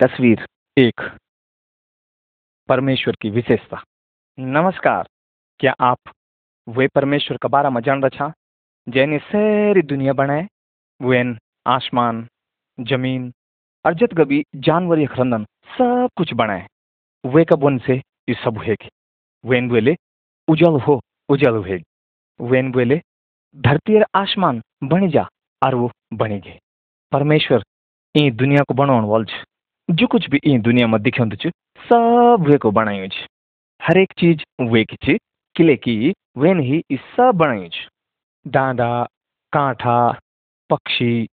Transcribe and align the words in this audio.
तस्वीर। 0.00 0.46
एक 0.78 1.00
परमेश्वर 2.68 3.14
की 3.20 3.30
विशेषता। 3.30 3.82
नमस्कार। 4.38 5.08
क्या 5.60 5.74
आप 5.80 5.98
वे 6.68 6.88
परमेश्वर 6.88 7.36
का 7.36 7.48
बारा 7.48 7.80
जान 7.80 8.02
रहा 8.02 8.32
जैने 8.88 9.18
सारी 9.18 9.82
दुनिया 9.82 10.12
बनाए, 10.12 10.48
वेन, 11.02 11.38
आसमान, 11.66 12.28
ज़मीन 12.80 13.32
और 13.86 13.94
जत 13.94 14.14
गबी 14.14 14.44
जानवर 14.56 14.98
या 14.98 15.06
खरंदन 15.06 15.44
सब 15.44 16.08
कुछ 16.16 16.34
बनाए। 16.34 16.66
वे 17.26 17.44
का 17.44 17.56
बन 17.56 17.78
से 17.78 17.96
ये 18.28 18.34
सब 18.34 18.62
हेग 18.62 18.88
वेन 19.44 19.68
बोले, 19.68 19.96
उजल 20.48 20.80
हो, 20.80 21.00
उजल 21.28 21.64
हेग 21.64 21.84
वेन 22.40 22.72
बोले, 22.72 23.00
धरती 23.56 23.96
और 23.96 24.06
आसमान 24.14 24.62
बनी 24.84 25.08
जा, 25.08 25.28
और 25.62 25.74
वो 25.74 25.90
बनी 26.12 26.40
गए। 26.40 26.58
परमेश्वर 27.12 27.64
ई 28.16 28.30
दुनिया 28.30 28.62
को 28.62 28.74
बनाउन 28.74 29.04
वाल 29.04 29.24
छ 29.24 29.44
जो 29.88 30.06
कुछ 30.06 30.28
भी 30.30 30.40
ई 30.44 30.58
दुनिया 30.58 30.86
में 30.86 31.02
दिखाउँदो 31.02 31.36
छ 31.36 31.52
सब 31.80 32.44
वे 32.48 32.58
को 32.58 32.70
बनायो 32.70 33.06
छ 33.08 33.26
हर 33.80 33.98
एक 33.98 34.12
चीज़ 34.18 34.42
वे 34.62 34.84
की 34.84 34.96
छ 35.04 35.18
किले 35.56 35.76
की 35.76 36.12
वेन 36.36 36.60
ही 36.60 36.82
ई 36.92 36.96
सब 36.96 37.34
बनायो 37.34 37.68
छ 37.68 37.88
डाँडा 38.46 39.06
काँठा, 39.52 40.20
पक्षी, 40.70 41.28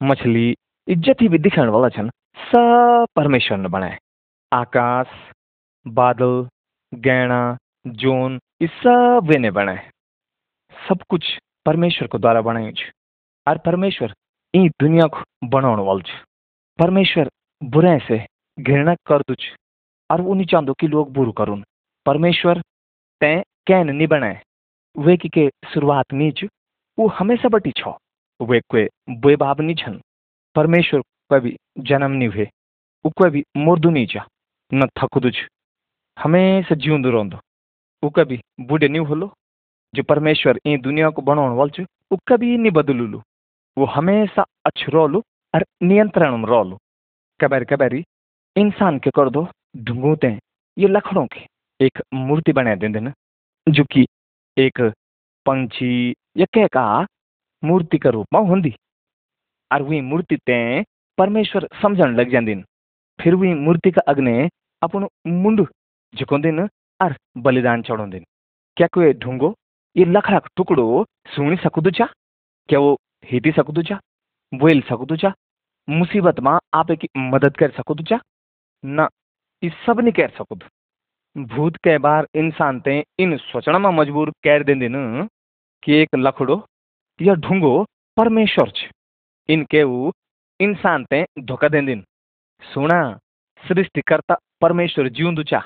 मछली 0.00 0.48
यी 0.88 0.94
जति 0.96 1.28
भी 1.28 1.38
दिखाउन 1.38 1.68
वाला 1.68 1.88
छन्, 1.88 2.10
सब 2.48 3.06
परमेश्वर 3.16 3.58
ने 3.58 3.68
बनाए 3.68 3.98
आकाश, 4.52 5.06
बादल, 5.86 6.48
गैणा, 6.92 7.56
जोन 7.86 8.40
ये 8.62 8.68
सब 8.68 9.20
वे 9.24 9.38
ने 9.38 9.50
बनाए 9.50 9.90
सब 10.88 11.02
कुछ 11.08 11.38
परमेश्वर 11.66 12.08
को 12.08 12.18
द्वारा 12.18 12.40
बनायो 12.40 12.72
छ 12.72 12.90
और 13.46 13.58
परमेश्वर 13.58 14.14
ई 14.54 14.68
दुनिया 14.68 15.06
को 15.06 15.48
बनाउन 15.48 15.80
वाल 15.80 16.02
परमेश्वर 16.78 17.30
बुराई 17.62 17.98
से 17.98 18.18
घृणा 18.58 18.94
कर 19.06 19.22
छ। 19.30 19.54
और 20.10 20.20
वो 20.20 20.34
नहीं 20.34 20.46
चाहते 20.46 20.72
कि 20.80 20.86
लोग 20.88 21.12
बुरु 21.12 21.32
करुन 21.32 21.64
परमेश्वर 22.06 22.60
तैं 23.20 23.42
कैन 23.66 23.90
नहीं 23.90 24.06
बनाए 24.08 24.40
वे 24.96 25.16
की 25.16 25.28
के 25.28 25.48
शुरुआत 25.72 26.12
नीच 26.12 26.44
वो 26.98 27.06
हमेशा 27.08 27.48
बटी 27.48 27.72
छ। 27.76 27.88
वे 28.40 28.60
कोई 28.70 28.86
बुए 29.10 29.36
बाब 29.36 29.60
नहीं 29.60 29.74
छन। 29.76 30.00
परमेश्वर 30.56 31.02
कभी 31.30 31.56
जन्म 31.78 32.10
नहीं 32.12 32.28
हुए। 32.28 32.48
वो 33.04 33.10
कभी 33.18 33.44
मुर्दू 33.56 33.90
नहीं 33.90 34.06
छ 34.06 34.24
न 34.72 34.88
थकुदु 34.98 35.30
छ। 35.30 35.46
हमेशा 36.16 36.74
जिउँदो 36.74 37.10
रहंदो 37.10 37.38
वो 38.02 38.10
कभी 38.10 38.40
बूढ़े 38.60 38.88
नहीं 38.88 39.06
होलो। 39.06 39.32
जो 39.94 40.02
परमेश्वर 40.02 40.58
ई 40.66 40.76
दुनिया 40.78 41.10
को 41.10 41.22
बनाने 41.22 41.54
वाल 41.56 41.70
वो 42.12 42.18
कभी 42.28 42.56
नहीं 42.56 42.72
बदलुलु 42.72 43.20
वो 43.76 43.84
हमेशा 43.86 44.44
अच्छ 44.66 44.80
रहलु 44.88 45.22
और 45.54 45.64
नियंत्रण 45.82 46.36
में 46.36 46.48
रहलु 46.48 46.76
कबारी 47.40 47.64
कबारी, 47.64 48.04
इंसान 48.56 48.98
के 48.98 49.10
कर 49.10 49.30
दो 49.30 49.46
ढूंढते 49.78 50.28
ये 50.76 50.88
लखड़ों 50.88 51.26
के 51.26 51.40
एक 51.80 52.02
मूर्ति 52.14 52.52
बना 52.52 52.74
न, 52.74 53.12
जो 53.66 53.84
कि 53.84 54.06
एक 54.56 54.80
पंछी 55.46 56.14
या 56.36 56.46
कह 56.54 56.66
का 56.66 57.06
मूर्ति 57.62 57.98
का 57.98 58.10
रूप 58.10 58.26
में 58.34 58.40
होंगी 58.40 58.74
और 59.70 59.82
वही 59.82 60.00
मूर्ति 60.00 60.36
ते 60.36 60.58
परमेश्वर 61.18 61.68
समझण 61.82 62.16
लग 62.16 62.30
जांदिन 62.30 62.64
फिर 63.18 63.34
वही 63.34 63.54
मूर्ति 63.56 63.90
का 63.90 64.02
अग्ने 64.08 64.48
अपन 64.82 65.06
मुंड 65.26 65.66
झुकोंदिन 66.14 66.60
और 67.00 67.14
बलिदान 67.38 67.82
चढ़ोंदिन 67.82 68.24
क्या 68.76 68.86
कोई 68.92 69.12
ढूंगो 69.14 69.54
ये 69.96 70.04
लखड़ा 70.06 70.38
का 70.38 70.48
टुकड़ो 70.56 71.04
सुनी 71.34 71.56
सकदु 71.56 71.90
चा 71.90 72.08
क्या 72.68 72.78
वो 72.78 72.96
हिटी 73.24 73.52
सकदु 73.52 73.82
चा 73.82 74.00
बोल 74.52 74.80
सकदु 74.88 75.16
चा 75.16 75.32
मुसीबत 75.88 76.40
में 76.40 76.50
आप 76.74 76.90
की 76.92 77.08
मदद 77.18 77.56
कर 77.56 77.70
सकदु 77.70 78.02
चा 78.04 78.20
न 78.84 79.06
ये 79.62 79.70
सब 79.86 80.00
नहीं 80.00 80.12
कर 80.12 80.30
सकदु। 80.30 81.44
भूत 81.46 81.76
के 81.76 81.96
बार 81.98 82.26
इंसान 82.36 82.80
ते 82.80 83.02
इन 83.18 83.36
सोचना 83.38 83.78
में 83.78 83.90
मजबूर 83.92 84.30
कर 84.44 84.64
देंदिन 84.64 85.28
कि 85.82 85.92
एक 85.94 86.16
लखड़ो 86.16 86.56
या 87.20 87.34
ढूंगो 87.36 87.72
परमेश्वर 88.16 88.70
छ। 88.70 88.90
इनके 89.48 89.82
वो 89.84 90.12
इंसान 90.60 91.04
ते 91.04 91.24
धोखा 91.40 91.68
देंदिन 91.68 92.04
सुना 92.62 93.00
सृष्टिकर्ता 93.62 94.36
परमेश्वर 94.60 95.08
जिउँदु 95.10 95.42
चा। 95.44 95.62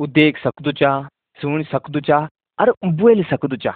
वो 0.00 0.06
देख 0.08 0.38
सकदु 0.38 0.72
चा 0.72 0.90
सुन 1.38 1.62
सकदु 1.64 2.00
चा 2.00 2.18
और 2.58 2.74
बोल 2.84 3.22
सकदु 3.24 3.56
चा। 3.56 3.70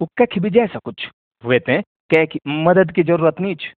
वो 0.00 0.08
कख 0.18 0.38
भी 0.38 0.50
जा 0.50 0.66
सकुछ 0.68 1.06
वे 1.44 1.58
ते 1.60 1.80
कह 2.10 2.24
की 2.26 2.40
मदद 2.48 2.92
की 2.92 3.02
ज़रूरत 3.04 3.40
नहीं 3.40 3.56
छ। 3.56 3.72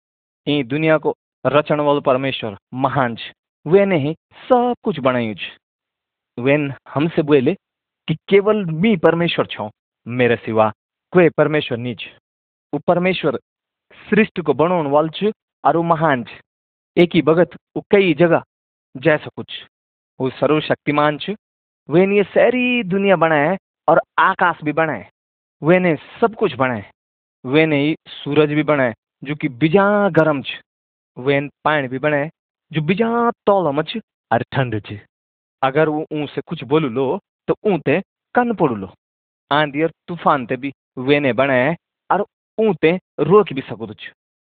ई 0.48 0.64
दुनिया 0.66 0.98
को 0.98 1.16
रचन 1.46 1.80
वाल 1.80 2.00
परमेश्वर, 2.00 2.56
महान 2.74 3.16
वे 3.66 3.84
ही 3.98 4.14
सब 4.48 4.74
कुछ 4.84 5.00
बनायु 5.00 5.36
वेन 6.38 6.74
हमसे 6.94 7.22
बोले 7.22 7.54
कि 8.08 8.16
केवल 8.28 8.64
मी 8.66 8.96
परमेश्वर 8.98 9.46
छो, 9.46 9.70
मेरे 10.08 10.36
सिवा 10.36 10.72
कोई 11.14 11.30
परमेश्वर 11.30 11.94
छ। 11.94 12.08
वो 12.74 12.80
परमेश्वर 12.88 13.38
सृष्टि 14.10 14.42
को 14.42 14.54
बनाउन 14.54 14.88
वाल 14.88 15.10
छ 15.10 15.32
और 15.64 15.78
महान 15.78 16.24
छ। 16.24 16.40
एक 16.98 17.16
ही 17.16 17.22
भगत 17.22 17.56
वो 17.76 17.84
कई 17.92 18.14
जगह 18.14 18.44
जा 18.96 19.18
सकुछ 19.18 19.52
वो 20.20 20.30
सर्वशक्तिमान 20.30 21.18
छ। 21.18 21.36
वे 21.90 22.06
ने 22.06 22.24
सारी 22.24 22.84
दुनिया 22.84 23.16
बनाए 23.16 23.58
और 23.88 24.02
आकाश 24.20 24.64
भी 24.64 24.72
बनाए 24.72 25.10
वे 25.62 25.80
ने 25.80 25.96
सब 26.22 26.36
कुछ 26.36 26.54
बनाए 26.54 26.86
वे 27.46 27.66
ने 27.66 27.96
सूरज 28.08 28.54
भी 28.54 28.64
बनाए 28.64 28.94
जो 29.24 29.36
कि 29.36 29.50
बिजा 29.50 30.10
गर्म 30.10 30.42
छ। 30.42 30.62
वेन 31.18 31.50
पानी 31.64 31.88
भी 31.88 32.00
बनाए 32.00 32.30
जो 32.72 32.82
बिजा 32.82 33.10
तौल 33.46 33.82
छ 33.84 34.02
और 34.32 34.44
ठंड 34.52 34.82
छ 34.82 35.00
अगर 35.62 35.90
वो 35.90 36.06
ऊँ 36.14 36.26
से 36.28 36.42
कुछ 36.42 36.64
बोलू 36.66 36.90
लो 36.90 37.06
तो 37.48 37.56
ऊँ 37.66 37.78
ते 37.80 38.00
कन 38.36 38.54
पड़ू 38.56 38.76
लो। 38.76 38.90
आंधी 39.52 39.84
और 39.84 39.92
तूफ़ान 40.08 40.46
ते 40.46 40.56
भी 40.58 40.72
वे 40.98 41.20
ने 41.20 41.34
बनाए 41.34 41.76
और 42.10 42.26
ऊँ 42.58 42.74
ते 42.82 42.92
रोक 43.22 43.54
भी 43.54 43.62
सकदु 43.62 43.94
छ 43.94 44.12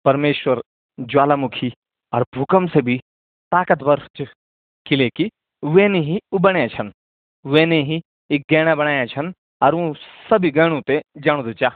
परमेश्वर 0.04 0.62
ज्वालामुखी 0.98 1.72
और 2.12 2.25
भूकंप 2.34 2.70
से 2.70 2.82
भी 2.82 2.97
ताकतवर 3.53 4.06
छ 4.16 4.26
किले 4.87 5.09
की 5.10 5.31
वेने 5.62 6.00
ही 6.00 6.19
उ 6.32 6.38
बनाए 6.38 6.69
छन। 6.69 6.93
वे 7.44 7.64
ने 7.66 7.82
ही 7.82 8.00
एक 8.31 8.43
गहना 8.50 8.75
बनाया 8.75 9.04
छन 9.06 9.32
और 9.62 9.75
वो 9.75 9.93
सभी 10.28 10.50
गहणों 10.50 10.81
ते 10.82 11.00
जाणु 11.19 11.53
चा। 11.53 11.75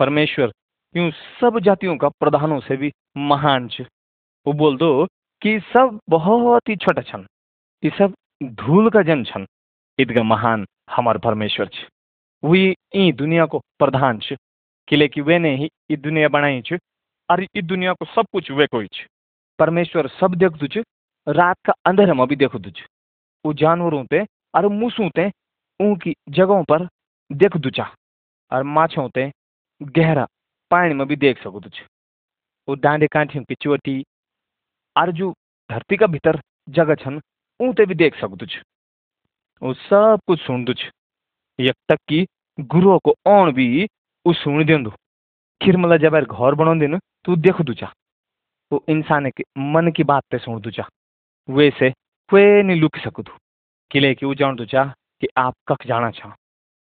परमेश्वर 0.00 0.52
यूँ 0.94 1.10
सब 1.40 1.58
जातियों 1.60 1.96
का 1.96 2.08
प्रधानों 2.10 2.60
से 2.60 2.76
भी 2.76 2.92
महान 3.16 3.68
छ 3.68 3.86
वो 4.46 4.52
बोल 4.52 4.76
दो 4.76 5.06
कि 5.42 5.58
सब 5.72 5.98
बहुत 6.10 6.68
ही 6.68 6.76
छोटा 6.76 7.02
छन। 7.02 7.26
ये 7.82 7.90
सब 7.98 8.14
धूल 8.42 8.90
का 8.90 9.02
जन 9.02 9.24
छन। 9.24 9.46
इतका 9.98 10.22
महान 10.22 10.66
हमार 10.90 11.18
परमेश्वर 11.18 11.68
छ। 11.68 11.86
वही 12.42 12.74
ई 12.96 13.12
दुनिया 13.12 13.46
को 13.46 13.58
प्रधान 13.78 14.18
छ। 14.18 14.36
किले 14.88 15.08
कि 15.08 15.20
वे 15.20 15.38
ने 15.38 15.54
ही 15.56 15.68
ये 15.90 15.96
दुनिया 15.96 16.28
बनाई 16.28 16.62
छ 16.62 16.78
और 17.28 17.42
ये 17.42 17.62
दुनिया 17.62 17.92
को 17.92 18.04
सब 18.04 18.26
कुछ 18.32 18.50
वे 18.50 18.66
कोई 18.66 18.86
छ। 18.86 19.06
परमेश्वर 19.58 20.08
सब 20.20 20.34
देखदु 20.34 20.66
छ, 20.66 20.84
रात 21.26 21.56
का 21.64 21.72
अंधेरे 21.86 22.12
में 22.12 22.26
भी 22.28 22.36
देखदु 22.36 22.70
छ। 22.70 22.86
वो 23.44 23.52
जानवरों 23.54 24.04
ते 24.04 24.24
और 24.54 24.68
मूसों 24.68 25.08
ते 25.10 25.30
उनकी 25.80 26.14
जगहों 26.28 26.64
पर 26.64 26.88
देखदु 27.30 27.70
चा 27.70 27.90
और 28.52 28.62
माछों 28.62 29.08
ते 29.08 29.30
गहरा 29.80 30.26
पानी 30.70 30.94
में 30.94 31.06
भी 31.06 31.16
देख 31.16 31.42
सकदु 31.42 31.68
छ। 31.68 31.86
वो 32.68 32.74
डांडे 32.74 33.06
कांठियों 33.06 33.44
की 33.44 33.54
चोटी 33.54 34.04
और 34.96 35.10
जो 35.12 35.32
धरती 35.70 35.96
का 35.96 36.06
भीतर 36.06 36.40
जगह 36.68 36.94
छन 36.94 37.20
ऊते 37.60 37.86
भी 37.86 37.94
देख 37.94 38.20
सकदु 38.20 38.46
छ 38.46 38.62
वो 39.62 39.72
सब 39.74 40.20
कुछ 40.26 40.40
सुनदु 40.40 40.72
छ 40.74 40.90
यक 41.58 41.74
तक 41.88 41.98
कि 42.08 42.26
गुरुओं 42.58 42.98
को 42.98 43.14
औण 43.26 43.52
भी 43.52 43.84
वो 44.26 44.32
सुन 44.32 44.64
देंदु। 44.64 44.90
खिरमला 45.60 45.96
जब 45.96 46.14
घर 46.14 46.54
बनाउंदिन 46.54 46.98
तो 47.24 47.36
देखदु 47.36 47.74
चा। 47.74 47.92
वो 48.70 48.82
इंसान 48.88 49.30
के 49.30 49.44
मन 49.58 49.90
की 49.90 50.04
बात 50.04 50.22
ते 50.30 50.38
सुनदु 50.38 50.70
चा। 50.70 50.86
वैसे 51.48 51.90
कोई 52.30 52.62
नहीं 52.62 52.80
लुक 52.80 52.96
सकदु। 52.98 53.32
किले 53.90 54.14
कि 54.14 54.26
वो 54.26 54.34
जानदु 54.34 54.64
चा 54.64 54.84
कि 55.20 55.28
आप 55.36 55.54
कख 55.68 55.86
जाना 55.86 56.10
चाह 56.10 56.32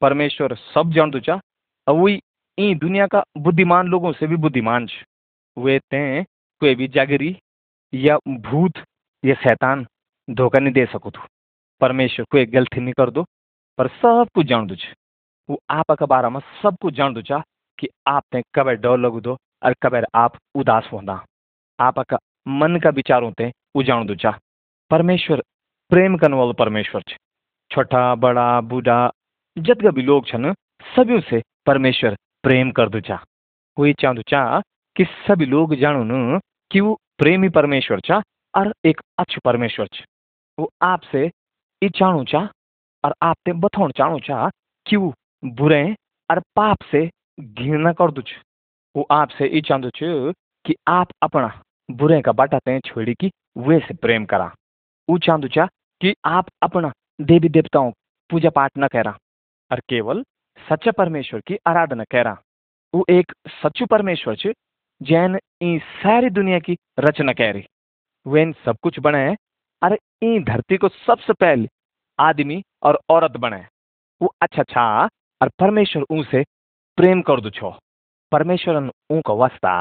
परमेश्वर 0.01 0.55
सब 0.55 0.91
जानदु 0.91 1.19
चा। 1.19 1.39
और 1.87 1.95
वही 1.95 2.19
ई 2.57 2.73
दुनिया 2.75 3.07
का 3.07 3.23
बुद्धिमान 3.37 3.87
लोगों 3.87 4.11
से 4.13 4.27
भी 4.27 4.35
बुद्धिमान 4.35 4.87
छ 4.87 5.03
वे 5.57 5.79
ते 5.79 6.23
कोई 6.61 6.75
भी 6.75 6.87
जागरी 6.87 7.35
या 7.93 8.17
भूत, 8.27 8.77
या 9.23 9.33
शैतान 9.33 9.85
धोखा 10.27 10.59
नहीं 10.59 10.73
दे 10.73 10.85
सको 10.85 11.09
तू। 11.09 11.21
परमेश्वर, 11.81 12.25
कोई 12.31 12.45
गलती 12.45 12.81
नहीं 12.81 12.93
कर 12.93 13.09
दो, 13.11 13.23
पर 13.77 13.87
सब 13.87 14.27
कुछ 14.35 14.45
जान 14.45 14.67
दो 14.67 14.75
वो 15.49 15.59
आप 15.69 15.91
के 15.91 16.05
बारे 16.05 16.29
में 16.29 16.39
सब 16.61 16.77
कुछ 16.81 16.93
जान 16.93 17.13
दो 17.13 17.21
चा 17.21 17.41
कि 17.79 17.87
आप 18.07 18.23
ते 18.31 18.41
कब 18.55 18.69
डर 18.69 18.97
लगू 18.97 19.21
दो 19.21 19.37
और 19.63 19.73
कब 19.83 20.05
आप 20.15 20.37
उदास 20.55 20.89
होना 20.93 21.23
आप 21.79 21.99
का 21.99 22.17
मन 22.47 22.79
का 22.79 22.89
विचारों 22.89 23.31
ते 23.31 23.51
वो 23.75 23.83
जान 23.83 24.05
दो 24.05 24.15
चा। 24.15 24.31
परमेश्वर, 24.91 25.43
प्रेम 25.91 26.17
करने 26.17 26.35
वाला 26.35 26.51
परमेश्वर 26.51 27.01
छ 27.01 27.17
छोटा, 27.71 28.15
बड़ा, 28.15 28.61
बूढ़ा 28.61 29.11
जतका 29.57 29.91
भी 29.91 30.01
लोग 30.01 30.27
छन, 30.27 30.53
सभी 30.85 31.19
से 31.21 31.41
परमेश्वर 31.65 32.15
प्रेम 32.43 32.71
कर 32.71 32.89
दो 32.89 32.99
चा। 32.99 33.19
कोई 33.77 33.93
चाहदो 33.93 34.21
चा 34.21 34.61
कि 34.95 35.05
सभी 35.05 35.45
लोग 35.45 35.75
जानू 35.75 36.03
न 36.03 36.39
कि 36.71 36.79
वो 36.79 36.97
प्रेमी 37.19 37.49
परमेश्वर 37.49 37.99
छा 37.99 38.21
और 38.53 38.73
एक 38.85 39.01
अच्छु 39.19 39.41
परमेश्वर 39.45 39.87
छ 39.93 40.03
वो 40.57 40.69
आपसे 40.83 41.29
ई 41.81 41.89
चाणू 41.89 42.23
चा 42.23 42.39
और 43.03 43.13
आपते 43.23 43.53
बथौण 43.63 43.91
चाणू 43.97 44.19
चा 44.19 44.49
कि 44.85 44.95
वो 44.95 45.13
बुरे 45.43 45.83
और 46.29 46.39
पाप 46.55 46.83
से 46.91 47.05
घृणा 47.39 47.93
करदू 47.93 48.21
छ 48.21 48.41
वो 48.95 49.05
आपसे 49.11 49.47
ई 49.47 49.61
चाहदू 49.61 49.89
छ 49.95 50.33
कि 50.65 50.75
आप 50.87 51.07
अपना 51.23 51.49
बुरे 51.89 52.21
का 52.21 52.31
बाटा 52.31 52.59
ते 52.59 52.79
छोड़ी 52.85 53.13
कि 53.13 53.29
वे 53.57 53.79
से 53.79 53.93
प्रेम 53.95 54.25
करा। 54.25 54.51
वो 55.07 55.17
चाहदू 55.17 55.47
चा 55.47 55.65
कि 56.01 56.13
आप 56.25 56.47
अपना 56.63 56.91
देवी 57.21 57.49
देवताओं 57.49 57.91
पूजा 58.29 58.49
पाठ 58.49 58.71
न 58.77 58.87
करा 58.87 59.17
और 59.71 59.79
केवल 59.89 60.23
सच्चा 60.59 60.91
परमेश्वर 60.91 61.41
की 61.47 61.57
आराधना 61.67 62.03
करा। 62.11 62.37
वो 62.93 63.05
एक 63.09 63.31
सच्चू 63.63 63.85
परमेश्वर 63.85 64.35
छ 64.35 64.53
जैन 65.01 65.37
ई 65.63 65.77
सारी 65.79 66.29
दुनिया 66.29 66.59
की 66.59 66.77
रचना 66.99 67.33
करी। 67.33 67.63
वेन 68.25 68.53
सब 68.65 68.77
कुछ 68.83 68.99
बनाए 68.99 69.35
और 69.81 69.97
ई 70.23 70.39
धरती 70.43 70.77
को 70.77 70.87
सबसे 70.89 71.33
पहले 71.33 71.67
आदमी 72.19 72.61
और 72.83 72.99
औरत 73.09 73.37
बने। 73.37 73.63
वो 74.21 74.33
अच्छा 74.41 74.61
अच्छा 74.61 74.85
और 75.41 75.49
परमेश्वर 75.59 76.05
ऊ 76.11 76.23
से 76.23 76.43
प्रेम 76.97 77.21
कर 77.21 77.41
दू 77.41 77.49
छो। 77.49 77.71
परमेश्वरन 78.31 78.89
ऊ 79.11 79.21
का 79.21 79.33
वास्ता 79.35 79.73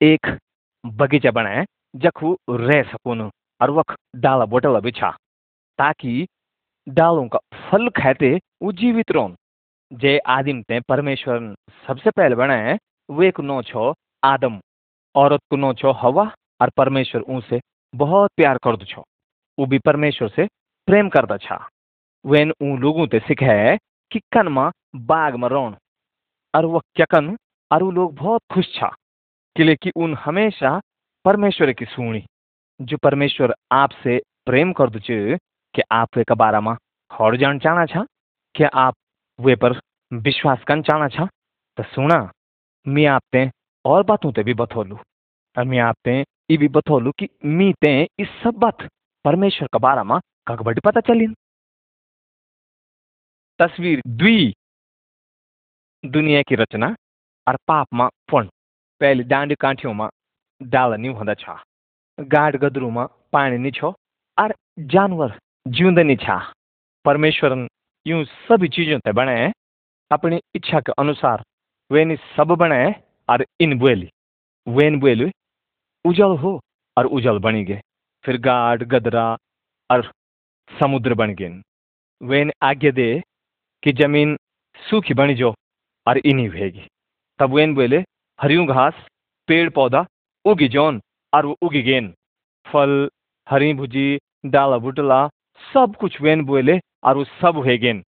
एक 0.00 0.36
बगीचा 0.84 1.30
बनाए 1.30 1.64
जखू 1.96 2.36
रह 2.50 2.82
सकून, 2.82 3.20
और 3.60 3.70
वख 3.70 3.94
डाला 4.16 4.44
बोटला 4.46 4.80
बिछा 4.80 5.10
ताकि 5.78 6.26
डालों 6.86 7.26
का 7.28 7.38
फल 7.60 7.88
खाते 7.96 8.38
वो 8.62 8.72
जीवित 8.72 9.10
रोन। 9.12 9.36
जे 9.92 10.18
आदिम 10.28 10.62
ते 10.62 10.80
परमेश्वर 10.88 11.54
सबसे 11.86 12.10
पहले 12.10 12.34
बनाए 12.34 12.78
वो 13.08 13.22
एक 13.22 13.40
नो 13.42 13.60
छो 13.62 13.92
आदम, 14.24 14.60
औरत 15.14 15.40
को 15.50 15.56
नो 15.56 15.72
छो 15.74 15.92
हवा 15.92 16.24
और 16.60 16.70
परमेश्वर 16.70 17.22
ऊ 17.22 17.40
से 17.40 17.60
बहुत 17.94 18.30
प्यार 18.36 18.58
कर 18.58 18.76
दो 18.76 18.84
छो। 18.84 19.04
वो 19.58 19.66
भी 19.66 19.78
परमेश्वर 19.78 20.28
से 20.28 20.46
प्रेम 20.86 21.08
करता 21.08 21.36
छा। 21.36 21.68
वेन 22.26 22.52
ऊ 22.62 22.76
लोगों 22.76 23.06
ते 23.06 23.18
सिखे 23.18 23.76
कि 24.10 24.20
कन 24.32 24.48
मा 24.48 24.70
बाग 24.96 25.36
में 25.36 25.48
रोन 25.48 25.76
और 26.54 26.64
वह 26.64 26.80
क्यकन 26.94 27.36
और 27.72 27.82
लोग 27.92 28.14
बहुत 28.14 28.40
खुश 28.52 28.74
छा 28.74 28.86
किले 29.56 29.76
कि 29.76 29.90
उन 29.96 30.14
हमेशा 30.14 30.80
परमेश्वर 31.24 31.72
की 31.72 31.84
सुनी 31.84 32.26
जो 32.80 32.96
परमेश्वर 32.96 33.54
आपसे 33.72 34.20
प्रेम 34.46 34.72
कर 34.72 34.90
दो 34.90 35.00
कि 35.74 35.82
आप 35.92 36.08
वे 36.16 36.24
का 36.24 36.34
बारे 36.34 36.60
में 36.60 37.36
जान 37.36 37.58
चाहना 37.58 37.86
छा? 37.86 38.06
क्या 38.54 38.68
आप 38.74 38.94
वे 39.40 39.56
पर 39.56 39.80
विश्वास 40.12 40.62
करना 40.66 40.82
चाहना 40.82 41.08
छा? 41.08 41.26
तो 41.76 41.82
सुना 41.82 42.32
मैं 42.88 43.06
आपते 43.06 43.50
और 43.84 44.02
बातों 44.04 44.32
ते 44.32 44.42
भी 44.42 44.54
बतौलू। 44.54 44.98
और 45.56 45.64
मैं 45.64 45.78
आपते 45.80 46.12
ये 46.20 46.56
भी 46.56 46.68
बतौलू 46.70 47.10
कि 47.18 47.28
मी 47.44 47.72
ते 47.80 47.92
इस 48.20 48.28
सब 48.42 48.54
बात 48.58 48.88
परमेश्वर 49.24 49.68
का 49.72 49.78
बारे 49.78 50.02
में 50.02 50.18
कगबड़ी 50.48 50.80
पता 50.84 51.00
चली 51.02 51.26
तस्वीर 53.60 54.00
द्वी 54.08 54.52
दुनिया 56.04 56.42
की 56.42 56.54
रचना 56.54 56.94
और 57.46 57.56
पाप 57.68 57.86
में 57.94 58.08
फण 58.30 58.46
पहले 59.00 59.22
डांडी 59.24 59.54
काठियों 59.54 59.92
में 59.94 60.08
डाला 60.60 60.96
नहीं 60.96 61.10
होता 61.10 61.34
छा। 61.34 61.62
गाड 62.18 62.56
गदरू 62.56 62.90
में 62.90 63.06
पानी 63.32 63.58
नहीं 63.58 63.72
छो 63.72 63.94
और 64.38 64.54
जानवर 64.90 65.38
जिउँदा 65.66 66.02
नहीं 66.02 66.16
छा। 66.16 66.38
परमेश्वर 67.04 67.66
यूँ 68.06 68.24
सभी 68.24 68.68
चीज़ों 68.68 68.98
ते 69.00 69.12
बने 69.12 69.52
अपनी 70.10 70.40
इच्छा 70.54 70.80
के 70.80 70.92
अनुसार 70.98 71.42
वे 71.90 72.16
सब 72.36 72.54
बनाए 72.58 72.92
और 73.32 73.44
इन 73.60 73.78
बुएली 73.78 74.08
वेन 74.66 75.00
बुएली 75.00 75.30
उजल 76.04 76.36
हो 76.36 76.60
और 76.96 77.06
उजल 77.06 77.38
बनी 77.38 77.64
गए 77.64 77.80
फिर 78.24 78.36
गाड 78.40 78.82
गदरा 78.82 79.26
और 79.90 80.10
समुद्र 80.70 81.14
बन 81.14 81.34
गए 81.34 81.62
वेन 82.20 82.52
आज्ञा 82.62 82.90
दे 82.90 83.22
कि 83.82 83.92
ज़मीन 83.92 84.36
सूखी 84.76 85.14
बनी 85.14 85.34
जो 85.34 85.54
और 86.06 86.18
इन्हीं 86.18 86.48
भेगी। 86.48 86.86
तब 87.38 87.52
वेन 87.52 87.74
बोले 87.74 87.98
हरियों 88.38 88.66
घास, 88.66 88.94
पेड़ 89.48 89.70
पौधा 89.70 90.06
उगी 90.44 90.68
जौन 90.68 91.00
और 91.32 91.46
वो 91.46 91.56
उगी 91.62 91.82
गेन। 91.82 92.14
फल, 92.66 93.10
हरी 93.48 93.72
भुजी, 93.74 94.18
डाला 94.46 94.78
बुटला, 94.78 95.26
सब 95.74 95.94
कुछ 96.00 96.20
वेन 96.20 96.44
बोले 96.44 96.78
और 97.04 97.16
वो 97.16 97.24
सब 97.24 97.56
हुए 97.56 97.78
गेन। 97.78 98.04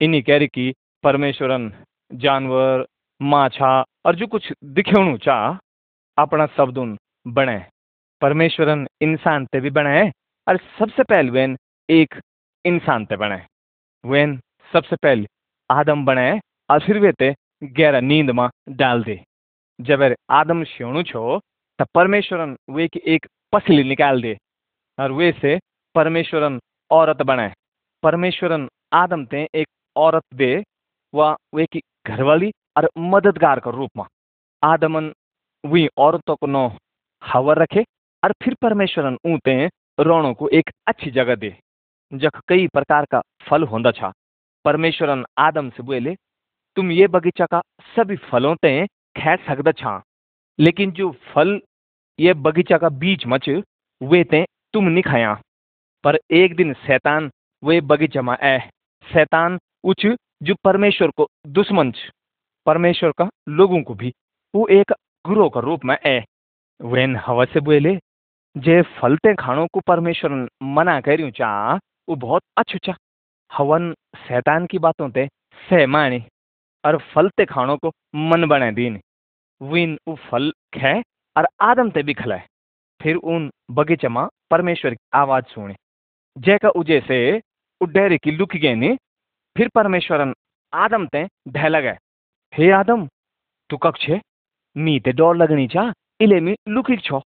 इन्हीं 0.00 0.22
कह 0.22 0.38
रही 0.38 0.46
कि 0.46 0.74
परमेश्वरन, 1.04 1.72
जानवर, 2.12 2.86
माछा 3.22 3.84
और 4.04 4.16
जो 4.16 4.26
कुछ 4.26 4.52
दिखेणु 4.74 5.16
चाह 5.18 5.58
अपना 6.18 6.46
शब्दुन 6.46 6.96
बने 7.26 7.58
परमेश्वरन 8.22 8.86
इंसान 9.02 9.44
ते 9.46 9.60
भी 9.60 9.70
बनाए 9.70 10.10
और 10.46 10.56
सबसे 10.78 11.02
पहले 11.04 11.30
वेन 11.30 11.56
एक 11.88 12.20
इंसान 12.64 13.04
ते 13.04 13.16
बनाए 13.16 13.46
वेन 14.04 14.38
सबसे 14.72 14.96
पहले 14.96 15.26
आदम 15.70 16.04
बनाए 16.04 16.38
और 16.70 16.80
फिर 16.80 16.98
वे 16.98 17.12
ते 17.12 17.34
गहरा 17.62 18.00
नींद 18.02 18.30
में 18.30 18.48
डाल 18.72 19.02
दे 19.04 19.20
जब 19.78 20.02
आदम 20.32 20.64
श्योणु 20.66 21.02
छो 21.04 21.38
तब 21.78 21.86
परमेश्वरन 21.94 22.56
वे 22.70 22.88
की 22.88 23.00
एक 23.14 23.26
पसली 23.52 23.84
निकाल 23.84 24.22
दे 24.22 24.36
और 24.98 25.12
वे 25.12 25.30
से 25.40 25.58
परमेश्वरन 25.94 26.58
औरत 26.90 27.22
बनाए 27.22 27.52
परमेश्वरन 28.02 28.68
आदम 28.94 29.24
ते 29.26 29.46
एक 29.54 29.66
औरत 29.96 30.22
दे 30.34 30.52
व 31.14 31.34
वे 31.54 31.66
की 31.66 31.80
घरवाली 32.06 32.50
मददगार 32.76 33.60
के 33.60 33.70
रूप 33.70 33.90
में। 33.96 34.04
आदमन, 34.62 35.12
वी 35.64 35.86
औरतों 35.98 36.34
को 36.36 36.46
नो 36.46 36.66
हवर 37.22 37.58
रखे, 37.58 37.84
और 38.22 38.32
फिर 38.42 38.54
परमेश्वरन 38.54 39.16
ऊते 39.26 39.66
रोणों 40.00 40.32
को 40.34 40.48
एक 40.48 40.70
अच्छी 40.86 41.10
जगह 41.10 41.34
दे, 41.34 41.56
जख 42.12 42.40
कई 42.48 42.66
प्रकार 42.68 43.04
का 43.04 43.20
फल 43.46 43.62
होंदा 43.62 43.90
छा। 43.90 44.12
परमेश्वरन 44.64 45.24
आदम 45.38 45.70
से 45.70 45.82
बोले, 45.82 46.14
तुम 46.76 46.90
ये 46.90 47.06
बगीचा 47.06 47.46
का 47.46 47.60
सभी 47.96 48.16
फलों 48.16 48.54
ते 48.56 48.86
खा 49.16 49.36
सकदा 49.36 49.72
छा, 49.72 50.02
लेकिन 50.58 50.90
जो 50.92 51.10
फल 51.34 51.60
ये 52.18 52.34
बगीचा 52.34 52.78
का 52.78 52.88
बीच 52.88 53.26
मच, 53.26 53.48
वे 54.00 54.24
ते 54.24 54.44
तुम 54.72 54.84
नहीं 54.84 55.02
खाया। 55.02 55.34
पर 56.04 56.18
एक 56.32 56.56
दिन 56.56 56.72
शैतान 56.86 57.30
वे 57.62 57.80
बगीचा 57.80 58.22
में 58.22 58.36
ए 58.36 58.58
शैतान 59.06 59.58
उच 59.84 60.06
जो 60.42 60.54
परमेश्वर 60.64 61.10
को 61.10 61.28
दुश्मन 61.46 61.92
छ। 61.92 62.10
परमेश्वर 62.66 63.12
का 63.12 63.28
लोगों 63.48 63.82
को 63.82 63.94
भी। 63.94 64.12
वो 64.54 64.66
एक 64.68 64.92
गुरु 65.26 65.48
का 65.48 65.60
रूप 65.60 65.84
में 65.84 65.96
ए 66.06 66.24
वेन 66.80 67.16
हवा 67.16 67.44
से 67.44 67.60
बोले, 67.60 67.98
जे 68.56 68.82
फलते 68.82 69.34
खानों 69.34 69.66
को 69.66 69.80
परमेश्वर 69.80 70.48
मना 70.62 71.00
करियो 71.00 71.30
चा, 71.30 71.74
वो 72.08 72.16
बहुत 72.16 72.42
अच्छु 72.58 72.78
चा। 72.78 72.94
हवन 73.50 73.94
शैतान 74.28 74.66
की 74.66 74.78
बातों 74.78 75.10
ते 75.10 75.28
सह 75.70 75.86
मानी 75.86 76.22
और 76.84 76.98
फलते 76.98 77.44
खानों 77.44 77.76
को 77.76 77.92
मन 78.14 78.46
बना 78.46 78.70
दीन। 78.70 79.00
विन 79.60 79.98
वो 80.08 80.14
फल 80.14 80.50
खे 80.74 81.00
और 81.36 81.48
आदम 81.60 81.90
ते 81.90 82.02
भी 82.02 82.14
खलाए। 82.14 82.46
फिर 83.00 83.16
उन 83.16 83.50
बगीचे 83.70 84.08
में 84.08 84.26
परमेश्वर 84.50 84.94
की 84.94 85.04
आवाज़ 85.14 85.44
सुने 85.44 85.74
जैका 86.36 86.68
उजे 86.68 87.00
से 87.00 87.18
उडेरे 87.80 88.18
की 88.18 88.30
लुक 88.30 88.56
गए 88.56 88.96
फिर 89.56 89.68
परमेश्वरन 89.68 90.34
आदम 90.72 91.06
ते 91.06 91.26
ढह 91.48 91.68
लगे 91.68 91.94
हे 92.54 92.70
आदम, 92.70 93.06
तू 93.70 93.76
कब 93.76 93.94
छे 93.96 94.20
मी 94.76 94.92
ते 95.00 95.12
डर 95.12 95.34
लगनी 95.34 95.66
चा, 95.66 95.82
इले 96.20 96.38
मी 96.40 96.54
लुकी 96.68 96.96
छो। 96.98 97.20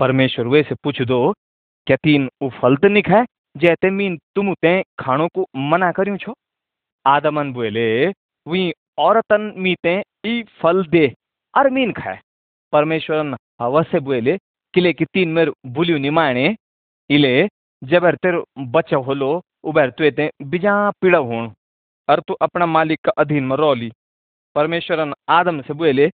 परमेश्वर 0.00 0.46
वे 0.46 0.62
से 0.62 0.74
पूछ 0.84 1.00
दो, 1.02 1.32
क्या 1.86 1.96
तीन 1.96 2.28
उ 2.42 2.48
फल 2.60 2.76
तो 2.76 2.88
नहीं 2.88 3.02
खाए 3.02 3.24
जैते 3.56 3.90
मीन 3.90 4.18
तुम 4.34 4.52
ते 4.54 4.74
खानों 4.98 5.28
को 5.28 5.46
मना 5.56 5.90
करियो 5.92 6.16
छो? 6.16 6.34
आदमन 7.06 7.52
बोले, 7.52 8.06
वी 8.46 8.72
औरतन 8.98 9.52
मी 9.56 9.74
ते 9.82 9.96
ई 10.26 10.42
फल 10.60 10.84
दे 10.86 11.12
और 11.54 11.70
मीन 11.70 11.92
खाए। 11.94 12.20
परमेश्वरन 12.72 13.36
हवा 13.62 13.82
से 13.82 14.00
बोले, 14.02 14.38
किले 14.74 14.92
की 14.92 15.04
तीन 15.06 15.32
मेर 15.32 15.52
बुलियो 15.66 15.98
निमाणे 15.98 16.56
इले 17.10 17.36
जबर 17.82 18.14
तेर 18.16 18.42
बच्चा 18.70 18.96
होलो 18.98 19.34
उबर 19.64 19.90
तुए 19.90 20.10
ते 20.10 20.30
बिजा 20.44 20.80
पीड़ा 21.00 21.18
होण 21.20 21.50
और 22.08 22.20
तू 22.20 22.34
अपना 22.42 22.66
मालिक 22.68 23.00
का 23.00 23.12
अधीन 23.18 23.44
में 23.44 23.56
रोली। 23.56 23.92
परमेश्वरन 24.56 25.12
आदम 25.30 25.60
से 25.62 25.74
बोले 25.74 26.08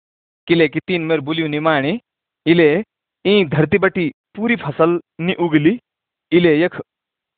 किले 0.49 0.67
की 0.69 0.81
तीन 0.87 1.03
मेर 1.07 1.21
बुलियो 1.21 1.47
निमाणे 1.49 1.99
इले 2.47 2.69
ई 3.25 3.45
धरती 3.47 3.79
बटी 3.79 4.09
पूरी 4.37 4.57
फ़सल 4.57 4.99
नी 5.21 5.35
उगली, 5.39 5.79
इले 6.33 6.53
यख 6.61 6.81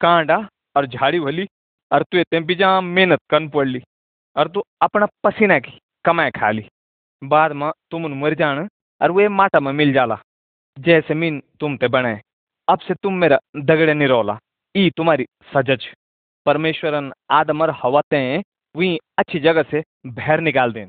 कांडा 0.01 0.37
और 0.77 0.87
झाड़ी 0.87 1.21
भली 1.21 1.47
और 1.91 2.03
तु 2.03 2.23
ते 2.25 2.41
बिजा 2.43 2.81
मेहनत 2.81 3.21
करन 3.31 3.49
पड़ली 3.49 3.83
और 4.37 4.49
तू 4.49 4.63
अपना 4.83 5.07
पसीना 5.25 5.59
की 5.59 5.79
कमाए 6.05 6.31
खा 6.31 6.51
ली 6.51 6.65
बाद 7.23 7.53
में 7.53 7.71
तुम 7.91 8.07
मर 8.21 8.35
जान 8.35 8.69
और 9.01 9.13
वे 9.13 9.29
माटा 9.31 9.61
में 9.61 9.73
मिल 9.73 9.93
जाला, 9.93 10.19
जैसे 10.77 11.15
मीन 11.15 11.43
तुम 11.61 11.77
ते 11.77 11.89
बने 11.89 12.19
अब 12.69 12.79
से 12.81 12.95
तुम 12.95 13.15
मेरा 13.15 13.39
दगड़े 13.59 13.95
नहीं 13.95 14.09
रोला, 14.09 14.39
ई 14.75 14.91
तुम्हारी 14.97 15.27
सजज। 15.55 15.87
परमेश्वरन 16.47 17.13
आदमर 17.31 17.71
हवाते 17.83 18.21
वी 18.75 18.97
अच्छी 19.19 19.39
जगह 19.41 19.63
से 19.71 19.83
भैर 20.09 20.41
निकाल 20.41 20.73
दें 20.73 20.87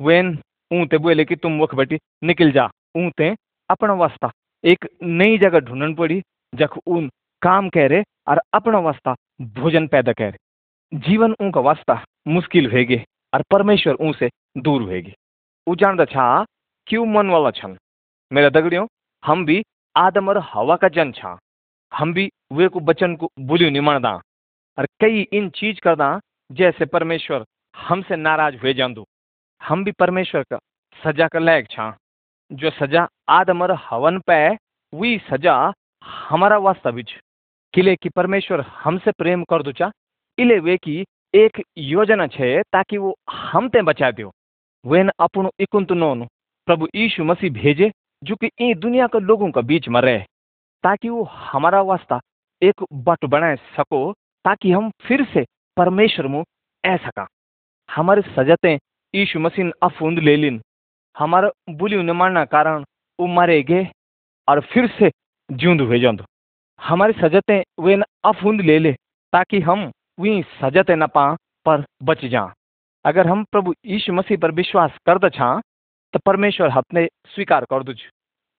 वेन 0.00 0.38
ऊँ 0.72 0.86
ते 0.86 0.98
बोले 0.98 1.24
कि 1.24 1.36
तुम 1.36 1.60
वख 1.60 1.74
बटी 1.74 1.98
निकल 2.24 2.52
जा। 2.52 2.68
ऊँ 2.96 3.10
ते 3.10 3.34
अपना 3.70 3.92
वास्ता। 3.92 4.30
एक 4.64 4.88
नई 5.02 5.38
जगह 5.38 5.60
ढूंढन 5.60 5.94
पड़ी, 5.94 6.22
जख 6.54 6.78
ऊन 6.86 7.08
काम 7.42 7.68
करे 7.68 8.02
और 8.28 8.40
अपना 8.54 8.78
वास्ता 8.78 9.14
भोजन 9.42 9.86
पैदा 9.86 10.12
करे। 10.12 10.38
जीवन 10.92 11.34
उनका 11.40 11.60
वास्ता 11.60 12.04
मुश्किल 12.28 12.68
भेगे 12.70 13.04
और 13.34 13.42
परमेश्वर 13.50 13.94
ऊ 14.00 14.12
से 14.12 14.28
दूर 14.58 14.82
भेगे 14.84 15.14
ऊ 15.66 15.74
जानता 15.74 16.04
छा 16.04 16.44
क्यों 16.86 17.06
मन 17.06 17.30
वाला 17.30 17.50
छन। 17.50 17.76
मेरा 18.32 18.48
दगड़ियों, 18.48 18.86
हम 19.24 19.44
भी 19.44 19.62
आदम 19.96 20.28
और 20.28 20.38
हवा 20.38 20.76
का 20.76 20.88
जन 20.88 21.12
छा। 21.12 21.38
हम 21.92 22.12
भी 22.12 22.30
वे 22.52 22.68
को 22.68 22.80
बचन 22.80 23.16
को 23.16 23.30
बुलियो 23.40 23.70
नहीं 23.70 24.06
और 24.78 24.86
कई 25.00 25.20
इन 25.32 25.48
चीज़ 25.50 25.80
करदा 25.80 26.20
जैसे 26.52 26.84
परमेश्वर 26.86 27.44
हमसे 27.74 28.16
नाराज़ 28.16 28.56
हुए 28.56 28.74
जान 28.74 28.78
जांदू। 28.78 29.04
हम 29.60 29.84
भी 29.84 29.92
परमेश्वर 29.92 30.42
का 30.42 30.58
सजा 31.04 31.28
का 31.28 31.38
लायक 31.38 31.66
छा। 31.70 31.96
जो 32.50 32.70
सजा 32.70 33.06
आदम 33.28 33.62
और 33.62 33.72
हवन 33.72 34.18
पे 34.20 34.48
वही 34.92 35.18
सजा 35.30 35.72
हमारा 36.04 36.58
वास्ता 36.58 36.90
भी 36.90 37.02
किले 37.74 37.94
की 37.96 38.08
परमेश्वर 38.08 38.60
हमसे 38.60 39.10
प्रेम 39.10 39.44
कर 39.44 39.62
दो 39.62 39.72
चा, 39.72 39.90
इले 40.38 40.58
वे 40.58 40.76
की 40.76 41.04
एक 41.34 41.62
योजना 41.78 42.26
छे 42.26 42.62
ताकि 42.62 42.98
वो 42.98 43.14
हम 43.30 43.68
ते 43.68 43.82
बचा 43.82 44.10
दो 44.10 44.30
वेन 44.84 45.10
अपन 45.20 45.48
इकुंत 45.60 45.92
नोन, 45.92 46.24
प्रभु 46.66 46.88
यीशु 46.94 47.24
मसीह 47.24 47.50
भेजे, 47.50 47.90
जो 48.22 48.36
कि 48.36 48.50
इन 48.58 48.78
दुनिया 48.78 49.06
के 49.06 49.20
लोगों 49.20 49.50
के 49.50 49.62
बीच 49.62 49.88
में 49.88 50.00
रहे, 50.00 50.18
ताकि 50.84 51.08
वो 51.08 51.22
हमारा 51.22 51.82
वास्ता 51.82 52.20
एक 52.62 52.84
बट 52.92 53.24
बना 53.24 53.54
सको, 53.54 54.12
ताकि 54.44 54.72
हम 54.72 54.90
फिर 55.02 55.24
से 55.24 55.44
परमेश्वर 55.76 56.26
मुँह 56.26 56.44
ऐ 56.84 56.96
सका। 56.96 57.26
हमारे 57.88 58.22
सजते 58.22 58.78
यीशु 59.14 59.40
मसीह 59.40 59.64
ने 59.64 59.72
अफूंद 59.82 60.18
ले 60.18 60.36
लिन। 60.36 60.60
हमारा 61.16 61.50
बुली 61.70 61.96
न 61.96 62.10
मारना 62.12 62.44
कारण 62.46 62.84
वो 63.18 63.26
मारे 63.28 63.62
गए 63.62 63.86
और 64.48 64.60
फिर 64.62 64.86
से 64.88 65.10
जीवंद 65.50 65.80
हुए 65.80 65.98
जंद। 66.00 66.24
हमारी 66.80 67.12
सजते 67.14 67.62
वे 67.80 67.96
न 67.96 68.04
अफूंद 68.24 68.60
ले 68.60 68.78
ले 68.78 68.92
ताकि 69.32 69.60
हम 69.60 69.90
वही 70.18 70.42
सजते 70.60 70.94
न 70.96 71.06
पा 71.08 71.26
पर 71.66 71.84
बच 72.02 72.24
जा। 72.26 72.42
अगर 73.04 73.26
हम 73.26 73.44
प्रभु 73.52 73.74
यीशु 73.86 74.12
मसीह 74.12 74.38
पर 74.38 74.50
विश्वास 74.52 74.96
कर 75.06 75.18
द 75.18 75.32
छा 75.34 75.50
तो 76.14 76.18
परमेश्वर 76.18 76.70
अपने 76.78 77.06
स्वीकार 77.34 77.64
कर 77.64 77.82
दो 77.82 77.92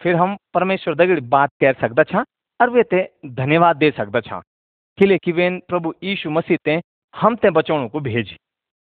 फिर 0.01 0.15
हम 0.15 0.35
परमेश्वर 0.53 0.95
दगड़ 0.95 1.19
बात 1.29 1.49
कह 1.61 1.73
सकता 1.81 2.03
छा 2.03 2.23
और 2.59 2.69
वे 2.69 2.83
ते 2.83 3.01
धन्यवाद 3.25 3.77
दे 3.77 3.91
सकता 3.91 4.21
छा। 4.21 4.39
किले 4.97 5.17
कि 5.17 5.31
वे 5.31 5.49
प्रभु 5.67 5.93
यीशु 6.03 6.29
मसीह 6.29 6.57
ते 6.65 6.79
हम 7.13 7.35
ते 7.35 7.49
बचाने 7.51 7.89
को 7.89 7.99
भेज। 8.01 8.35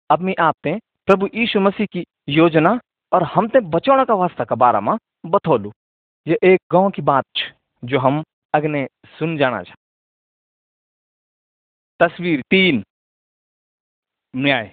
अब 0.10 0.22
मैं 0.22 0.36
आप 0.40 0.56
ते 0.64 0.78
प्रभु 1.10 1.28
यीशु 1.36 1.60
मसीह 1.60 1.86
की 1.86 2.04
योजना 2.30 2.80
और 3.12 3.24
हम 3.24 3.48
ते 3.48 3.60
बचाने 3.60 4.04
का 4.06 4.14
वास्ता 4.14 4.44
का 4.46 4.56
बारे 4.56 4.80
में 4.80 4.98
बतौलू। 5.26 5.72
ये 6.28 6.38
एक 6.44 6.60
गाँव 6.72 6.90
की 6.90 7.02
बात 7.02 7.42
जो 7.84 8.00
हम 8.00 8.22
अग्ने 8.54 8.86
सुन 9.18 9.38
जाना 9.38 9.62
छ। 9.64 9.74
तस्वीर 12.00 12.42
तीन। 12.42 12.84
न्याय। 14.34 14.72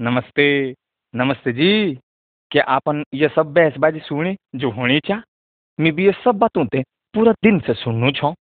नमस्ते। 0.00 0.74
नमस्ते 1.14 1.52
जी। 1.52 1.94
क्या 2.50 2.64
आपन 2.68 3.02
ये 3.14 3.28
सब 3.28 3.52
बहसबाजी 3.54 4.00
सुनी 4.00 4.36
जो 4.56 4.70
होनी 4.70 5.00
चा 5.00 5.22
मैं 5.78 5.92
भी 5.92 6.06
ये 6.06 6.12
सब 6.24 6.38
बातों 6.38 6.66
ते 6.66 6.82
पूरा 7.14 7.32
दिन 7.32 7.60
से 7.60 7.74
सुनू 7.74 8.10
छो। 8.10 8.34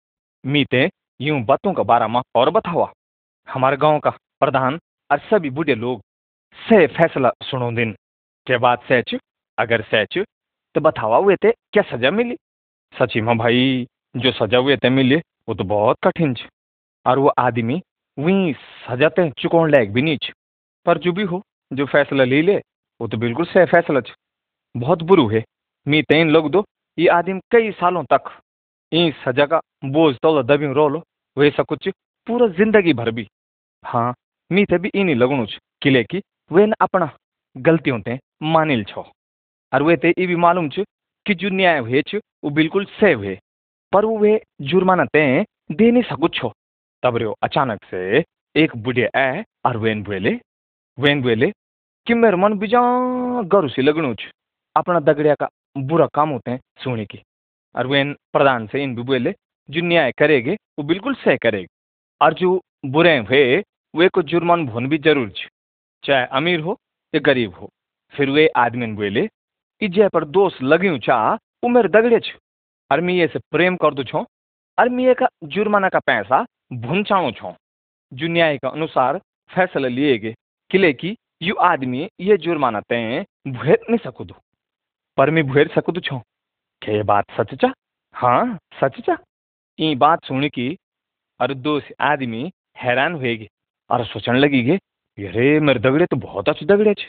मी 0.44 0.64
ते 0.64 0.88
यूँ 1.20 1.42
बातों 1.44 1.74
का 1.74 1.82
बारे 1.82 2.06
में 2.06 2.20
और 2.34 2.50
बतावा। 2.50 2.92
हमारे 3.48 3.76
गाँव 3.76 4.00
का 4.00 4.10
प्रधान 4.40 4.80
और 5.10 5.18
सभी 5.30 5.50
बूढ़े 5.50 5.74
लोग 5.74 6.02
से 6.58 6.86
फैसला 6.88 7.30
सुनो 7.42 7.70
दिन। 7.72 7.92
के 8.46 8.56
बाद 8.58 8.78
सच? 8.90 9.14
अगर 9.58 9.82
सच 9.84 10.18
तो 10.74 10.80
बतावा 10.80 11.16
हुए 11.16 11.36
थे 11.36 11.50
क्या 11.50 11.82
सजा 11.82 12.10
मिली? 12.10 12.36
सची 12.94 13.20
में 13.20 13.36
भाई, 13.38 13.86
जो 14.14 14.30
सजा 14.32 14.58
हुए 14.58 14.76
थे 14.76 14.90
मिले, 14.90 15.16
वो 15.16 15.54
तो 15.54 15.64
बहुत 15.64 15.96
कठिन 16.04 16.34
छ। 16.34 16.46
और 17.06 17.18
वो 17.18 17.28
आदमी 17.38 17.80
वही 18.18 18.52
सजा 18.88 19.08
ते 19.08 19.28
चुकाने 19.30 19.72
लायक 19.72 19.92
भी 19.92 20.02
नहीं 20.02 20.18
छ। 20.22 20.30
पर 20.86 20.98
जो 20.98 21.12
भी 21.12 21.22
हो, 21.22 21.42
जो 21.72 21.86
फैसला 21.86 22.24
ले 22.24 22.42
ले, 22.42 22.56
वो 23.00 23.08
तो 23.08 23.18
बिल्कुल 23.18 23.46
सही 23.46 23.64
फैसला 23.66 24.00
छ। 24.00 24.14
बहुत 24.74 25.02
बुरू 25.02 25.28
है। 25.28 25.44
मी 25.86 26.02
तेन 26.02 26.30
लोग 26.30 26.50
दो, 26.50 26.64
ये 26.98 27.08
आदमी 27.08 27.40
कई 27.50 27.70
सालों 27.72 28.04
तक 28.04 28.30
इन 28.92 29.12
सजा 29.24 29.46
का 29.46 29.60
बोझ 29.84 30.14
तो 30.16 30.42
दबी 30.44 30.72
रो 30.72 30.88
लो 30.88 31.02
वैसा 31.36 31.62
कुछ 31.62 31.88
पूरा 32.26 32.46
ज़िंदगी 32.54 32.92
भर 32.92 33.10
भी। 33.10 33.26
हाँ 33.84 34.14
मी 34.50 34.64
थे 34.64 34.78
भी 34.78 34.90
इन 34.94 35.10
लगणु 35.18 35.46
छ, 35.46 35.58
किले 35.82 36.02
की 36.04 36.20
वे 36.50 36.66
न 36.66 36.72
अपना 36.80 37.08
गलतियों 37.56 38.00
ते 38.00 38.18
मानिल 38.44 38.84
छो। 38.84 39.00
और 39.72 39.82
वे 39.82 39.96
ते 39.96 40.08
ये 40.10 40.26
भी 40.26 40.36
मालूम 40.38 40.68
छ 40.68 40.84
कि 41.26 41.34
जो 41.34 41.48
न्याय 41.50 41.78
हुए 41.78 42.02
छ 42.02 42.20
वो 42.44 42.50
बिल्कुल 42.52 42.84
सही 42.92 43.12
हुए, 43.12 43.38
पर 43.92 44.04
वो 44.04 44.18
वे 44.18 44.40
जुर्माना 44.62 45.04
ते 45.06 45.42
दे 45.72 45.90
नहीं 45.90 46.02
सकू 46.04 46.28
छो। 46.30 46.52
तब 47.02 47.16
रो 47.16 47.34
अचानक 47.42 47.84
से 47.90 48.24
एक 48.54 48.76
बुढ़े 48.78 49.08
आए 49.16 49.44
और 49.64 49.76
वेन 49.76 50.02
बोले 50.02 50.38
वेन 50.98 51.22
बोले, 51.22 51.50
कि 52.06 52.14
मेरे 52.14 52.36
मन 52.36 52.58
बिजा 52.58 52.80
गरु 53.44 53.68
से 53.68 53.82
लगणु 53.82 54.14
छ 54.14 54.30
अपना 54.76 55.00
दगड़िया 55.02 55.34
का 55.34 55.48
बुरा 55.78 56.06
काम 56.14 56.30
होते 56.30 56.50
हैं 56.50 56.60
सुने 56.78 57.04
की। 57.06 57.22
और 57.74 57.86
वेन 57.86 58.12
प्रधान 58.32 58.66
से 58.66 58.82
इन 58.82 58.94
भी 58.96 59.02
बोले, 59.02 59.32
जो 59.68 59.80
न्याय 59.82 60.12
करेगे 60.18 60.54
वो 60.78 60.84
बिल्कुल 60.84 61.14
सही 61.16 61.36
करेगे। 61.36 61.66
और 62.20 62.34
जो 62.34 62.60
बुरे 62.86 63.16
हुए, 63.18 63.62
वे 63.94 64.08
को 64.08 64.22
जुर्मान 64.24 64.66
भोन 64.66 64.88
भी 64.88 64.98
ज़रूर 64.98 65.30
छ 65.30 65.48
चाहे 66.06 66.26
अमीर 66.32 66.60
हो 66.60 66.78
या 67.14 67.20
गरीब 67.20 67.54
हो। 67.54 67.68
फिर 68.14 68.30
वे 68.30 68.46
आदमी 68.56 68.86
बोले 68.92 69.26
कि 69.26 69.88
जय 69.88 70.08
पर 70.08 70.24
दोष 70.26 70.60
लगी 70.62 70.98
चा 70.98 71.18
वो 71.34 71.68
मेरे 71.68 71.88
दगड़े 71.88 72.20
छ। 72.20 72.36
और 72.90 73.00
मैं 73.00 73.14
ये 73.14 73.26
से 73.26 73.38
प्रेम 73.50 73.76
कर 73.76 73.94
दू 73.94 74.04
छो 74.04 74.18
और 74.78 74.88
मैं 74.88 75.14
का 75.14 75.28
जुर्माना 75.44 75.88
का 75.88 75.98
पैसा 75.98 76.44
भुनचाणु 76.72 77.30
छो। 77.32 77.54
जो 78.12 78.26
न्याय 78.28 78.58
का 78.58 78.68
अनुसार 78.68 79.18
फैसला 79.50 79.88
लिए 79.88 80.18
गे 80.18 80.34
किले 80.70 80.92
की 80.92 81.16
यू 81.42 81.54
आदमी 81.62 82.08
ये 82.20 82.36
जुर्माना 82.36 82.80
ते 82.82 82.98
भुएर 83.48 83.78
नहीं 83.90 83.98
सकूदू। 83.98 84.34
पर 85.18 85.30
मैं 85.30 85.44
भुएर 85.46 85.68
सकूदू 85.74 86.00
छो। 86.00 86.22
ये 86.82 87.02
बात 87.02 87.24
सच 87.30 87.54
चा? 87.54 87.72
हाँ 88.14 88.58
सच 88.80 89.00
चा। 89.00 89.16
ये 89.78 89.94
बात 89.96 90.24
सुनी 90.24 90.48
की 90.48 90.76
और 91.40 91.54
दोस्त 91.54 91.92
आदमी 92.00 92.50
हैरान 92.78 93.14
हुएगी 93.14 93.48
और 93.90 94.04
सोचने 94.06 94.38
लगी 94.38 94.62
गे 94.62 94.78
अरे, 95.18 95.60
मेरे 95.60 95.80
दगड़े 95.80 96.06
तो 96.06 96.16
बहुत 96.16 96.48
अच्छे 96.48 96.66
दगड़े 96.66 96.94
छ। 96.94 97.08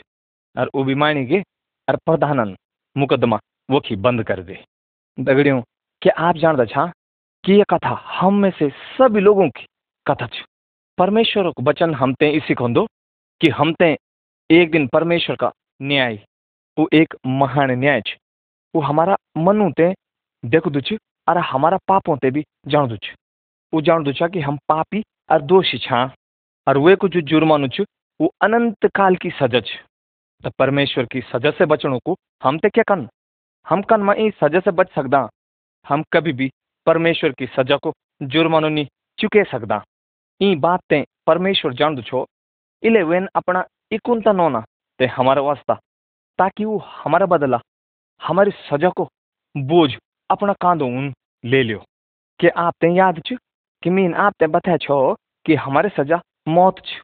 और 0.56 0.70
वो 0.74 0.84
भी 0.84 0.94
मानी 0.94 1.24
गे 1.24 1.40
और 1.88 1.96
प्रधानन, 1.96 2.56
मुकदमा, 2.96 3.38
वो 3.70 3.80
की 3.80 3.96
बंद 3.96 4.24
कर 4.24 4.42
दे। 4.42 4.64
दगड़ियों, 5.20 5.62
क्या 6.02 6.14
आप 6.18 6.36
जानता 6.36 6.64
छा 6.64 6.92
कि 7.44 7.52
ये 7.52 7.64
कथा 7.70 7.88
हम 7.88 8.34
में 8.34 8.50
से 8.50 8.68
सभी 8.70 9.20
लोगों 9.20 9.48
की 9.48 9.66
कथा 10.06 10.26
छ? 10.26 10.44
परमेश्वर 10.98 11.50
को 11.50 11.62
वचन 11.62 11.94
हम 11.94 12.14
ते 12.14 12.30
इसी 12.30 12.54
दो 12.54 12.86
कि 13.40 13.48
हम 13.48 13.72
ते 13.72 13.96
एक 14.50 14.70
दिन 14.70 14.86
परमेश्वर 14.86 15.36
का 15.36 15.52
न्याय, 15.82 16.24
वो 16.78 16.88
एक 16.92 17.14
महान 17.26 17.70
न्याय 17.70 18.00
छ। 18.00 18.16
वो 18.74 18.82
हमारा 18.82 19.16
मनु 19.36 19.70
ते 19.70 19.94
देख 20.44 20.62
छ 20.78 20.92
और 21.28 21.38
हमारा 21.38 21.78
पापों 21.88 22.16
ते 22.16 22.30
भी 22.30 22.44
जान 22.68 22.96
छ। 22.96 23.14
वो 23.74 23.80
जान 23.80 24.12
छा 24.12 24.28
कि 24.28 24.40
हम 24.40 24.56
पापी 24.56 25.04
और 25.30 25.42
दोषी 25.42 25.78
छा 25.78 26.14
और 26.68 26.78
वे 26.78 26.96
को 26.96 27.08
जो 27.08 27.20
जुर्मानो 27.20 27.68
छ 27.68 27.80
वो 28.20 28.30
अनंत 28.42 28.86
काल 28.94 29.16
की 29.16 29.30
सजा 29.30 29.60
छ 29.60 29.78
तो 30.44 30.50
परमेश्वर 30.58 31.04
की 31.04 31.20
सजा 31.20 31.50
से 31.50 31.66
बचने 31.66 31.98
को 32.04 32.14
हम 32.42 32.58
ते 32.58 32.68
क्या 32.68 32.84
कन? 32.88 33.08
हम 33.66 33.82
कन 33.82 34.00
में 34.00 34.30
सजा 34.30 34.60
से 34.60 34.70
बच 34.70 34.90
सकदा? 34.94 35.28
हम 35.86 36.02
कभी 36.12 36.32
भी 36.32 36.50
परमेश्वर 36.86 37.32
की 37.32 37.46
सजा 37.46 37.76
को 37.76 37.92
जुर्मानो 38.22 38.68
नहीं 38.68 38.86
चुके 39.18 39.44
सकदा। 39.44 39.82
ई 40.40 40.54
बात 40.56 40.80
ते 40.88 41.04
परमेश्वर 41.26 41.74
जान 41.74 42.02
छो, 42.02 42.26
इले 42.82 43.02
वेन 43.02 43.28
अपना 43.34 43.64
इकुनता 43.92 44.32
नोना 44.32 44.64
ते 44.98 45.06
हमारा 45.06 45.42
वास्ता, 45.42 45.74
ताकि 46.38 46.64
वो 46.64 46.78
हमारा 46.78 47.26
बदला, 47.26 47.60
हमारी 48.20 48.50
सजा 48.50 48.88
को 48.88 49.08
बोझ 49.56 49.90
अपना 50.30 50.52
कांधो 50.52 50.86
उन 50.86 51.14
ले 51.44 51.62
लियो। 51.62 51.84
कि 52.40 52.48
आप 52.48 52.74
ते 52.80 52.94
याद 52.94 53.22
छ 53.26 53.32
कि 53.82 53.90
मीन 53.90 54.14
आप 54.14 54.34
ते 54.38 54.46
बताया 54.46 54.76
छो 54.76 55.14
कि 55.46 55.54
हमारे 55.54 55.88
सजा 55.88 56.20
मौत 56.48 56.78
छ? 56.78 57.02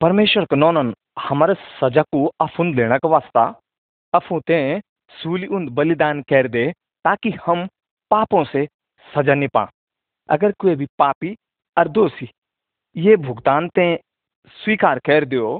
परमेश्वर 0.00 0.46
नौनन 0.54 0.92
हमारे 1.18 1.54
सजा 1.54 2.02
को 2.14 2.26
लेना 2.62 2.98
का 2.98 3.08
वास्ता 3.08 3.42
अफू 4.14 4.38
ते 4.40 4.58
सूली 5.12 5.46
उन 5.46 5.68
बलिदान 5.68 6.20
कर 6.22 6.48
दे 6.48 6.70
ताकि 7.04 7.30
हम 7.46 7.66
पापों 8.10 8.44
से 8.44 8.66
सजा 9.06 9.34
नहीं 9.34 9.48
पा 9.48 9.68
अगर 10.28 10.52
कोई 10.58 10.74
भी 10.74 10.86
पापी 10.98 11.34
और 11.76 11.88
दोषी 11.88 12.30
ये 12.96 13.16
भुगतान 13.16 13.68
ते 13.68 13.88
स्वीकार 14.56 14.98
कर 14.98 15.24
दियो 15.24 15.50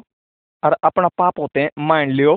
और 0.63 0.77
अपना 0.85 1.09
पापों 1.19 1.49
ते 1.55 1.69
मान 1.79 2.11
लियो 2.11 2.37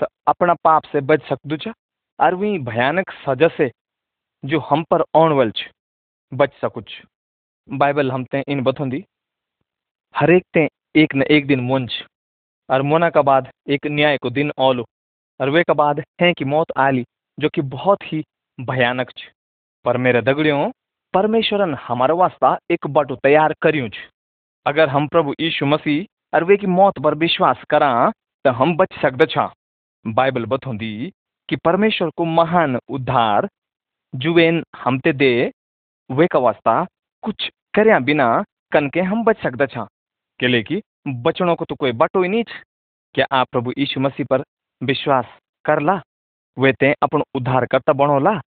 तो 0.00 0.06
अपना 0.26 0.54
पाप 0.64 0.92
से 0.92 1.00
बच 1.00 1.28
सकदू 1.28 1.56
छ 1.56 1.74
और 2.18 2.34
वही 2.34 2.58
भयानक 2.64 3.10
सजा 3.26 3.48
से 3.48 3.70
जो 4.44 4.58
हम 4.60 4.82
पर 4.82 5.04
औणवल 5.14 5.50
छ, 5.50 5.68
बच 6.32 6.52
सकुछ 6.54 7.02
बाइबल 7.68 8.12
हम 8.12 8.24
ते 8.24 8.42
इन 8.48 8.62
बतौंदी 8.62 9.04
हर 10.14 10.30
एक 10.30 10.44
ते 10.54 10.68
एक 10.94 11.14
न 11.14 11.22
एक 11.22 11.46
दिन 11.46 11.88
और 12.68 12.82
मोना 12.82 13.08
का 13.10 13.22
बाद 13.22 13.48
एक 13.68 13.86
न्याय 13.86 14.16
को 14.18 14.30
दिन 14.30 14.50
औलो। 14.58 14.84
वे 15.40 15.62
का 15.62 15.74
बाद 15.74 16.00
है 16.20 16.32
कि 16.32 16.44
मौत 16.44 16.66
आली, 16.76 17.04
जो 17.38 17.48
कि 17.48 17.60
बहुत 17.60 18.02
ही 18.02 18.22
भयानक 18.58 19.10
छ। 19.10 19.24
पर 19.84 19.96
मेरे 19.96 20.20
दगड़ियों, 20.22 20.70
परमेश्वरन 21.14 21.74
हमारे 21.74 22.14
वास्ता 22.14 22.56
एक 22.70 22.86
बटू 22.86 23.16
तैयार 23.16 23.54
करियूं 23.62 23.88
छ। 23.88 23.96
अगर 24.66 24.88
हम 24.88 25.08
प्रभु 25.08 25.34
यीशु 25.40 25.66
मसीह 25.66 26.36
और 26.36 26.44
वे 26.44 26.56
की 26.56 26.66
मौत 26.66 26.98
पर 26.98 27.14
विश्वास 27.14 27.64
करा 27.70 27.90
तो 28.44 28.50
हम 28.50 28.76
बच 28.76 28.94
सकते 29.02 29.26
छा। 29.26 29.52
बाइबल 30.04 30.44
बतौंदी 30.46 31.12
कि 31.48 31.56
परमेश्वर 31.56 32.10
को 32.16 32.24
महान 32.24 32.78
उद्धार, 32.88 33.48
जुवेन 34.14 34.62
हमते 34.76 35.12
दे। 35.12 35.52
वे 36.10 36.26
का 36.26 36.38
वास्ता 36.38 36.84
कुछ 37.22 37.50
करया 37.74 37.98
बिना 38.00 38.28
कन 38.72 38.88
के 38.88 39.00
हम 39.02 39.24
बच 39.24 39.42
सकते 39.42 39.66
छा। 39.66 39.86
के 40.40 40.48
लेकि 40.48 40.82
बचनों 41.08 41.54
को 41.56 41.64
तो 41.64 41.74
कोई 41.74 41.92
बटो 41.92 42.22
ही 42.22 42.28
नहीं 42.28 42.44
क्या 43.14 43.26
आप 43.32 43.48
प्रभु 43.50 43.72
यीशु 43.78 44.00
मसीह 44.00 44.26
पर 44.30 44.44
विश्वास 44.82 45.26
कर 45.64 45.80
ला? 45.80 46.00
वे 46.58 46.72
ते 46.72 46.92
अपन 46.92 47.18
उद्धार 47.18 47.36
उद्धारकर्ता 47.36 47.92
बनोला 47.92 48.40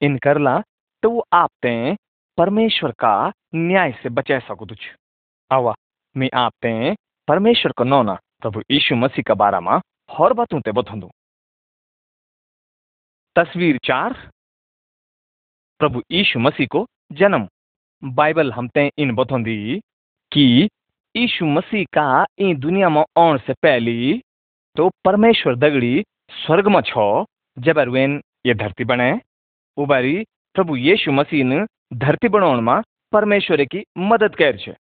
इन 0.00 0.18
करला 0.18 0.60
तो 1.02 1.10
वो 1.10 1.24
आप 1.32 1.50
ते 1.62 1.96
परमेश्वर 2.38 2.92
का 2.92 3.32
न्याय 3.54 3.92
से 4.02 4.08
बचा 4.08 4.38
सको 4.38 4.66
छ 4.66 4.94
आवा, 5.50 5.74
मैं 6.16 6.30
आप 6.34 6.52
ते 6.62 6.94
परमेश्वर 7.28 7.72
को 7.72 7.84
नौना 7.84 8.14
प्रभु 8.42 8.62
यीशु 8.70 8.96
मसीह 8.96 9.22
का 9.22 9.34
बारा 9.34 9.60
में 9.60 9.78
हर 10.10 10.32
बातों 10.32 10.60
ते 10.60 10.72
बतौंदू 10.72 11.10
तस्वीर 13.36 13.78
चार। 13.84 14.12
प्रभु 15.80 16.02
यीशु 16.10 16.38
मसीह 16.38 16.66
को 16.66 16.86
जन्म। 17.12 17.48
बाइबल 18.04 18.52
हमते 18.52 18.90
इन 18.98 19.14
बतौंदी 19.14 19.80
कि 20.32 20.68
यीशु 21.18 21.46
मसीह 21.46 21.84
का 21.94 22.24
ई 22.40 22.54
दुनिया 22.54 22.88
में 22.88 23.02
आने 23.18 23.38
से 23.38 23.52
पहली 23.62 24.20
तो 24.76 24.88
परमेश्वर 25.04 25.54
दगड़ी 25.56 26.04
स्वर्ग 26.32 26.68
में 26.68 26.80
छो 26.80 27.06
जब 27.56 27.78
वेन 27.94 28.20
ये 28.46 28.54
धरती 28.54 28.84
बने 28.84 29.10
उबारी 29.78 30.14
प्रभु 30.56 30.76
यीशु 30.76 31.12
मसीह 31.12 31.44
ने 31.44 31.64
धरती 32.04 32.28
बनाने 32.28 32.60
में 32.60 32.82
परमेश्वर 33.12 33.64
की 33.64 33.82
मदद 34.10 34.34
कर 34.34 34.56
छे 34.56 34.74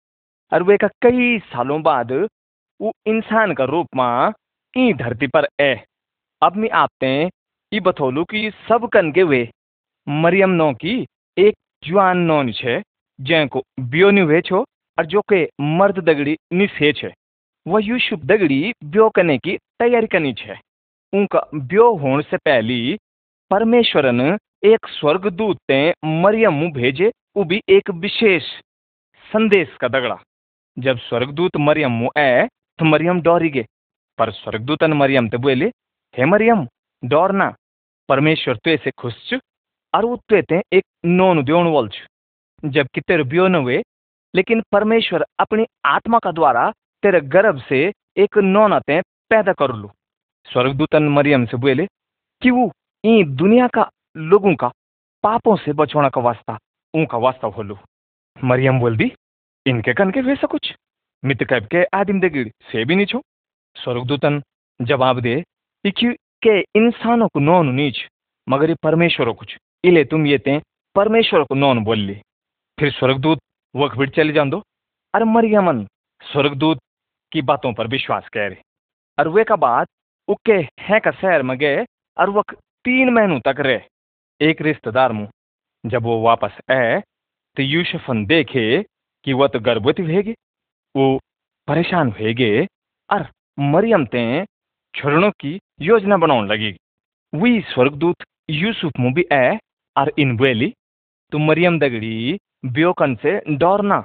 और 0.51 0.63
वे 0.63 0.77
का 0.77 0.87
कई 1.01 1.37
सालों 1.45 1.81
बाद 1.81 2.11
वो 2.79 2.91
इंसान 3.07 3.53
का 3.53 3.63
रूप 3.73 3.95
में 3.95 4.33
ई 4.73 4.93
धरती 4.93 5.27
पर 5.35 5.47
ए 5.61 5.73
अब 6.41 6.55
मैं 6.55 6.69
आपते 6.83 7.15
ई 7.71 7.79
बतौलू 7.79 8.23
कि 8.31 8.49
सब 8.67 8.89
कन 8.93 9.11
के 9.11 9.23
वे 9.23 9.47
मरियम 10.07 10.49
नौ 10.61 10.71
की 10.81 10.95
एक 11.37 11.55
जुआन 11.83 12.17
नौन 12.31 12.51
छे 12.51 12.81
जैको 13.19 13.61
ब्यो 13.79 14.09
नी 14.11 14.21
हुए 14.21 14.41
छो। 14.41 14.63
और 14.97 15.05
जो 15.05 15.21
के 15.31 15.43
मर्द 15.77 15.99
दगड़ी 15.99 16.35
निसे 16.53 16.91
छे, 16.93 17.11
वह 17.65 17.85
यूसुफ 17.85 18.19
दगड़ी 18.21 18.73
ब्यो 18.85 19.09
करने 19.09 19.37
की 19.37 19.57
तैयारी 19.79 20.07
करनी 20.07 20.33
छे। 20.33 20.55
उनका 21.13 21.39
ब्यो 21.55 21.93
होने 21.95 22.23
से 22.23 22.37
पहली 22.37 22.97
परमेश्वर 23.51 24.11
ने 24.11 24.29
एक 24.65 24.87
स्वर्गदूत 24.89 25.57
ते 25.67 25.79
मरियम 26.05 26.71
भेजे 26.71 27.11
वो 27.37 27.43
भी 27.43 27.61
एक 27.69 27.89
विशेष 27.97 28.43
संदेश 29.25 29.75
का 29.81 29.87
दगड़ा। 29.87 30.17
जब 30.77 30.97
स्वर्गदूत 30.99 31.57
मरियम 31.57 31.91
मुँह 31.93 32.19
आए 32.19 32.47
तो 32.79 32.85
मरियम 32.85 33.21
डौरी 33.21 33.49
गे। 33.49 33.65
पर 34.19 34.31
स्वर्गदूतन 34.31 34.93
मरियम 34.93 35.27
ते 35.29 35.37
बोले, 35.37 35.65
हे 36.13 36.25
मरियम 36.25 36.67
डरना 37.03 37.53
परमेश्वर 38.09 38.57
तो 38.57 38.71
ऐसे 38.71 38.91
खुश 38.91 39.13
छ 39.29 39.39
और 39.93 40.05
वो 40.05 40.15
तो 40.29 40.59
एक 40.73 40.83
नोन 41.05 41.43
द्योण 41.43 41.67
वाल 41.73 41.87
छ। 41.89 42.05
जबकि 42.63 43.01
तेरे 43.01 43.23
ब्यो 43.25 43.47
न 43.47 43.55
हुए 43.55 43.81
लेकिन 44.35 44.61
परमेश्वर 44.71 45.25
अपनी 45.39 45.65
आत्मा 45.85 46.19
का 46.19 46.31
द्वारा 46.31 46.69
तेरे 47.03 47.21
गर्भ 47.21 47.61
से 47.69 47.79
एक 48.17 48.37
नौना 48.37 48.79
ते 48.79 49.01
पैदा 49.01 49.53
कर 49.53 49.73
लू। 49.75 49.91
स्वर्गदूतन 50.45 51.03
मरियम 51.09 51.45
से 51.45 51.57
बोले, 51.57 51.85
कि 52.41 52.49
वो 52.51 52.71
ई 53.03 53.23
दुनिया 53.23 53.67
का 53.67 53.89
लोगों 54.17 54.55
का 54.55 54.67
पापों 55.23 55.55
से 55.55 55.73
बचवाना 55.73 56.09
का 56.09 56.21
वास्ता, 56.21 56.57
उनका 56.93 57.17
वास्ता 57.17 57.47
होलू 57.47 57.77
मरियम 58.37 58.79
बोल 58.79 58.97
दी, 58.97 59.11
इनके 59.65 59.93
कन 59.93 60.11
के 60.11 60.21
वैसा 60.21 60.47
कुछ? 60.47 60.73
मित 61.23 61.43
कब 61.43 61.65
के 61.65 61.83
आदिम 61.93 62.19
देगिड़ 62.19 62.47
से 62.71 62.85
भी 62.85 63.05
छो 63.05 63.21
स्वर्गदूतन 63.75 64.41
जवाब 64.81 65.19
दे 65.19 65.43
के 65.85 66.59
इंसानों 66.75 67.27
को 67.27 67.39
नौन 67.39 67.69
नीच, 67.73 67.97
मगर 68.47 68.69
ये 68.69 68.75
परमेश्वर 68.83 69.31
कुछ। 69.31 69.57
इले 69.83 70.03
तुम 70.05 70.25
ये 70.27 70.37
ते 70.37 70.61
परमेश्वर 70.95 71.43
को 71.43 71.55
नौन 71.55 71.83
बोल 71.83 71.99
ली। 71.99 72.21
फिर 72.79 72.91
स्वर्गदूत 72.91 73.39
वक 73.75 73.95
बिट 73.97 74.15
चले 74.15 74.33
जान 74.33 74.49
दो 74.49 74.61
अरे 75.13 75.25
मरियमन 75.25 75.85
स्वर्गदूत 76.21 76.79
की 77.31 77.41
बातों 77.41 77.73
पर 77.73 77.87
विश्वास 77.87 78.27
कह 78.29 78.47
रहे 78.47 78.61
और 79.17 79.27
वे 79.27 79.43
का 79.43 79.55
बाद 79.57 79.87
उके 80.27 80.57
है 80.81 80.99
का 80.99 81.11
शहर 81.11 81.43
में 81.43 81.57
गए 81.57 81.83
और 82.17 82.29
वक 82.29 82.53
तीन 82.85 83.09
महीनों 83.09 83.39
तक 83.39 83.59
रहे। 83.59 83.79
एक 84.41 84.61
रिश्तेदार 84.61 85.11
मुँह 85.11 85.29
जब 85.83 86.03
वो 86.03 86.19
वापस 86.21 86.57
आए 86.71 86.99
तो 87.57 87.63
यूसुफन 87.63 88.25
देखे 88.25 88.65
कि 89.25 89.33
वह 89.33 89.47
तो 89.47 89.59
गर्भवती 89.59 90.03
हुएगी 90.03 90.35
वो 90.95 91.05
परेशान 91.67 92.11
हुएगे 92.11 92.65
और 93.09 93.27
मरियम 93.57 94.05
ते 94.05 94.23
छोड़ने 94.93 95.29
की 95.39 95.59
योजना 95.81 96.17
बनाने 96.17 96.47
लगी। 96.47 96.75
वही 97.33 97.61
स्वर्गदूत 97.73 98.23
यूसुफ 98.49 98.99
मुँह 98.99 99.13
भी 99.13 99.25
आए 99.33 99.57
और 99.95 100.11
इन 100.19 100.35
बोली 100.37 100.73
तो 101.31 101.37
मरियम 101.41 101.79
दगड़ी 101.79 102.37
ब्योकन 102.65 103.15
से 103.15 103.39
डरना, 103.57 104.03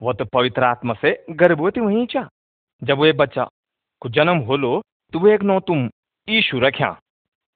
वो 0.00 0.12
तो 0.12 0.24
पवित्र 0.24 0.64
आत्मा 0.64 0.94
से 0.94 1.12
गर्भवती 1.30 1.80
हुई 1.80 2.06
चा। 2.06 2.28
जब 2.82 2.98
वे 2.98 3.12
बच्चा 3.12 3.48
को 4.02 4.08
जन्म 4.08 4.38
होलो 4.48 4.80
तो 5.12 5.18
वो 5.18 5.28
एक 5.28 5.42
नो 5.42 5.58
तुम 5.60 5.88
ईशु 6.28 6.58
रख्या 6.60 6.96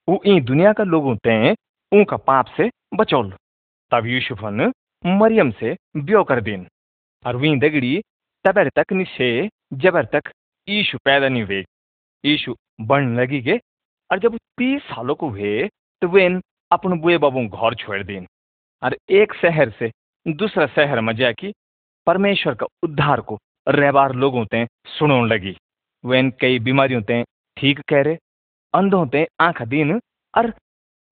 ई 0.08 0.40
दुनिया 0.40 0.72
का 0.72 0.84
लोगों 0.84 1.14
ते 1.16 1.52
उनका 1.92 2.16
पाप 2.18 2.46
से 2.56 2.68
बचौल। 2.94 3.32
तब 3.92 4.06
यूसुफन 4.06 4.72
मरियम 5.04 5.50
से 5.50 5.74
ब्यो 5.96 6.22
कर 6.24 6.40
दिन। 6.40 6.66
और 7.24 7.36
वी 7.36 7.54
दगड़ी 7.56 8.00
तबर 8.44 8.68
तक 8.76 8.92
निशे 8.92 9.48
जबर 9.74 10.04
तक 10.04 10.30
ईशु 10.68 10.98
पैदा 11.04 11.28
नहीं 11.28 11.42
हुए। 11.42 11.64
ईशु 12.24 12.54
बढ़ने 12.80 13.20
लगी 13.20 13.40
के 13.42 13.56
और 14.10 14.18
जब 14.18 14.36
तीस 14.58 14.82
सालों 14.82 15.14
को 15.14 15.28
हुए 15.28 15.68
तो 16.02 16.08
वे 16.08 16.26
अपन 16.70 16.98
बुए 17.00 17.18
बाबू 17.18 17.46
घर 17.48 17.74
छोड़ 17.74 18.02
दिन। 18.02 18.26
और 18.82 18.96
एक 19.10 19.34
शहर 19.34 19.70
से 19.70 19.90
दूसरा 20.26 20.66
शहर 20.66 21.00
में 21.00 21.14
जाके 21.16 21.52
परमेश्वर 22.06 22.54
का 22.54 22.66
उद्धार 22.82 23.20
को 23.20 23.38
रहबार 23.68 24.14
लोगों 24.14 24.44
ते 24.46 24.64
सुनने 24.88 25.26
लगी। 25.26 25.56
वे 26.04 26.22
कई 26.40 26.58
बीमारियों 26.58 27.02
ते 27.02 27.22
ठीक 27.56 27.80
कह 27.88 28.02
रहे 28.02 28.16
अंधों 28.74 29.06
ते 29.06 29.26
आँख 29.40 29.62
दिन 29.62 30.00
और 30.34 30.52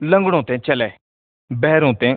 लंगड़ों 0.01 0.43
ते 0.43 0.59
चले। 0.59 0.91
बहरों 1.51 1.93
ते 1.95 2.15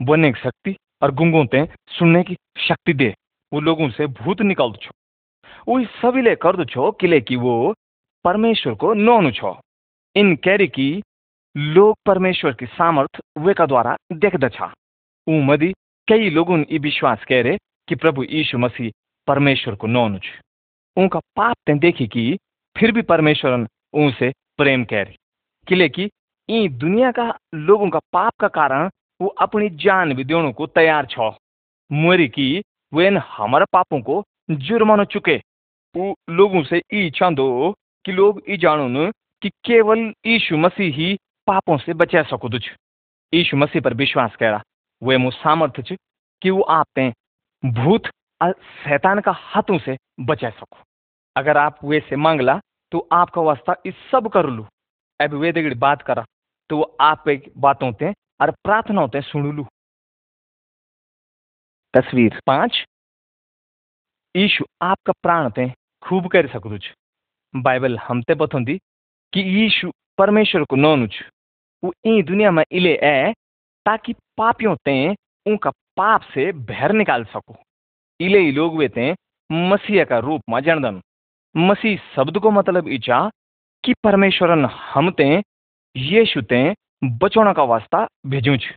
बोलने 0.00 0.32
की 0.32 0.40
शक्ति 0.40 0.76
और 1.02 1.14
गुंगों 1.14 1.44
ते 1.46 1.64
सुनने 1.88 2.22
की 2.22 2.36
शक्ति 2.58 2.92
दे। 2.92 3.14
वो 3.52 3.60
लोगों 3.60 3.88
से 3.90 4.06
भूत 4.06 4.40
निकाल 4.42 4.72
छो। 4.72 4.90
वो 5.68 5.82
सभी 5.84 6.22
ले 6.22 6.34
कर 6.36 6.56
दो 6.56 6.64
छो 6.64 6.90
किले 6.92 7.20
की 7.20 7.36
वो 7.36 7.74
परमेश्वर 8.24 8.74
को 8.74 8.94
नोनु 8.94 9.30
छो। 9.30 9.58
इन 10.16 10.34
कैरी 10.36 10.68
की 10.68 10.90
लोग 11.56 11.96
परमेश्वर 12.06 12.52
की 12.52 12.66
सामर्थ 12.66 13.20
वे 13.38 13.54
का 13.54 13.66
द्वारा 13.66 13.96
देख 14.12 14.36
दछा 14.36 14.72
ऊ 15.26 15.40
मदी 15.42 15.72
कई 16.08 16.30
लोगों 16.30 16.56
ने 16.56 16.78
विश्वास 16.78 17.24
कह 17.24 17.42
रहे 17.42 17.56
कि 17.88 17.94
प्रभु 17.94 18.22
यीशु 18.22 18.58
मसीह 18.58 18.90
परमेश्वर 19.28 19.74
को 19.74 19.86
नोनु 19.86 20.18
छ 20.18 20.40
उनका 20.96 21.18
पाप 21.36 21.56
ते 21.66 21.74
देखी 21.74 22.06
कि 22.06 22.38
फिर 22.76 22.92
भी 22.92 23.02
परमेश्वर 23.02 23.66
उनसे 23.94 24.32
प्रेम 24.56 24.84
कह 24.84 25.02
रही 25.02 25.16
किले 25.66 25.88
की 25.88 26.08
ई 26.48 26.68
दुनिया 26.68 27.10
का 27.10 27.26
लोगों 27.54 27.88
का 27.90 27.98
पाप 28.12 28.32
का 28.40 28.48
कारण 28.48 28.88
वो 29.20 29.28
अपनी 29.40 29.68
जान 29.76 30.14
भी 30.14 30.24
देने 30.24 30.52
को 30.52 30.66
तैयार 30.68 31.06
छो 31.06 31.28
मोरी 31.90 32.28
की 32.28 32.48
वे 32.92 33.08
हमारे 33.30 33.64
पापों 33.72 34.00
को 34.00 34.22
जुर्माना 34.50 35.04
चुके 35.04 35.36
वो 35.94 36.14
लोगों 36.30 36.62
से 36.62 36.82
ई 36.94 37.10
चांदो 37.10 37.48
कि 38.04 38.12
लोग 38.12 38.42
ई 38.50 38.56
जानो 38.56 39.10
कि 39.42 39.48
केवल 39.64 40.12
यीशु 40.26 40.56
मसीह 40.56 40.94
ही 40.94 41.14
पापों 41.46 41.76
से 41.78 41.94
बचा 41.94 42.22
सको 42.22 42.48
तुझ 42.48 42.62
यीशु 43.32 43.56
मसीह 43.56 43.82
पर 43.82 43.94
विश्वास 43.94 44.36
करा 44.36 44.62
वे 45.02 45.16
मु 45.16 45.30
सामर्थ्य 45.32 45.96
कि 46.42 46.50
वो 46.50 46.62
आपते 46.72 47.08
भूत 47.62 48.08
और 48.40 48.52
शैतान 48.84 49.20
का 49.20 49.32
हाथों 49.34 49.78
से 49.78 49.96
बचा 50.20 50.50
सको। 50.50 50.76
अगर 51.36 51.56
आप 51.56 51.78
वे 51.84 52.00
से 52.00 52.16
मांगला 52.16 52.58
तो 52.92 53.06
आपका 53.12 53.42
वास्ता 53.42 53.74
इस 53.86 53.94
सब 54.12 54.28
कर 54.32 54.46
लू। 54.48 54.66
अब 55.20 55.34
वे 55.34 55.52
दगड़ी 55.52 55.74
बात 55.76 56.02
करा 56.02 56.24
तो 56.70 56.76
वो 56.76 56.96
आप 57.00 57.24
बातों 57.58 57.92
ते 57.92 58.12
और 58.40 58.50
प्रार्थनाओं 58.64 59.08
ते 59.08 59.20
सुन 59.22 59.50
लू। 59.56 59.64
तस्वीर 61.94 62.40
पाँच। 62.46 62.84
ईशु 64.34 64.64
आपका 64.82 65.12
प्राण 65.22 65.50
ते 65.50 65.68
खूब 66.02 66.28
कर 66.30 66.46
सकदु 66.48 66.78
छ 66.78 66.92
बाइबल 67.54 67.98
हमते 67.98 68.34
बतौंदी 68.34 68.76
कि 69.32 69.40
यीशु 69.40 69.90
परमेश्वर 70.18 70.64
को 70.64 70.76
नोनु 70.76 71.06
छ 71.08 71.22
वो 71.82 71.92
ई 72.06 72.22
दुनिया 72.22 72.50
में 72.50 72.64
इले 72.70 72.94
है 73.02 73.32
ताकि 73.88 74.12
पापियों 74.36 74.74
ते 74.84 74.94
उनका 75.46 75.70
पाप 75.96 76.22
से 76.22 76.50
बहर 76.52 76.92
निकाल 76.92 77.24
सको। 77.24 77.56
इले 78.20 78.38
ही 78.38 78.50
लोग 78.52 78.76
वे 78.76 79.14
मसीह 79.50 80.04
का 80.04 80.18
रूप 80.18 80.42
में 80.50 80.60
जनदन। 80.60 81.00
मसीह 81.54 82.00
शब्द 82.16 82.38
को 82.38 82.50
मतलब 82.50 82.88
इचा 82.88 83.20
कि 83.84 83.94
परमेश्वरन 84.04 84.64
हम 84.64 85.10
ते, 85.10 85.28
यीशु 85.96 86.42
ते 86.42 86.60
बचोना 87.04 87.52
का 87.52 87.62
वास्ता 87.64 88.06
भेजू 88.26 88.56
छ 88.56 88.76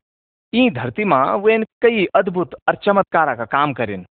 ई 0.53 0.69
धरती 0.69 1.03
माँ 1.05 1.37
वेन 1.37 1.65
कई 1.81 2.05
अद्भुत 2.15 2.55
और 2.67 2.75
चमत्कार 2.75 3.35
का 3.35 3.45
काम 3.47 3.73
करिन। 3.73 4.05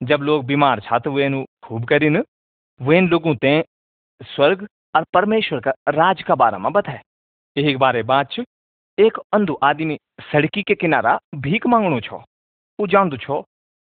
जब 0.00 0.20
लोग 0.22 0.44
बीमार 0.46 0.80
छा 0.80 0.98
तो 0.98 1.12
वेन 1.12 1.44
खूब 1.64 1.84
करिन 1.84 2.22
वेन 2.80 3.08
लोगों 3.08 3.34
ते 3.34 3.60
स्वर्ग 4.20 4.66
और 4.96 5.04
परमेश्वर 5.14 5.60
का 5.60 5.72
राज 5.88 6.22
का 6.22 6.34
बारे 6.34 6.58
में 6.58 6.72
बताए 6.72 7.00
एक 7.56 7.78
बारे 7.78 8.02
बात 8.04 8.32
छ 8.32 8.44
एक 8.98 9.18
अंधु 9.34 9.56
आदमी 9.64 9.96
सड़की 10.22 10.62
के 10.62 10.74
किनारा 10.74 11.18
भीख 11.36 11.66
मांगणो 11.66 12.00
छो। 12.00 12.16
वो 12.78 12.86
जानदू 12.86 13.16
छो 13.16 13.40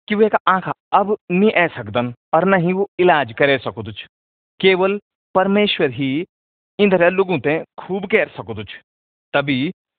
कि 0.09 0.15
वे 0.15 0.29
का 0.29 0.39
आंखा 0.49 0.73
अब 0.93 1.17
नहीं 1.31 1.53
आ 1.55 1.67
सकदन 1.75 2.13
और 2.35 2.45
न 2.45 2.61
ही 2.63 2.73
वो 2.73 2.87
इलाज 3.01 3.33
करे 3.39 3.59
सकुद 3.59 3.93
केवल 4.61 4.99
परमेश्वर 5.35 5.91
ही 5.93 6.09
इंदर 6.79 7.11
लोगों 7.13 7.39
ते 7.39 7.59
खूब 7.79 8.07
कह 8.13 8.25
सकुद 8.37 8.65
तभी 9.35 9.59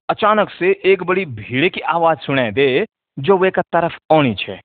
अचानक 0.10 0.50
से 0.50 0.72
एक 0.86 1.04
बड़ी 1.04 1.26
भीड़ 1.38 1.68
की 1.70 1.82
आवाज़ 1.94 2.20
सुनाई 2.26 2.52
दे 2.52 2.68
जो 3.18 3.38
वे 3.38 3.50
का 3.52 3.62
तरफ़ 3.74 3.96
आनी 4.14 4.34
छे। 4.40 4.60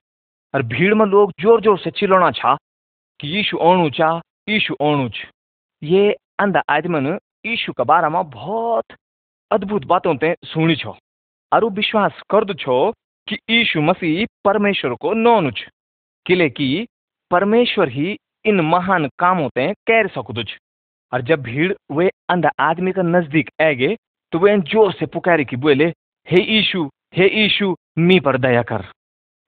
और 0.53 0.61
भीड़ 0.63 0.93
में 0.93 1.05
लोग 1.05 1.31
ज़ोर 1.41 1.61
ज़ोर 1.61 1.77
से 1.79 1.91
चिल्लाना 1.91 2.31
छा 2.31 2.55
कि 3.19 3.27
यीशु 3.27 3.57
ओणु 3.59 3.89
चा, 3.91 4.09
यीशु 4.49 4.75
ओणु 4.81 5.09
छ 5.09 5.25
ये 5.81 6.11
अंधा 6.39 6.63
आदमन 6.69 7.07
यीशु 7.45 7.73
के 7.73 7.83
बारे 7.83 8.09
में 8.09 8.23
बहुत 8.31 8.93
अद्भुत 9.53 9.83
बातों 9.85 10.15
ते 10.17 10.33
सुनी 10.45 10.75
छो। 10.75 10.91
वो 11.51 11.69
विश्वास 11.71 12.21
कर 12.31 12.45
दो 12.45 12.53
छो 12.55 12.75
कि 13.27 13.35
यीशु 13.49 13.81
मसीह 13.83 14.25
परमेश्वर 14.45 14.93
को 15.01 15.13
नौनु 15.15 15.51
छ 15.51 15.69
किले 16.25 16.49
कि 16.51 16.67
परमेश्वर 17.31 17.89
ही 17.89 18.17
इन 18.45 18.61
महान 18.63 19.07
कामों 19.19 19.49
ते 19.49 19.67
कर 19.87 20.07
सकदो 20.09 20.43
छ। 20.43 20.57
और 21.11 21.21
जब 21.21 21.41
भीड़ 21.43 21.73
वे 21.91 22.09
अंधा 22.29 22.51
आदमी 22.61 22.91
का 22.91 23.01
नज़दीक 23.03 23.49
आ 23.61 23.71
गए 23.73 23.95
तो 24.33 24.39
वे 24.39 24.57
ज़ोर 24.59 24.93
से 24.93 25.05
पुकारी 25.07 25.45
की 25.45 25.55
बोले, 25.57 25.85
हे 26.27 26.41
यीशु 26.43 26.89
हे 27.15 27.27
यीशु, 27.31 27.75
मी 27.99 28.19
पर 28.19 28.37
दया 28.39 28.61
कर। 28.63 28.85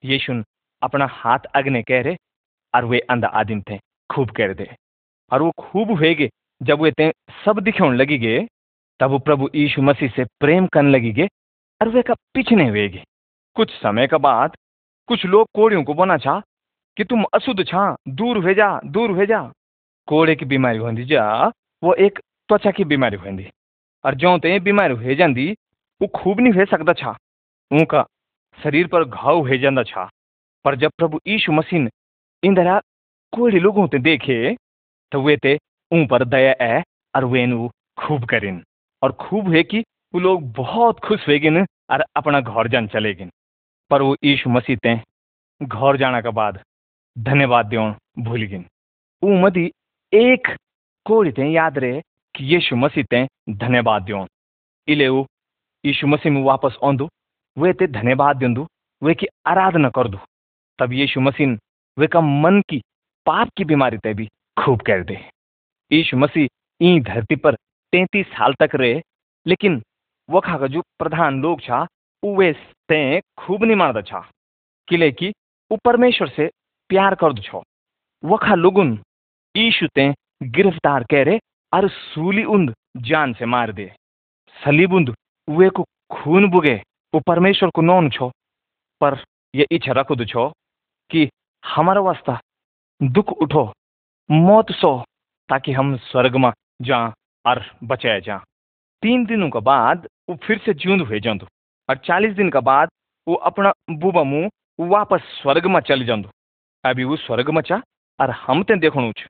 यीशु 0.04 0.34
अपना 0.82 1.06
हाथ 1.12 1.46
अग्ने 1.56 1.82
कह 1.84 2.02
रहे 2.02 2.16
और 2.74 2.86
वे 2.86 3.00
अंधा 3.10 3.28
आदमी 3.40 3.62
थे 3.70 3.80
खूब 4.10 4.32
कह 4.38 4.54
दे। 4.54 4.70
और 5.32 5.42
वो 5.42 5.52
खूब 5.60 5.92
हुए 5.94 6.30
जब 6.62 6.82
वे 6.82 6.92
ते 6.92 7.12
सब 7.46 7.60
दिखाने 7.62 7.98
लगी 7.98 8.18
गए 8.20 8.46
तब 9.00 9.20
प्रभु 9.22 9.50
यीशु 9.56 9.82
मसीह 9.82 10.10
से 10.10 10.24
प्रेम 10.40 10.68
करने 10.68 10.92
लगी 10.92 11.28
और 11.82 11.90
वे 11.90 12.02
का 12.02 12.14
पिछने 12.34 12.68
हुए 12.70 12.88
गए 12.90 13.04
कुछ 13.56 13.72
समय 13.72 14.08
के 14.08 14.18
बाद 14.18 14.56
कुछ 15.08 15.26
लोग 15.26 15.48
कोड़ियों 15.54 15.84
को 15.84 15.94
बोना 15.94 16.18
छा 16.18 16.42
कि 16.98 17.04
तुम 17.04 17.24
अशुद्ध 17.34 17.64
छा, 17.66 17.96
दूर 18.08 18.38
हो 18.38 18.54
जा 18.54 18.80
दूर 18.86 19.12
हो 19.12 19.26
जा 19.26 19.52
कोड़े 20.08 20.36
की 20.36 20.46
बीमारी 20.46 20.78
होंगी 20.78 21.04
जा, 21.04 21.52
वो 21.84 21.94
एक 21.94 22.20
त्वचा 22.50 22.72
की 22.72 22.84
बीमारी 22.84 23.18
होंगी 23.18 23.50
और 24.06 24.16
जो 24.16 24.38
ते 24.38 24.60
बीमारी 24.60 24.94
हो 24.94 25.14
जाती 25.14 25.52
वो 26.02 26.08
खूब 26.08 26.40
नहीं 26.40 26.54
हो 26.54 26.66
सकता 26.66 26.94
छा। 26.94 27.18
उनका 27.72 28.06
शरीर 28.58 28.88
पर 28.88 29.04
घाव 29.04 29.48
हो 29.48 29.58
जाता 29.58 29.84
छा। 29.84 30.10
पर 30.66 30.76
जब 30.76 30.92
प्रभु 30.98 31.20
यीशु 31.28 31.52
मसीह 31.52 31.90
इंदिरा 32.44 32.80
कोड़ी 33.34 33.60
लोगों 33.60 33.88
ते 33.88 34.00
देखे 34.00 34.56
तो 35.12 35.22
वे 35.22 35.38
ते 35.38 35.58
उन 35.92 36.08
पर 36.08 36.26
दया 36.26 36.56
है 36.62 36.84
और 37.16 37.26
वे 37.26 37.46
नु 37.46 37.70
खूब 37.98 38.26
करें 38.26 38.62
और 39.06 39.12
खूब 39.22 39.54
है 39.54 39.64
कि 39.64 39.80
वो 40.14 40.20
लोग 40.20 40.52
बहुत 40.54 41.00
खुश 41.00 41.26
गए 41.30 41.64
और 41.92 42.04
अपना 42.18 42.40
घर 42.42 42.68
जान 42.68 42.88
चले 42.88 43.14
गए। 43.14 43.30
पर 43.92 44.02
वो 44.02 44.16
यीशु 44.24 44.50
मसीह 44.50 44.78
ते 44.78 44.96
घर 45.62 45.98
जाने 45.98 46.22
के 46.22 46.30
बाद 46.34 46.60
धन्यवाद 47.16 47.66
देव 47.66 47.96
भूल 48.20 48.44
गए। 48.44 48.64
वो 49.24 49.36
मदी 49.40 49.66
एक 50.14 50.48
कोड़ी 51.06 51.32
ते 51.32 51.50
याद 51.52 51.78
रहे 51.78 52.02
कि 52.36 52.46
यीशु 52.46 52.76
मसीह 52.76 53.04
ते 53.04 53.26
धन्यवाद 53.62 54.04
देव 54.04 54.26
इले 54.88 55.08
वो 55.10 55.26
यीशु 55.84 56.08
मसीह 56.08 56.32
में 56.32 56.42
वापस 56.44 56.78
आंदू 56.84 57.10
वे 57.58 57.74
ते 57.74 57.88
धन्यवाद 57.90 58.38
देंदू 58.38 58.68
वे 59.02 59.14
की 59.14 59.28
आराधना 59.48 59.90
कर 59.90 60.08
दू 60.08 60.18
तब 60.80 60.94
यीशु 60.94 61.22
मसीह 61.22 61.58
वे 61.98 62.08
का 62.08 62.22
मन 62.22 62.62
की 62.70 62.82
पाप 63.26 63.50
की 63.58 63.64
बीमारी 63.66 63.98
ते 63.98 64.14
भी 64.14 64.28
खूब 64.58 64.82
कर 64.82 65.04
दे। 65.04 65.20
यीशु 65.92 66.18
मसीह 66.18 66.48
ई 66.82 67.00
धरती 67.02 67.36
पर 67.36 67.56
तैतीस 67.96 68.26
साल 68.28 68.54
तक 68.60 68.76
रहे 68.76 69.02
लेकिन 69.46 69.82
वखा 70.30 70.58
का 70.58 70.68
जो 70.68 70.82
प्रधान 71.00 71.42
लोग 71.42 71.62
छा 71.62 71.86
वे 72.24 72.52
ते 72.90 73.00
खूब 73.38 73.64
नहीं 73.64 73.76
मानता 73.76 74.02
छा। 74.02 74.20
किले 74.88 75.12
की 75.12 75.30
वो 75.72 75.78
परमेश्वर 75.86 76.28
से 76.28 76.50
प्यार 76.90 77.16
कर 77.16 77.34
दो 77.34 77.42
छो। 77.42 77.64
वखा 78.24 78.56
लोगुन 78.56 78.92
यीशु 79.56 79.88
ते 79.88 80.12
गिरफ़्तार 80.44 81.04
करे 81.04 81.40
और 81.74 81.88
सूली 81.90 82.44
उंद 82.44 82.74
जान 83.00 83.34
से 83.34 83.46
मार 83.46 83.72
दे। 83.72 83.92
सलीबुंद 84.58 85.16
वे 85.48 85.70
को 85.70 85.86
खून 86.12 86.50
बुगे 86.52 86.76
वो 87.14 87.20
परमेश्वर 87.28 87.70
को 87.70 87.82
नौन 87.82 88.10
छो। 88.10 88.30
पर 89.02 89.24
ये 89.54 89.66
इच्छा 89.72 89.92
रखो 89.92 90.16
दो 90.16 90.26
छो 90.26 90.50
कि 91.12 91.30
हमारा 91.64 92.02
वास्ता 92.02 92.40
दुख 93.02 93.32
उठो, 93.34 93.72
मौत 94.30 94.72
सो, 94.72 94.98
ताकि 95.50 95.72
हम 95.72 95.96
स्वर्ग 96.04 96.36
में 96.36 96.52
जा 96.82 97.08
और 97.46 97.64
बचाया 97.84 98.20
जा 98.22 98.38
तीन 99.04 99.26
दिनों 99.26 99.50
के 99.50 99.60
बाद 99.62 100.08
वो 100.30 100.36
फिर 100.44 100.58
से 100.66 100.74
जीवंत 100.76 101.08
हुए 101.08 101.20
जंतु 101.20 101.48
और 101.90 101.98
चालीस 102.06 102.34
दिन 102.36 102.50
के 102.50 102.60
बाद 102.62 102.90
वो 103.28 103.36
अपना 103.50 103.74
बुबा 103.92 104.24
मुँह 104.26 104.50
वापस 104.80 105.22
स्वर्ग 105.34 105.66
में 105.68 105.80
चले 105.82 106.06
जंतु। 106.06 106.30
अभी 106.84 107.04
वो 107.04 107.16
स्वर्ग 107.18 107.50
में 107.50 107.62
चा 107.62 107.82
और 108.20 108.32
हम 108.40 108.64
ते 108.64 108.76
देखणु 108.80 109.12
छ 109.14 109.28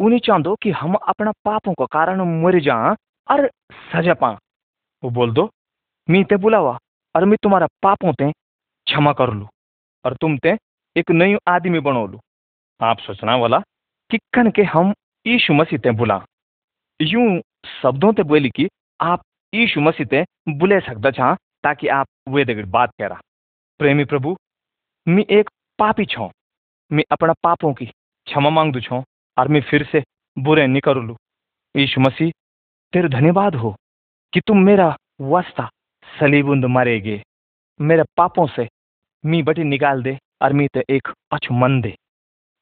उन्हीं 0.00 0.20
चाहदो 0.20 0.54
कि 0.62 0.70
हम 0.72 0.94
अपना 0.94 1.32
पापों 1.44 1.72
के 1.74 1.86
कारण 1.86 2.20
मर 2.42 2.58
जा 2.60 2.76
और 3.28 3.48
सजा 3.92 4.14
पा 4.14 4.30
वो 5.02 5.10
बोल 5.10 5.32
दो, 5.32 5.48
मी 6.08 6.24
ते 6.24 6.36
बुलावा 6.36 6.78
और 7.14 7.24
मैं 7.24 7.36
तुम्हारा 7.42 7.66
पापों 7.82 8.12
ते 8.12 8.30
क्षमा 8.30 9.12
कर 9.12 9.32
लू 9.34 9.46
और 10.04 10.14
तुम 10.20 10.36
ते 10.38 10.56
एक 10.96 11.10
नई 11.12 11.36
आदमी 11.48 11.80
बनो 11.80 12.06
लू 12.06 12.20
आप 12.80 12.98
सोचना 13.00 13.36
वाला 13.36 13.58
कि 14.10 14.18
कन 14.34 14.50
के 14.50 14.62
हम 14.64 14.92
यीशु 15.26 15.54
मसीह 15.54 15.78
ते 15.78 15.90
बुला। 15.92 16.18
यूँ 17.00 17.40
शब्दों 17.82 18.12
ते 18.12 18.22
बोली 18.22 18.50
कि 18.50 18.68
आप 19.00 19.22
यीशु 19.52 19.80
मसीह 19.80 20.06
ते 20.06 20.24
बुले 20.48 20.80
सकता 20.80 21.10
छा 21.10 21.34
ताकि 21.64 21.88
आप 21.88 22.06
वे 22.28 22.44
दगड़ 22.44 22.66
बात 22.66 22.90
करा। 22.98 23.20
प्रेमी 23.80 24.04
प्रभु, 24.04 24.36
मैं 25.06 25.24
एक 25.30 25.50
पापी 25.78 26.04
छो। 26.04 26.30
मैं 26.90 27.04
अपना 27.12 27.32
पापों 27.42 27.72
की 27.74 27.86
क्षमा 27.86 28.50
मांग 28.50 28.72
दू 28.72 28.80
छो 28.80 29.02
और 29.36 29.48
मैं 29.48 29.60
फिर 29.60 29.84
से 29.92 30.02
बुरे 30.36 30.66
नहीं 30.66 30.80
कर 30.80 30.96
लू 30.96 31.16
यीशु 31.74 32.00
मसीह, 32.00 32.30
तेरे 32.92 33.08
धन्यवाद 33.08 33.54
हो 33.54 33.74
कि 34.32 34.40
तुम 34.40 34.58
मेरा 34.58 34.96
वास्ता 35.20 35.68
सलीबुंद 36.08 36.64
मरेगे। 36.66 37.22
मेरे 37.80 38.02
पापों 38.16 38.46
से 38.46 38.68
मी 39.24 39.42
बटी 39.42 39.64
निकाल 39.64 40.02
दे 40.02 40.18
और 40.42 40.52
मी 40.52 40.68
ते 40.68 40.84
एक 40.90 41.08
अच्छु 41.32 41.54
मन 41.54 41.80
दे। 41.80 41.94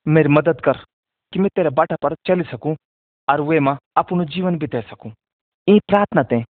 मेरी 0.07 0.29
मदद 0.29 0.61
कर 0.61 0.79
कि 1.33 1.39
मैं 1.39 1.49
तेरे 1.57 1.71
बाटा 1.71 1.97
पर 2.03 2.15
चल 2.27 2.43
सकूँ 2.43 2.75
और 3.29 3.41
वे 3.41 3.61
माँ 3.61 3.77
अपनो 3.97 4.25
जीवन 4.25 4.59
बिता 4.59 4.81
सकूँ। 4.81 5.13
ई 5.69 5.79
प्रार्थना 5.89 6.23
ते 6.23 6.43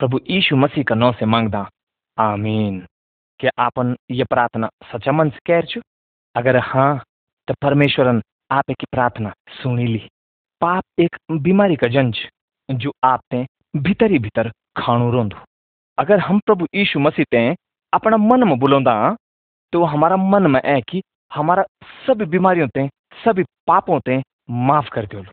प्रभु 0.00 0.20
यीशु 0.30 0.56
मसीह 0.56 0.84
का 0.84 0.94
नौ 0.94 1.12
से 1.12 1.26
मांगदा, 1.26 1.68
आमीन। 2.18 2.86
क्या 3.40 3.50
आपन 3.58 3.94
ये 4.10 4.24
प्रार्थना 4.24 4.68
सच्चा 4.92 5.12
मन 5.12 5.30
से 5.30 5.40
कह 5.46 5.60
छु 5.62 5.80
अगर 6.34 6.56
हाँ 6.56 7.02
तो 7.48 7.54
परमेश्वरन 7.62 8.22
आप 8.50 8.70
की 8.70 8.86
प्रार्थना 8.92 9.32
सुनी 9.52 9.86
ली। 9.86 10.08
पाप 10.62 10.84
एक 11.00 11.16
बीमारी 11.32 11.76
का 11.76 11.88
जंज, 11.88 12.18
जो 12.68 12.92
आप 13.04 13.20
ते 13.30 13.44
भीतर 13.76 14.10
ही 14.10 14.18
भीतर 14.18 14.50
खाणु 14.76 15.10
रोंदू। 15.10 15.36
अगर 15.98 16.18
हम 16.18 16.38
प्रभु 16.38 16.66
यीशु 16.74 17.00
मसीह 17.00 17.24
ते 17.30 17.54
अपना 17.92 18.16
मन 18.16 18.44
में 18.48 18.58
बुलौदा 18.58 18.94
तो 19.72 19.84
हमारा 19.84 20.16
मन 20.16 20.50
में 20.50 20.60
है 20.66 20.80
कि 20.80 21.02
हमारा 21.32 21.64
सभी 22.06 22.24
बीमारियों 22.24 22.68
ते, 22.68 22.88
सभी 23.24 23.42
पापों 23.66 24.00
ते 24.00 24.22
माफ़ 24.50 24.88
कर 24.90 25.06
दियो 25.06 25.20
और 25.20 25.30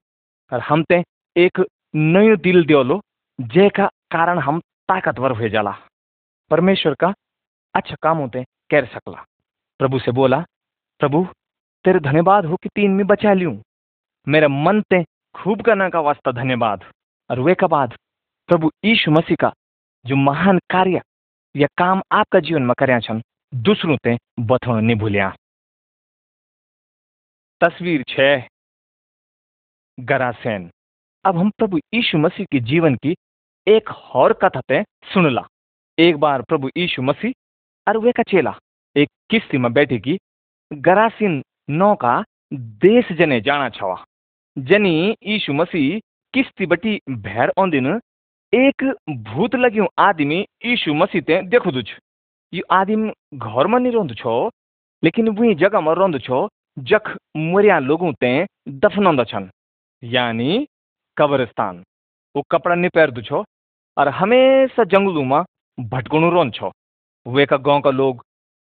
हम 0.51 0.83
ते 0.83 1.03
एक 1.37 1.67
नयो 1.95 2.35
दिल 2.35 2.65
द्योलो 2.65 3.01
जेका 3.41 3.87
कारण 3.87 4.39
हम 4.39 4.59
ताकतवर 4.59 5.31
हुए 5.31 5.49
जाला। 5.49 5.77
परमेश्वर 6.49 6.93
का 6.93 7.13
अच्छा 7.75 7.95
काम 8.01 8.17
होते 8.17 8.43
कर 8.43 8.85
सकला। 8.85 9.25
प्रभु 9.79 9.99
से 9.99 10.11
बोला, 10.11 10.45
प्रभु, 10.99 11.27
तेरे 11.85 11.99
धन्यवाद 11.99 12.45
हो 12.45 12.55
कि 12.55 12.69
तीन 12.69 12.91
में 12.91 13.07
बचा 13.07 13.33
लियू। 13.33 13.61
मेरे 14.27 14.47
मन 14.47 14.81
ते 14.81 15.03
खूब 15.35 15.61
करना 15.61 15.89
का 15.89 15.99
वास्ता 15.99 16.31
धन्यवाद। 16.31 16.91
और 17.31 17.39
वे 17.39 17.55
का 17.55 17.67
बाद, 17.67 17.93
प्रभु 18.47 18.71
ईशु 18.85 19.11
मसीह 19.11 19.35
का 19.35 19.53
जो 20.05 20.15
महान 20.15 20.57
कार्य 20.57 21.01
या 21.55 21.67
काम 21.77 22.01
आपका 22.11 22.39
जीवन 22.39 22.61
में 22.61 22.73
कर्या 22.77 22.99
छन, 22.99 23.21
दूसरों 23.53 23.97
ते 23.97 24.17
बथो 24.39 24.79
नहीं 24.79 24.95
भूलिया 24.95 25.35
तस्वीर 27.61 28.03
छह 28.03 28.52
गरासेन। 29.97 30.69
अब 31.25 31.37
हम 31.37 31.49
प्रभु 31.49 31.77
यीशु 31.93 32.17
मसीह 32.17 32.45
के 32.51 32.59
जीवन 32.61 32.95
की 32.95 33.15
एक 33.67 33.89
और 34.15 34.33
कथा 34.33 34.61
ते 34.61 34.81
सुनला। 35.13 35.45
एक 35.97 36.17
बार 36.17 36.41
प्रभु 36.41 36.69
यीशु 36.77 37.01
मसीह 37.01 37.33
और 37.87 37.97
वे 37.97 38.11
का 38.11 38.23
चेला, 38.23 38.53
एक 38.95 39.09
किस्ती 39.29 39.57
में 39.57 39.71
बैठी 39.73 39.99
की 39.99 40.17
गरासीन 40.71 41.41
नौ 41.71 41.93
का 41.95 42.23
देश 42.53 43.11
जने 43.11 43.39
जाना 43.41 43.69
छवा। 43.69 44.03
जनी 44.57 45.15
यीशु 45.23 45.53
मसीह 45.53 45.99
किस्ती 46.33 46.65
बटी 46.65 46.99
भैर 47.09 47.51
औंदिन 47.57 47.87
एक 48.53 48.83
भूत 49.09 49.55
लग्यूं 49.55 49.85
आदमी 49.99 50.39
यीशु 50.65 50.93
मसीह 50.93 51.21
ते 51.21 51.41
देखुदु 51.47 51.81
छ। 51.81 51.97
यो 52.53 52.63
आदिम 52.71 53.09
घर 53.35 53.67
में 53.67 53.79
नहीं 53.79 53.91
रोंद 53.91 54.13
छो, 54.15 54.49
लेकिन 55.03 55.29
वही 55.29 55.55
जगह 55.55 55.81
में 55.81 55.93
रोंद 55.93 56.19
छो 56.21 56.47
जख 56.79 57.17
मरिया 57.37 57.79
लोगों 57.79 58.13
ते 58.13 58.31
दफनंद 58.69 59.25
छन। 59.27 59.49
वो 62.35 62.41
कपड़ा 62.51 62.75
नहीं 62.75 62.89
पहरदु 62.89 63.21
छो 63.21 63.43
और 63.97 64.07
हमेशा 64.09 64.83
जंगलों 64.83 65.23
में 65.23 65.43
भटकणु 65.77 66.29
रोन 66.29 66.49
छो। 66.51 66.71
वे 67.25 67.45
का 67.45 67.57
गाँव 67.57 67.81
का 67.81 67.89
लोग 67.89 68.23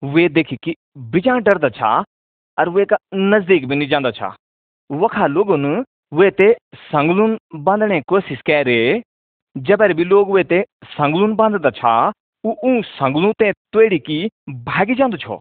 वे 0.03 0.29
देखी 0.29 0.57
कि 0.57 0.75
बिजा 0.99 1.39
डरदा 1.39 1.69
छा 1.69 1.93
और 2.59 2.69
वे 2.69 2.85
का 2.85 2.97
नज़दीक 3.15 3.67
भी 3.69 3.77
नहीं 3.77 3.89
जाता 3.89 4.11
छा। 4.11 4.29
वखा 4.91 5.27
लोगन 5.27 5.85
वे 6.13 6.31
ते 6.31 6.53
संगलून 6.75 7.39
बांधने 7.57 8.01
कोशिश 8.01 8.41
करे, 8.41 9.03
जबर 9.57 9.93
भी 9.93 10.05
लोग 10.05 10.33
वे 10.33 10.45
ते 10.45 10.63
संगलून 10.85 11.35
बांधदा 11.37 11.71
छा, 11.71 11.95
उ 12.45 12.53
ऊ 12.65 12.83
संगलू 12.83 13.33
ते 13.33 13.53
तोड़ी 13.73 13.99
की 13.99 14.29
भागी 14.51 14.95
जांदो 14.95 15.17
छो। 15.17 15.39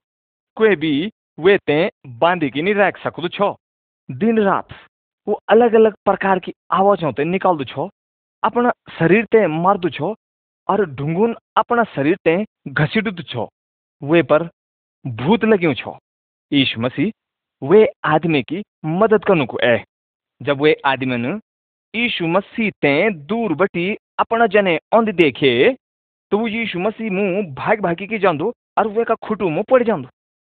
कोई 0.58 0.76
भी 0.76 0.94
वे 1.40 1.58
ते 1.58 1.90
बांधी 2.08 2.50
की 2.50 2.62
नहीं 2.62 2.76
रख 2.76 2.98
सकदो 2.98 3.28
छो। 3.28 3.56
दिन 4.10 4.40
रात 4.40 4.68
वो 5.28 5.40
अलग 5.50 5.74
अलग 5.76 5.94
प्रकार 6.06 6.40
की 6.40 6.54
आवाजों 6.74 7.12
ते 7.14 7.24
निकालदो 7.26 7.64
छो। 7.64 7.90
अपना 8.44 8.72
शरीर 9.00 9.26
ते 9.26 9.46
मारदो 9.48 9.90
छो 9.90 10.16
और 10.68 10.86
ढुंगुन 10.92 11.36
अपना 11.58 11.84
शरीर 11.96 12.18
ते 12.26 12.36
घसीटदो 12.70 13.24
छो। 13.24 13.48
वे 14.02 14.22
पर 14.24 14.50
भूत 15.06 15.46
लग्यूं 15.46 15.74
छो। 15.74 15.98
यीशु 16.52 16.82
मसीह 16.82 17.12
वे 17.62 17.86
आदमी 18.06 18.42
की 18.44 18.62
मदद 18.86 19.26
करने 19.26 19.46
को 19.46 19.58
है 19.64 19.84
जब 20.42 20.62
वे 20.62 20.76
आदमी 20.86 21.18
ने 21.18 21.34
यीशु 21.94 22.28
मसीह 22.28 22.70
ते 22.82 22.94
दूर 23.30 23.54
बटी 23.56 23.86
अपना 24.20 24.48
जने 24.48 24.78
औंद 24.94 25.10
देखे 25.16 25.52
तो 26.32 26.38
वो 26.38 26.48
यीशु 26.48 26.80
मसीह 26.80 27.12
मुँह 27.12 27.42
भाग 27.56 27.82
भागी 27.82 28.08
की 28.08 28.18
जांदो 28.20 28.52
और 28.78 28.88
वे 28.88 29.04
का 29.04 29.16
खुटू 29.24 29.50
मुँह 29.50 29.64
पड़ 29.70 29.84
जांदो। 29.84 30.10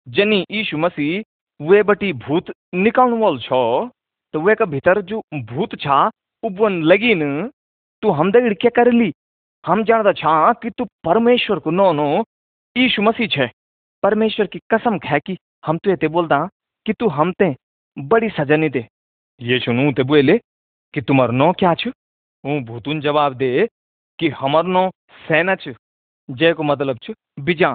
जनी 0.07 0.43
यीशु 0.51 0.77
मसीह 0.77 1.23
वे 1.59 1.81
बटी 1.83 2.11
भूत 2.15 2.51
निकालने 2.75 3.17
वाल 3.17 3.39
छो। 3.39 3.61
तो 4.35 4.39
वे 4.41 4.53
का 4.55 4.65
भीतर 4.65 4.99
जो 5.01 5.21
भूत 5.49 5.75
छा 5.79 5.97
उबन 6.43 6.73
लगी 6.83 7.13
न 7.15 7.49
तू 8.03 8.09
हम 8.11 8.31
दगड़ 8.31 8.53
क्या 8.53 8.69
कर 8.75 8.91
ली 8.91 9.11
हम 9.65 9.83
जानदा 9.83 10.11
छा 10.13 10.31
कि 10.53 10.69
तू 10.69 10.85
परमेश्वर 11.03 11.59
को 11.59 11.71
नो 11.71 11.91
नो 11.93 12.07
यीशु 12.75 13.01
मसीह 13.01 13.27
छे। 13.27 13.47
परमेश्वर 14.03 14.47
की 14.47 14.59
कसम 14.73 14.97
खे 14.99 15.19
कि 15.19 15.37
हम 15.65 15.77
तो 15.77 15.89
ये 15.89 16.07
बोलदा 16.07 16.39
कि 16.85 16.93
तू 16.93 17.07
हम 17.09 17.31
ते 17.39 17.47
बड़ी 17.97 18.29
सजा 18.29 18.55
नहीं 18.55 18.69
दे। 18.69 18.83
यीशु 19.41 19.71
नु 19.71 19.91
ते 19.91 20.03
बोले 20.03 20.37
कि 20.93 21.01
तुम्हार 21.01 21.31
नो 21.31 21.51
क्या 21.53 21.73
छ? 21.73 21.93
हूँ 22.43 22.59
भूतुन 22.65 22.99
जवाब 23.01 23.33
दे 23.35 23.67
कि 24.19 24.29
हमर 24.41 24.65
नो 24.67 24.89
सेना 25.27 25.55
छ 25.55 25.75
को 26.59 26.63
मतलब 26.63 26.99
छ 27.03 27.15
बिजा। 27.39 27.71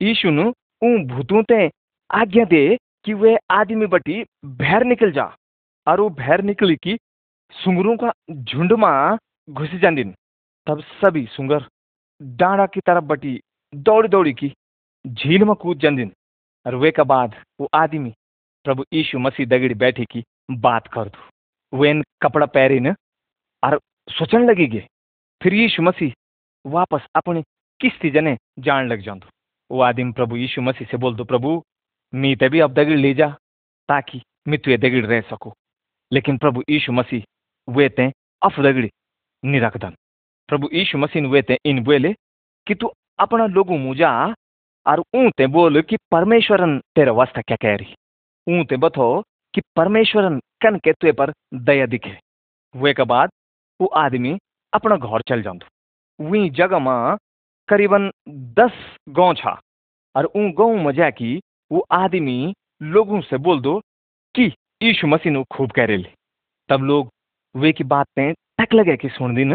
यीशु 0.00 0.30
नु 0.30 0.48
ऊ 0.82 0.96
भूतों 1.12 1.42
ते 1.44 1.60
आज्ञा 2.10 2.44
दे 2.46 2.64
कि 3.04 3.14
वे 3.16 3.36
आदमी 3.50 3.86
बटी 3.92 4.22
भैर 4.56 4.84
निकल 4.86 5.12
जा। 5.12 5.28
और 5.86 6.00
वो 6.00 6.08
भैर 6.12 6.42
निकली 6.42 6.76
कि 6.76 6.96
सुंगरों 7.52 7.96
का 7.96 8.12
झुंड 8.32 8.72
में 8.74 9.16
घुस 9.48 9.70
जांदिन। 9.82 10.14
तब 10.66 10.80
सभी 11.00 11.26
सुंगर 11.26 11.66
डांडा 12.20 12.66
की 12.66 12.80
तरफ़ 12.80 13.04
बटी 13.04 13.40
दौड़ी 13.72 14.08
दौड़ी 14.08 14.32
की 14.34 14.52
झील 15.04 15.44
में 15.44 15.54
कूद 15.56 15.78
जांदिन। 15.80 16.12
और 16.66 16.74
वे 16.76 16.90
का 16.90 17.04
बाद 17.04 17.34
वो 17.60 17.68
आदमी 17.74 18.12
प्रभु 18.66 18.84
यीशु 18.92 19.18
मसीह 19.18 19.46
दगड़ी 19.46 19.74
बैठी 19.76 20.04
की 20.04 20.22
बात 20.52 20.86
कर 20.86 21.08
दो 21.08 21.78
वे 21.78 21.92
कपड़ा 22.22 22.46
पहरी 22.48 22.80
न 22.80 22.94
और 23.62 23.78
सोचने 24.08 24.44
लगी 24.46 24.66
गे, 24.66 24.86
फिर 25.40 25.54
यीशु 25.54 25.82
मसीह 25.82 26.12
वापस 26.64 27.06
अपनी 27.16 27.42
किस्ती 27.80 28.10
जने 28.10 28.36
जान 28.58 28.88
लग 28.88 29.00
जाऊँ 29.00 29.20
वो 29.70 29.80
आदमी 29.82 30.12
प्रभु 30.12 30.36
यीशु 30.36 30.62
मसीह 30.62 30.86
से 30.90 30.96
बोल 30.96 31.14
दो 31.14 31.24
प्रभु, 31.24 31.62
मी 32.12 32.34
तभी 32.36 32.60
अब 32.60 32.72
दगड़ 32.74 32.96
ले 32.96 33.12
जा 33.14 33.28
ताकि 33.88 34.20
मैं 34.48 34.58
तुए 34.58 34.76
दगड़ 34.76 35.04
रह 35.06 35.20
सकूँ। 35.30 35.52
लेकिन 36.12 36.38
प्रभु 36.38 36.62
यीशु 36.70 36.92
मसीह 36.92 37.22
वे 37.68 37.88
ते 37.88 38.10
अफ 38.42 38.54
रखदन। 38.58 39.94
प्रभु 40.48 40.68
यीशु 40.72 40.98
मसीह 40.98 41.26
वे 41.28 41.42
ते 41.42 41.58
इन 41.64 41.82
बोले 41.84 42.12
कि 42.66 42.74
तू 42.74 42.92
अपना 43.18 43.46
लोगों 43.46 43.78
मुझा 43.78 44.12
और 44.86 45.00
ऊ 45.00 45.28
ते 45.38 45.46
बोल 45.46 45.80
कि 45.82 45.96
परमेश्वरन 46.10 46.78
तेरा 46.94 47.12
वास्ता 47.12 47.40
क्या 47.40 47.56
कह 47.62 47.74
रही 47.76 47.94
ऊ 48.46 48.64
ते 48.64 48.76
बतो 48.76 49.06
कि 49.54 49.60
परमेश्वरन 49.76 50.38
कन 50.62 50.78
के 50.78 50.92
तुए 50.92 51.12
पर 51.12 51.32
दया 51.54 51.86
दिखे। 51.86 52.16
वे 52.74 52.92
के 52.94 53.04
बाद 53.04 53.30
वो 53.80 53.86
आदमी 53.96 54.38
अपना 54.72 54.96
घर 54.96 55.22
चल 55.28 55.42
जांदो। 55.42 55.66
वही 56.20 56.50
जगह 56.50 56.78
में 56.78 57.16
करीबन 57.68 58.10
दस 58.58 58.72
गाँव 59.08 59.34
छा। 59.34 59.60
और 60.14 60.26
ऊ 60.26 60.50
गाँव 60.58 60.76
में 60.84 60.92
जाकी 60.94 61.40
वो 61.70 61.86
आदमी 61.92 62.54
लोगों 62.82 63.20
से 63.20 63.36
बोल 63.38 63.60
दो 63.60 63.78
कि 64.34 64.52
यीशु 64.80 65.06
मसीह 65.06 65.32
नु 65.32 65.42
खूब 65.52 65.72
कह 65.76 65.84
रहे 65.84 66.12
तब 66.68 66.82
लोग 66.82 67.08
वे 67.54 67.72
की 67.72 67.84
बातें 67.84 68.32
तक 68.60 68.74
लगे 68.74 68.96
कि 68.96 69.08
सुन 69.08 69.34
दिन 69.34 69.52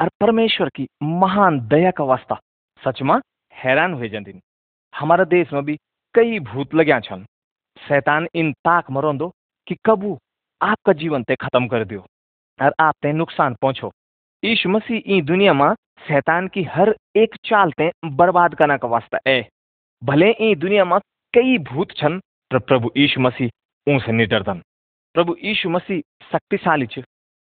और 0.00 0.08
परमेश्वर 0.20 0.68
की 0.68 0.86
महान 1.02 1.60
दया 1.68 1.90
का 1.90 2.04
वास्ता 2.04 2.38
सच 2.82 3.02
में 3.02 3.14
हैरान 3.54 3.94
हो 3.94 4.08
जादिन। 4.08 4.40
हमारा 4.94 5.24
देश 5.26 5.52
में 5.52 5.64
भी 5.64 5.76
कई 6.14 6.38
भूत 6.48 6.74
लग्या 6.74 6.98
छन। 7.00 7.26
शैतान 7.76 8.28
इन 8.34 8.52
ताक 8.64 8.90
मरोंदो 8.90 9.28
कि 9.66 9.76
कबू 9.84 10.16
आपका 10.60 10.92
जीवन 10.94 11.22
ते 11.22 11.36
खत्म 11.36 11.66
कर 11.68 11.84
दियो 11.84 12.06
और 12.58 12.74
आप 12.80 12.94
ते 13.02 13.12
नुकसान 13.12 13.54
पहुंचो। 13.62 13.92
यीशु 14.42 14.68
मसीह 14.68 15.02
ई 15.06 15.20
दुनिया 15.22 15.52
में 15.52 15.72
शैतान 16.08 16.48
की 16.48 16.62
हर 16.72 16.96
एक 17.16 17.36
चाल 17.44 17.72
ते 17.72 17.90
बर्बाद 18.16 18.54
करना 18.54 18.76
का 18.76 18.88
वास्ता 18.88 19.18
है 19.28 19.40
भले 20.02 20.34
ई 20.42 20.54
दुनिया 20.56 20.84
में 20.84 20.98
कई 21.34 21.58
भूत 21.64 21.92
छन, 21.92 22.18
पर 22.50 22.58
प्रभु 22.60 22.90
यीशु 22.96 23.20
मसीह 23.20 23.50
नहीं 23.86 24.26
डरदन 24.26 24.62
प्रभु 25.14 25.36
यीशु 25.44 25.70
मसीह 25.70 26.00
शक्तिशाली 26.32 26.86
छ, 26.86 27.02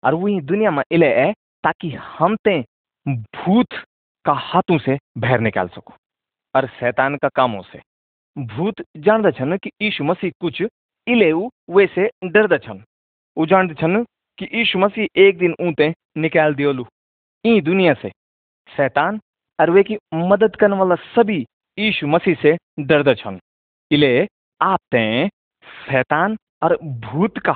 और 0.03 0.15
वही 0.15 0.41
दुनिया 0.43 0.71
में 0.71 0.83
इले 0.93 1.07
है 1.15 1.33
ताकि 1.65 1.91
हम 1.91 2.37
ते 2.45 2.61
भूत 3.07 3.75
का 4.25 4.33
हाथों 4.33 4.79
से 4.79 4.99
बाहर 5.19 5.41
निकाल 5.41 5.69
सको, 5.69 5.95
और 6.55 6.67
शैतान 6.71 7.17
का 7.17 7.29
कामों 7.29 7.63
से। 7.63 7.81
भूत 8.37 8.83
जानदा 8.99 9.31
छन 9.31 9.57
कि 9.57 9.71
यीशु 9.83 10.05
मसीह 10.05 10.31
कुछ 10.41 10.63
इले 11.07 11.33
वैसे 11.33 12.09
डरदा 12.25 12.57
छन। 12.59 12.83
वो 13.37 13.47
जानते 13.47 13.75
छन 13.75 14.05
कि 14.39 14.49
यीशु 14.55 14.79
मसीह 14.79 15.07
एक 15.17 15.39
दिन 15.39 15.55
ऊते 15.61 15.93
निकाल 16.17 16.55
दियोलू। 16.55 16.87
ई 17.45 17.61
दुनिया 17.61 17.95
से 17.95 18.11
शैतान 18.69 19.21
और 19.59 19.71
वे 19.71 19.83
की 19.83 19.97
मदद 20.15 20.57
करने 20.57 20.77
वाला 20.77 20.95
सभी 21.15 21.45
यीशु 21.79 22.07
मसीह 22.07 22.35
से 22.43 22.57
डरदा 22.81 23.15
छन। 23.15 23.39
इले 23.91 24.27
आप 24.61 24.81
ते 24.93 25.29
शैतान 25.69 26.37
और 26.63 26.77
भूत 26.83 27.39
का 27.39 27.53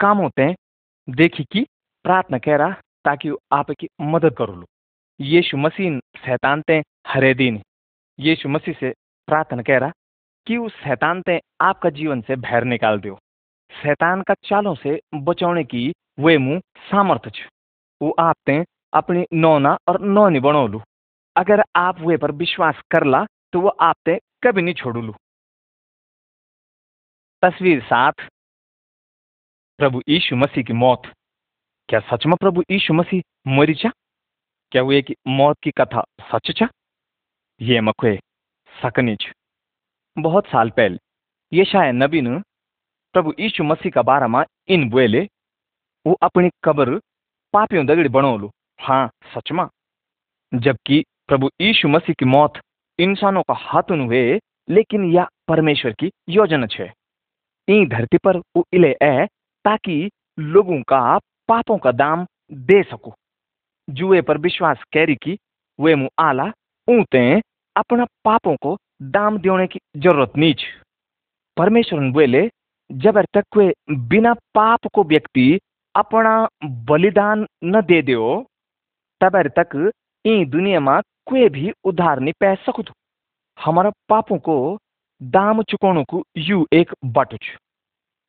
काम 0.00 0.18
होते 0.18 0.42
हैं। 0.42 0.54
देखी 1.08 1.44
कि 1.44 1.66
प्रार्थना 2.04 2.38
कह 2.38 2.56
रहा, 2.56 2.70
ताकि 3.04 3.30
आपकी 3.52 3.88
मदद 4.02 4.34
करो 4.34 4.54
लो 4.54 4.64
यीशु 5.20 5.56
मसीह 5.56 5.98
शैतान 6.24 6.62
ते 6.62 6.82
हरे 7.08 7.34
दिन। 7.34 7.60
यीशु 8.18 8.48
मसीह 8.48 8.74
से 8.74 8.92
प्रार्थना 9.28 9.62
कह 9.62 9.78
रहा 9.78 9.92
कि 10.46 10.56
उस 10.56 10.72
शैतान 10.82 11.22
ते 11.22 11.40
आपका 11.60 11.90
जीवन 11.90 12.20
से 12.20 12.36
भैर 12.38 12.64
निकाल 12.64 12.98
दो 13.00 13.18
शैतान 13.72 14.22
का 14.22 14.34
चालों 14.44 14.74
से 14.74 14.98
बचाने 15.14 15.64
की 15.64 15.92
वे 16.18 16.36
मुँह 16.38 16.60
सामर्थ्य 16.90 17.30
छ। 17.30 17.48
वो 18.00 18.14
आप 18.20 18.36
ते 18.46 18.64
अपनी 18.92 19.24
नौना 19.34 19.76
और 19.88 20.00
नौनी 20.02 20.40
बनोलू 20.40 20.80
अगर 21.36 21.62
आप 21.76 22.00
वे 22.00 22.16
पर 22.16 22.32
विश्वास 22.34 22.80
कर 22.90 23.04
ला 23.06 23.24
तो 23.52 23.60
वो 23.60 23.68
आप 23.68 23.96
ते 24.04 24.18
कभी 24.44 24.62
नहीं 24.62 24.74
छोड़ूलू। 24.74 25.14
तस्वीर 27.46 27.82
सात 27.82 28.14
प्रभु 29.78 30.00
यीशु 30.08 30.36
मसीह 30.36 30.64
की 30.64 30.72
मौत। 30.72 31.02
क्या 31.88 32.00
सच 32.00 32.26
में 32.26 32.36
प्रभु 32.40 32.62
यीशु 32.70 32.94
मसीह 32.94 33.22
मरी 33.48 33.74
चा 33.74 33.90
क्या 34.72 34.82
वो 34.82 34.92
एक 34.92 35.14
मौत 35.26 35.56
की 35.62 35.70
कथा 35.70 36.02
सच 36.22 36.50
चा 36.50 36.68
ये 37.60 37.80
मखवे 37.80 38.18
सकनी 38.82 39.16
छ 39.16 39.32
बहुत 40.18 40.46
साल 40.46 40.70
पहले 40.70 40.98
ये 41.52 41.64
शायद 41.64 41.94
नबी 41.94 42.20
ने 42.20 42.40
प्रभु 43.12 43.34
यीशु 43.40 43.64
मसीह 43.64 43.92
का 43.92 44.02
बारे 44.02 44.26
में 44.26 44.42
इन 44.68 44.90
बोले, 44.90 45.28
वो 46.06 46.14
अपनी 46.22 46.50
कब्र 46.64 47.00
पापियों 47.52 47.86
दगड़ी 47.86 48.08
बनोलू। 48.08 48.50
हाँ 48.80 49.10
सच 49.34 49.52
में। 49.52 49.66
जबकि 50.54 51.04
प्रभु 51.28 51.50
यीशु 51.60 51.88
मसीह 51.88 52.14
की 52.14 52.24
मौत 52.24 52.60
इंसानों 52.98 53.42
का 53.42 53.54
हाथों 53.54 54.04
हुए, 54.06 54.40
लेकिन 54.68 55.04
यह 55.04 55.28
परमेश्वर 55.48 55.92
की 55.92 56.10
योजना 56.28 56.66
छे। 56.66 56.92
ई 57.68 57.84
धरती 57.86 58.18
पर 58.18 58.36
वो 58.56 58.64
इले 58.72 58.94
है 59.02 59.26
ताकि 59.64 60.10
लोगों 60.38 60.80
का 60.82 61.18
पापों 61.48 61.78
का 61.78 61.92
दाम 61.92 62.26
दे 62.52 62.82
सको। 62.82 63.14
जुए 63.88 64.20
पर 64.22 64.38
विश्वास 64.38 64.82
कैरी 64.92 65.14
की, 65.14 65.38
वे 65.78 65.94
मुँह 65.94 66.10
आला 66.18 66.50
ऊते 66.88 67.40
अपना 67.76 68.04
पापों 68.24 68.56
को 68.56 68.76
दाम 69.02 69.38
देने 69.38 69.66
की 69.66 69.80
ज़रूरत 69.96 70.32
नीच। 70.36 70.62
परमेश्वर 71.56 72.10
बोले 72.12 72.48
जब 72.90 73.20
तक 73.34 73.56
वे 73.56 73.72
बिना 73.90 74.32
पाप 74.54 74.86
को 74.94 75.04
व्यक्ति 75.04 75.58
अपना 75.94 76.34
बलिदान 76.64 77.46
न 77.64 77.80
दे 77.82 78.00
दो 78.02 78.46
तब 79.20 79.42
तक 79.58 79.90
ई 80.24 80.44
दुनिया 80.44 80.80
में 80.80 81.00
कोई 81.26 81.48
भी 81.48 81.72
उधार 81.84 82.20
नहीं 82.20 82.32
पै 82.40 82.54
सकत 82.56 82.92
हमारा 83.58 83.90
पापों 84.08 84.38
को 84.38 84.56
दाम 85.20 85.62
चुकाने 85.62 86.04
को 86.04 86.22
यू 86.36 86.66
एक 86.72 86.92
बट 87.04 87.36
छ 87.42 87.56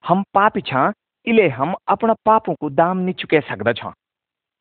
हम 0.03 0.23
पापी 0.33 0.61
छा, 0.61 0.91
इले 1.27 1.47
हम 1.49 1.73
अपना 1.87 2.13
पापों 2.25 2.53
को 2.55 2.69
दाम 2.69 2.97
नहीं 2.97 3.13
चुके 3.13 3.39
सकदा 3.41 3.71
छा। 3.73 3.89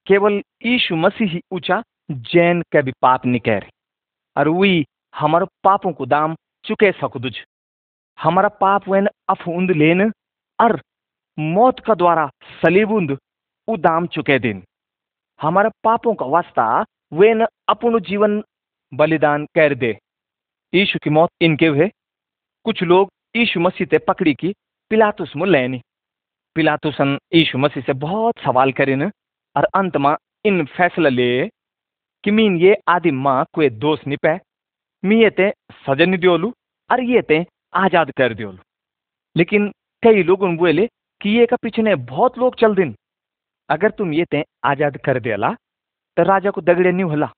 केवल 0.06 0.40
यीशु 0.64 0.96
मसीह 0.96 1.30
ही 1.32 1.40
ऊँचा, 1.52 1.82
जैन 2.10 2.62
के 2.62 2.82
भी 2.82 2.92
पाप 3.02 3.22
कह 3.46 3.68
और 4.36 4.48
वही 4.48 4.84
हमारे 5.14 5.46
पापों 5.64 5.92
को 5.92 6.06
दाम 6.06 6.34
चुके 6.64 6.90
सकदु 6.92 7.30
छ 7.30 7.44
हमारा 8.18 8.48
पाप 8.60 8.88
वेन 8.88 9.08
अफुंद 9.28 9.70
लेन 9.70 10.10
और 10.58 10.80
मौत 11.38 11.80
का 11.80 11.94
द्वारा 11.94 12.26
सलीबुंद 12.62 13.16
उ 13.68 13.76
दाम 13.76 14.06
चुके 14.06 14.38
दिन। 14.38 14.62
हमारे 15.40 15.70
पापों 15.84 16.14
का 16.14 16.26
वास्ता 16.26 16.64
वेन 17.12 17.46
अपनो 17.68 17.98
जीवन 18.00 18.42
बलिदान 18.92 19.44
कर 19.54 19.74
दे। 19.74 19.90
यीशु 20.72 20.98
की 21.02 21.10
मौत 21.10 21.30
इनके 21.40 21.66
हुए 21.66 21.90
कुछ 22.66 22.82
लोग 22.82 23.10
यीशु 23.36 23.60
मसीह 23.60 23.86
ते 23.86 23.98
पकड़ी 24.00 24.32
की 24.34 24.52
पिलातुस 24.90 25.32
में 25.36 25.46
लेनी। 25.46 25.80
पिलातुसन 26.56 27.16
यीशु 27.34 27.58
मसीह 27.58 27.82
से 27.82 27.92
बहुत 27.94 28.38
सवाल 28.44 28.72
करें 28.72 29.04
और 29.56 29.64
अंत 29.72 29.96
में 29.96 30.14
इन 30.44 30.64
फैसला 30.66 31.08
ले 31.08 31.26
कि 32.24 32.30
मीन 32.30 32.56
ये 32.56 32.74
आदि 32.88 33.10
माँ 33.12 33.44
कोई 33.54 33.68
दोष 33.76 34.00
नहीं 34.06 34.16
पे। 34.18 34.34
मी 35.02 35.22
ये 35.22 35.30
ते 35.30 35.50
सजा 35.86 36.04
नहीं 36.04 36.18
दियोलू 36.18 36.52
और 36.90 37.02
ये 37.02 37.22
ते 37.22 37.44
आज़ाद 37.74 38.10
कर 38.18 38.34
दियोलू। 38.34 38.58
लेकिन 39.36 39.70
कई 40.02 40.22
लोगों 40.24 40.54
बोले 40.56 40.86
कि 41.20 41.30
ये 41.30 41.46
का 41.46 41.56
पीछे 41.62 41.94
बहुत 41.94 42.38
लोग 42.38 42.56
चल 42.60 42.74
दिन। 42.74 42.94
अगर 43.68 43.90
तुम 43.90 44.12
ये 44.12 44.24
ते 44.24 44.42
आज़ाद 44.64 44.96
कर 45.04 45.20
देला 45.20 45.52
तो 46.16 46.22
राजा 46.24 46.50
को 46.50 46.60
दगड़े 46.62 46.92
नहीं 46.92 47.04
होला। 47.04 47.30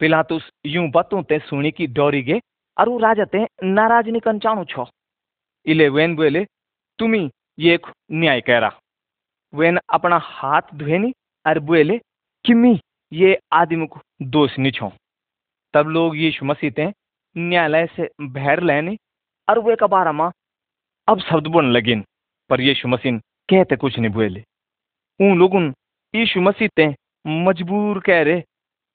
पिलातुस 0.00 0.50
यूँ 0.66 0.88
बातों 0.90 1.22
ते 1.22 1.38
सुनी 1.40 1.70
की 1.70 1.86
डोरी 1.96 2.22
गे 2.22 2.40
ते 2.78 3.44
नाराज़ 3.64 4.08
नहीं 4.08 4.20
कंचाणु 4.20 4.64
छो। 4.66 4.86
इले 5.66 5.88
वेन 5.88 6.14
बोले 6.16 6.44
तुम्ही 6.98 7.30
ये 7.58 7.78
न्याय 8.12 8.40
करा। 8.40 8.70
वेन 9.52 9.78
अपना 9.90 10.18
हाथ 10.22 10.74
धुएनी 10.74 11.12
और 11.44 11.58
बोले 11.60 11.98
कि 12.44 12.54
मी 12.54 12.78
ये 13.12 13.38
आदमी 13.52 13.86
को 13.86 14.00
दोष 14.24 14.58
नहीं 14.58 14.72
छो। 14.72 14.90
तब 15.74 15.88
लोग 15.88 16.16
यीशु 16.16 16.44
मसीह 16.46 16.70
ते 16.70 16.92
न्यायालय 17.36 17.86
से 17.96 18.08
बहर 18.20 18.62
लेने 18.62 18.96
और 19.48 19.58
वे 19.58 19.76
का 19.76 19.86
बारा 19.86 20.12
में 20.12 20.30
अब 21.08 21.20
शब्द 21.20 21.46
बोलने 21.46 21.70
लगिन, 21.70 22.04
पर 22.50 22.60
यीशु 22.60 22.88
मसीह 22.88 23.18
कहते 23.48 23.76
कुछ 23.76 23.98
नहीं 23.98 24.12
बोले 24.12 24.44
उन 25.20 25.38
लोगों 25.38 25.62
यीशु 26.14 26.40
मसीह 26.40 26.68
ते 26.76 26.86
मजबूर 27.24 28.00
कह 28.00 28.22
रहे 28.22 28.40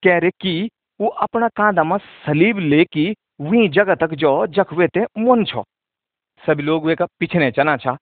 कह 0.03 0.17
रहे 0.17 0.31
कि 0.41 0.69
वो 0.99 1.07
अपना 1.25 1.47
कांधा 1.47 1.83
में 1.83 1.97
सलीब 1.97 2.59
लेके 2.59 3.05
वही 3.41 3.67
जगह 3.69 3.95
तक 3.95 4.13
जो 4.13 4.31
जखवे 4.47 4.87
ते 4.87 5.01
मन 5.17 5.43
छो। 5.45 5.63
सभी 6.43 6.63
लोग 6.63 6.85
वे 6.85 6.95
का 6.95 7.05
पीछे 7.19 7.51
चना 7.51 7.77
छा, 7.77 7.95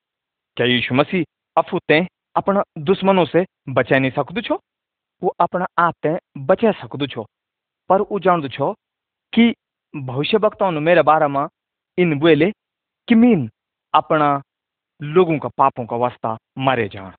क्या 0.58 0.66
यीशु 0.68 0.96
मसीह 0.96 1.24
अफुते 1.58 2.08
अपना 2.36 2.64
दुश्मनों 2.78 3.26
से 3.26 3.46
बचा 3.70 4.00
नहीं 4.00 4.12
सकदू 4.12 4.42
छो? 4.42 4.60
वो 5.22 5.30
अपना 5.40 5.66
आप 5.78 5.94
ते 6.04 6.18
बचे 6.38 6.72
सकदू 6.72 7.08
छो। 7.08 7.26
पर 7.90 8.02
वो 8.02 8.20
जान 8.20 8.48
छो 8.48 8.74
कि 9.34 9.54
भविष्य 9.94 10.38
वक्ताओं 10.38 10.72
ने 10.72 10.80
मेरे 10.80 11.02
बारे 11.02 11.28
में 11.28 11.46
इन 11.98 12.20
बोले 12.20 12.52
कि 13.08 13.16
मीन 13.16 13.50
अपना 13.94 14.42
लोगों 15.02 15.38
का 15.40 15.50
पापों 15.50 15.86
का 15.86 15.96
वास्ता 15.96 16.38
मारे 16.58 16.88
जान 16.88 17.14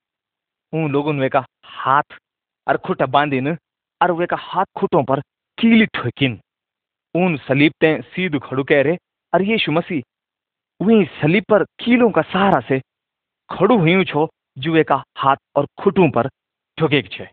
उन 0.73 0.91
लोगों 0.93 1.13
ने 1.13 1.29
का 1.29 1.45
हाथ 1.65 2.19
और 2.67 2.77
खुटा 2.77 3.07
बांधिन 3.07 3.57
और 4.03 4.13
वे 4.13 4.27
का 4.27 4.37
हाथ 4.37 4.65
खुटों 4.77 5.05
पर 5.05 5.21
कीली 5.59 5.87
ठोकिन। 5.87 6.41
उन 7.14 7.37
सलीब 7.37 7.73
ते 7.81 8.01
सीध 8.03 8.38
खड़ू 8.38 8.64
कह 8.64 8.83
रहे 8.83 8.96
और 9.33 9.42
यीशु 9.42 9.73
मसीह 9.73 10.03
वही 10.81 11.05
सलीब 11.20 11.44
पर 11.49 11.64
कीलों 11.79 12.11
का 12.11 12.23
सहारा 12.23 12.61
से 12.61 12.81
खड़ू 13.51 13.79
हुई 13.79 14.05
छो 14.05 14.29
जुए 14.59 14.83
का 14.85 15.03
हाथ 15.16 15.37
और 15.57 15.66
खुटू 15.79 16.09
पर 16.09 16.29
ठोके 16.79 17.03
छे। 17.03 17.29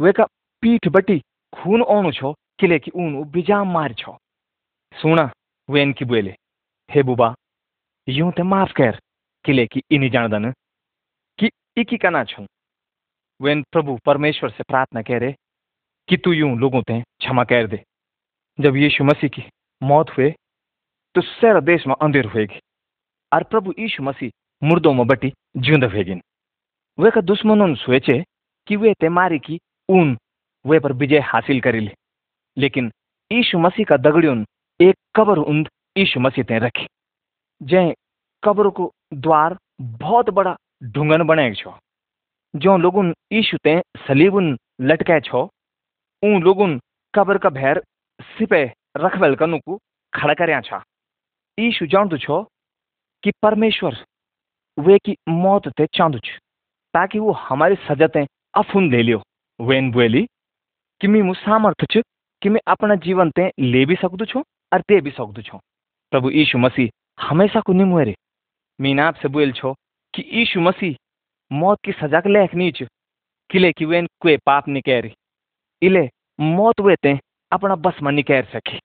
वे 0.00 0.12
का 0.12 0.24
पीठ 0.62 0.88
बटी 0.88 1.18
खून 1.52 1.82
ओणु 1.82 2.12
छो, 2.12 2.32
किले 2.58 2.78
की 2.78 2.90
ऊन 2.94 3.24
बिजाम 3.24 3.72
मार 3.72 3.94
छो। 3.94 4.16
सुना 4.94 5.30
वे 5.70 5.82
इनकी 5.82 6.04
बोले 6.04 6.34
हे 6.90 7.02
बुबा, 7.02 7.34
यूँ 8.08 8.32
ते 8.32 8.42
माफ़ 8.42 8.72
कर, 8.72 8.98
किले 9.44 9.66
की 9.66 9.82
इनी 9.90 10.08
जानदन 10.10 10.50
कि 11.38 11.50
इकी 11.76 11.96
कना 11.96 12.24
छू। 12.24 12.46
वेन 13.40 13.62
प्रभु 13.72 13.98
परमेश्वर 14.06 14.50
से 14.50 14.62
प्रार्थना 14.62 15.02
कह 15.02 15.18
रहे 15.18 15.34
कि 16.08 16.16
तू 16.16 16.32
यूँ 16.32 16.56
लोगों 16.58 16.82
ते 16.82 17.00
क्षमा 17.00 17.44
कर 17.44 17.66
दे। 17.66 17.82
जब 18.58 18.76
यीशु 18.76 19.04
मसीह 19.04 19.30
की 19.30 19.42
मौत 19.82 20.10
हुए 20.10 20.30
तो 21.14 21.20
सारा 21.20 21.60
देश 21.62 21.86
में 21.86 21.94
अंधेर 21.94 22.26
हुएगी 22.26 22.60
और 23.32 23.42
प्रभु 23.44 23.72
यीशु 23.78 24.02
मसीह 24.02 24.30
मुर्दों 24.62 24.92
में 24.94 25.06
बटी 25.06 25.32
जिंद 25.58 25.84
हुएगिन 25.84 26.20
वे 26.98 27.10
का 27.10 27.20
दुश्मनों 27.22 27.74
सोचे 27.76 28.22
कि 28.66 28.76
वे 28.76 28.92
ते 29.00 29.08
मारी 29.08 29.38
की 29.38 29.58
ऊन 29.88 30.16
वे 30.64 30.78
पर 30.78 30.92
विजय 30.92 31.18
हासिल 31.24 31.60
करी 31.60 31.80
ले 31.80 31.94
लेकिन 32.56 32.90
यीशु 33.30 33.58
मसीह 33.58 33.84
का 33.84 33.96
दगड़ियों 33.98 34.36
एक 34.80 34.94
कबर 35.16 35.38
उन्द 35.40 35.68
यीशु 35.98 36.20
मसीह 36.20 36.44
ते 36.44 36.58
रखी। 36.58 36.86
जै 37.60 37.82
कब्र 38.42 38.68
को 38.70 38.90
द्वार 39.14 39.56
बहुत 39.80 40.30
बड़ा 40.30 40.56
ढूंगन 40.84 41.22
बने 41.26 41.52
छो 41.54 41.76
जो 42.54 42.76
लोगुन 42.78 43.14
यीशु 43.32 43.56
ते 43.64 43.80
सलीबुन 44.06 44.56
लटके 44.82 45.20
छो 45.20 45.42
उन 46.22 46.42
लोगुन 46.42 46.78
कब्र 47.14 47.38
का 47.38 47.50
भैर 47.50 47.82
सिपे 48.20 48.62
रखवेल 48.96 49.34
कनु 49.34 49.58
को 49.58 49.78
खड़ा 50.12 50.34
करया 50.34 50.60
छा। 50.60 50.82
यीशु 51.58 51.86
जानदु 51.86 52.18
छो 52.18 52.42
कि 53.24 53.30
परमेश्वर 53.42 53.96
वे 54.78 54.98
की 54.98 55.16
मौत 55.28 55.68
ते 55.68 55.86
चांदु 55.86 56.18
छ 56.18 56.38
ताकि 56.94 57.18
वो 57.18 57.32
हमारी 57.40 57.74
सजा 57.88 58.06
ते 58.06 58.26
अफुन 58.54 58.90
ले 58.90 59.02
लियो। 59.02 59.22
वेन 59.60 59.90
बोली, 59.92 60.26
कि 61.00 61.08
मी 61.08 61.22
मु 61.22 61.34
सामर्थ 61.34 61.84
छ 61.92 62.02
कि 62.42 62.48
मैं 62.48 62.60
अपना 62.66 62.94
जीवन 62.96 63.30
ते 63.30 63.50
ले 63.60 63.84
भी 63.86 63.96
सकदु 63.96 64.24
छो 64.24 64.40
और 64.72 64.80
ते 64.80 65.00
भी 65.00 65.10
सकदु 65.10 65.42
छो। 65.42 65.58
प्रभु 66.12 66.30
यीशु 66.30 66.58
मसीह 66.58 66.90
हमेशा 67.18 67.60
को 67.60 67.72
निमुरे 67.72 68.14
मीन 68.78 69.00
आपसे 69.00 69.28
बोल 69.28 69.52
छो 69.52 69.72
कि 70.14 70.22
यीशु 70.32 70.60
मसीह 70.60 70.96
मौत 71.50 71.78
की 71.84 71.92
सजा 71.92 72.20
के 72.20 72.28
लेख 72.28 72.54
नीच, 72.54 72.82
किले 73.50 73.72
कि 73.72 73.84
वेन 73.84 74.06
कोई 74.20 74.36
पाप 74.36 74.68
नहीं 74.68 74.82
कह 74.82 75.00
रही 75.00 75.14
इले 75.82 76.08
मौत 76.38 76.80
वे 76.80 76.96
ते 76.96 77.18
अपना 77.52 77.74
बस 77.76 77.98
में 78.02 78.12
नहीं 78.12 78.24
कह 78.24 78.42
सके। 78.42 78.78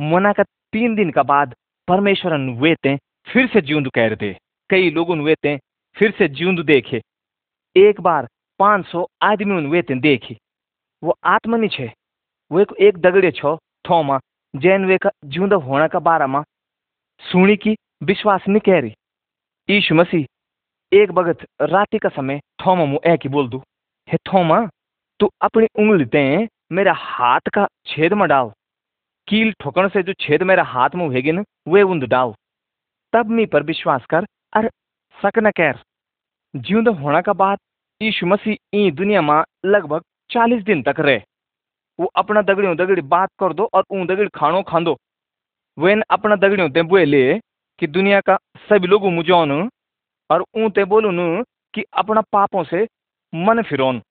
मोना 0.00 0.32
का 0.32 0.42
तीन 0.42 0.94
दिन 0.94 1.10
का 1.10 1.22
बाद 1.22 1.54
परमेश्वर 1.88 2.36
वे 2.38 2.74
ते 2.74 2.98
फिर 3.26 3.46
से 3.46 3.60
जीवंद 3.60 3.88
कह 3.88 4.14
दे। 4.14 4.36
कई 4.70 4.90
लोगों 4.90 5.18
वे 5.18 5.34
फिर 5.96 6.14
से 6.18 6.28
जीवंद 6.28 6.60
देखे। 6.60 7.02
एक 7.76 8.00
बार 8.00 8.28
पाँच 8.58 8.86
सौ 8.86 9.06
आदमी 9.22 9.54
उन 9.54 9.66
वे 9.66 9.82
ते 9.82 9.94
देखे। 9.94 10.36
वो 11.02 11.16
आत्मनि 11.24 11.68
छे। 11.68 11.92
वो 12.52 12.60
एक, 12.60 12.72
एक 12.80 12.98
दगड़े 12.98 13.30
छो 13.30 13.56
थोमा 13.56 14.20
जैन 14.56 14.84
वे 14.84 14.98
का 14.98 15.10
जीवंद 15.24 15.52
होने 15.52 15.88
का 15.88 15.98
बारे 15.98 16.26
में 16.26 16.42
सुनी 17.20 17.56
की 17.56 17.76
विश्वास 18.02 18.44
नहीं 18.48 18.60
कह 18.60 18.80
रही 18.80 18.94
यीशु 19.70 19.94
मसीह 19.94 20.26
एक 20.92 21.12
बगत 21.12 21.46
राति 21.62 21.98
का 21.98 22.08
समय 22.08 22.40
थोमा 22.60 22.84
मु 22.84 22.98
की 23.06 23.28
बोल 23.28 23.48
दू 23.48 23.58
हे 24.08 24.16
थोमा 24.16 24.66
तू 25.20 25.30
अपनी 25.42 25.66
उंगली 25.78 26.04
ते 26.04 26.48
मेरा 26.72 26.92
हाथ 26.96 27.48
का 27.54 27.66
छेद 27.86 28.12
में 28.12 28.28
डाल। 28.28 28.50
कील 29.28 29.52
ठोकण 29.60 29.88
से 29.88 30.02
जो 30.02 30.12
छेद 30.20 30.42
मेरा 30.42 30.62
हाथ 30.64 30.90
में 30.94 31.04
होगी 31.06 31.32
न 31.32 31.44
वे 31.68 31.82
उंद 31.82 32.04
डाल। 32.04 32.32
तब 33.12 33.30
मी 33.30 33.46
पर 33.46 33.62
विश्वास 33.62 34.06
कर, 34.06 34.26
अर 34.56 34.70
सक 35.16 35.38
न 35.38 35.50
कैर। 35.50 35.78
जीवंद 36.54 36.88
होने 36.88 37.20
का 37.22 37.32
बाद 37.32 37.58
यीशु 38.00 38.26
मसीह 38.26 38.56
ई 38.74 38.90
दुनिया 38.90 39.22
में 39.22 39.42
लगभग 39.66 40.02
चालीस 40.30 40.62
दिन 40.64 40.82
तक 40.82 41.00
रहे। 41.00 41.20
वो 41.98 42.06
अपना 42.16 42.42
दगड़ियों 42.42 42.76
दगड़ी 42.76 43.02
बात 43.02 43.28
कर 43.40 43.52
दो 43.52 43.68
और 43.74 43.84
ऊँ 43.90 44.06
दगड़ी 44.06 44.28
खानो 44.34 44.62
खांदो। 44.62 44.96
वेन 45.78 46.02
अपना 46.10 46.36
दगड़ियों 46.36 46.70
ते 46.70 46.82
बोले 46.82 47.38
कि 47.78 47.86
दुनिया 47.86 48.20
का 48.20 48.38
सभी 48.68 48.86
लोग 48.86 49.06
मुझौन 49.12 49.52
और 50.30 50.44
ऊँ 50.56 50.70
ते 50.70 50.84
बोलून 50.84 51.42
कि 51.74 51.84
अपना 51.94 52.20
पापों 52.32 52.64
से 52.64 52.86
मन 53.32 53.62
फिरौन। 53.62 54.02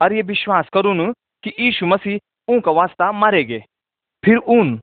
और 0.00 0.12
ये 0.12 0.22
विश्वास 0.22 0.68
करूँ 0.72 1.12
कि 1.44 1.52
यीशु 1.60 1.86
मसीह 1.86 2.18
ऊँ 2.48 2.60
का 2.60 2.70
वास्ता 2.72 3.10
मारेगे 3.12 3.62
फिर 4.24 4.36
ऊन, 4.38 4.76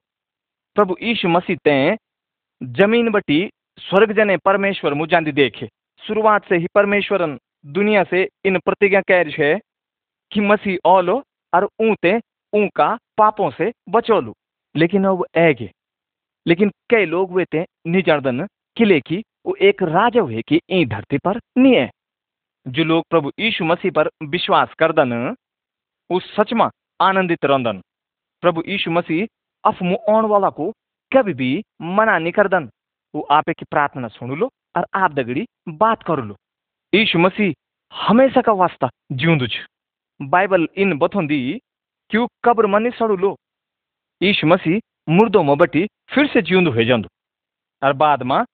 प्रभु 0.76 0.96
यीशु 1.02 1.28
मसीह 1.28 1.56
ते 1.64 1.96
ज़मीन 2.62 3.10
बटी 3.10 3.48
स्वर्ग 3.80 4.12
जने 4.12 4.36
परमेश्वर 4.36 4.94
मुजांदी 4.94 5.32
देखे। 5.32 5.68
शुरुआत 6.02 6.48
से 6.48 6.56
ही 6.56 6.66
परमेश्वरन 6.74 7.38
दुनिया 7.66 8.02
से 8.04 8.28
इन 8.44 8.58
प्रतिज्ञा 8.58 9.00
कह 9.10 9.30
है 9.38 9.58
कि 10.32 10.40
मसीह 10.40 10.88
ओलो 10.88 11.22
और 11.52 11.68
ऊते 11.80 12.18
ऊ 12.52 12.66
का 12.76 12.96
पापों 13.18 13.50
से 13.50 13.72
बचोलू। 13.88 14.34
लेकिन 14.74 15.04
अब 15.04 15.24
ऐगे 15.36 15.70
लेकिन 16.46 16.70
कई 16.90 17.04
लोग 17.04 17.32
वे 17.32 17.44
ते 17.44 17.64
निजर्दन 17.86 18.46
किले 18.76 19.00
की 19.00 19.22
वो 19.46 19.54
एक 19.62 19.82
राजा 19.82 20.20
हुए 20.20 20.42
कि 20.48 20.60
ई 20.70 20.84
धरती 20.86 21.18
पर 21.18 21.38
नहीं 21.58 21.74
है 21.74 21.90
जो 22.66 22.84
लोग 22.84 23.04
प्रभु 23.10 23.30
यीशु 23.40 23.64
मसीह 23.64 23.90
पर 23.90 24.10
विश्वास 24.24 24.74
करदन 24.78 25.34
सच 26.12 26.52
में 26.52 26.66
आनंदित 27.00 27.44
रहंदन 27.44 27.82
प्रभु 28.42 28.62
यीशु 28.68 28.90
मसीह 28.90 29.26
अफ 29.64 29.82
मुआण 29.82 30.26
वाला 30.26 30.50
को 30.50 30.70
कभी 31.12 31.34
भी 31.34 31.64
मना 31.82 32.18
नहीं 32.18 32.32
करदन। 32.32 32.70
वो 33.14 33.22
आपे 33.30 33.52
की 33.52 33.64
प्रार्थना 33.64 34.08
सुन 34.08 34.30
लो 34.38 34.50
और 34.76 34.86
आप 34.94 35.12
दगड़ी 35.12 35.46
बात 35.68 36.02
कर 36.02 36.24
लो। 36.24 36.36
यीशु 36.94 37.18
मसीह 37.18 37.54
हमेशा 37.92 38.40
का 38.40 38.52
वास्ता 38.52 38.88
जिउँदो 39.12 39.46
बाइबल 40.20 40.68
इन 40.76 40.98
बथोंदी 40.98 41.60
कि 42.10 42.26
कब्र 42.44 42.66
में 42.66 42.90
सड़ू 42.90 43.16
लो। 43.16 43.36
यीशु 44.22 44.46
मसीह 44.46 44.80
मुर्दों 45.08 45.42
में 45.42 45.56
बटी 45.58 45.86
फिर 46.08 46.26
से 46.26 46.42
जिउँदो 46.42 46.70
हो 46.70 46.84
जांदो 46.84 47.08
और 47.82 47.92
बाद 47.92 48.22
में 48.22 48.44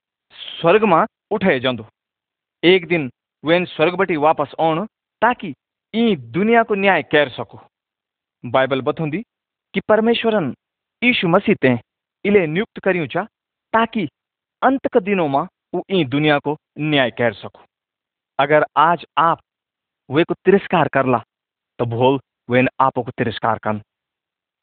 स्वर्ग 0.60 0.84
में 0.84 1.04
उठाए 1.30 1.60
जांदो। 1.60 1.86
एक 2.64 2.86
दिन 2.86 3.10
वेन 3.44 3.64
स्वर्ग 3.64 3.94
बटी 3.94 4.16
वापस 4.16 4.54
आउन 4.60 4.86
ताकि 5.22 5.54
ई 5.94 6.14
दुनिया 6.16 6.62
को 6.62 6.74
न्याय 6.74 7.02
कर 7.04 7.28
सको। 7.30 7.58
बाइबल 8.44 8.80
बथोंदी 8.82 9.20
कि 9.74 9.80
परमेश्वरन 9.88 10.52
यीशु 11.02 11.28
मसीह 11.28 11.54
ते 11.62 11.78
इले 12.24 12.46
नियुक्त 12.46 12.78
करियो 12.84 13.06
चा 13.06 13.22
ताकि 13.72 14.06
अंत 14.62 14.86
के 14.86 15.00
दिनों 15.02 15.28
में 15.28 15.46
वो 15.74 15.82
ई 15.92 16.04
दुनिया 16.06 16.38
को 16.38 16.56
न्याय 16.80 17.10
कर 17.12 17.32
सको। 17.34 17.62
अगर 18.38 18.64
आज 18.78 19.04
आप 19.18 19.40
वे 20.10 20.24
को 20.24 20.34
तिरस्कार 20.44 20.88
करला 20.88 21.22
तो 21.78 21.86
भोल 21.86 22.18
वेन 22.48 22.68
आपो 22.80 23.02
को 23.02 23.10
तिरस्कार 23.18 23.58
कर 23.58 23.80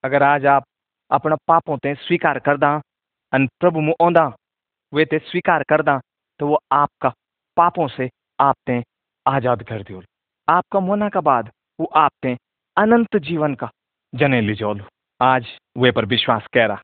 अगर 0.03 0.23
आज 0.23 0.45
आप 0.47 0.63
अपना 1.11 1.35
पापों 1.47 1.77
ते 1.77 1.95
स्वीकार 1.97 2.39
करदा 2.39 2.75
अन 3.33 3.47
प्रभु 3.59 3.81
मु 3.81 3.93
औंदा 4.01 4.27
वे 4.93 5.05
ते 5.05 5.19
स्वीकार 5.21 5.63
करदा 5.69 5.99
तो 6.39 6.47
वो 6.47 6.59
आपका 6.73 7.13
पापों 7.57 7.87
से 7.89 8.09
आप 8.39 8.55
ते 8.67 8.81
आज़ाद 9.25 9.63
कर 9.63 9.83
दियो 9.83 10.03
आपका 10.49 10.79
मोना 10.79 11.09
का 11.09 11.21
बाद, 11.21 11.51
वो 11.79 11.85
आप 11.85 12.11
ते 12.21 12.37
अनंत 12.77 13.17
जीवन 13.17 13.55
का। 13.55 13.69
जने 14.15 14.41
लिजोल 14.41 14.83
आज 15.21 15.45
वे 15.77 15.91
पर 15.91 16.05
विश्वास 16.05 16.47
कह 16.53 16.65
रहा 16.65 16.81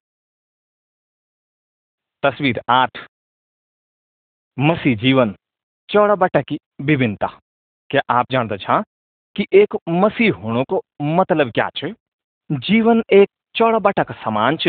तस्वीर 2.24 2.62
आठ। 2.70 2.98
मसीह 4.60 4.98
जीवन 4.98 5.36
चौड़ा 5.90 6.16
बटा 6.16 6.42
की 6.42 6.60
विभिन्नता। 6.82 7.40
क्या 7.90 8.02
आप 8.10 8.26
जानते 8.32 8.58
छा? 8.58 8.84
कि 9.36 9.46
एक 9.54 9.78
मसीह 9.90 10.34
होने 10.34 10.64
को 10.64 10.82
मतलब 11.02 11.52
क्या 11.52 11.70
छ? 11.76 11.86
जीवन 12.52 13.04
एक 13.14 13.30
चौड़ा 13.56 13.80
बटा 13.80 14.04
का 14.04 14.14
समान 14.14 14.58
छ, 14.58 14.68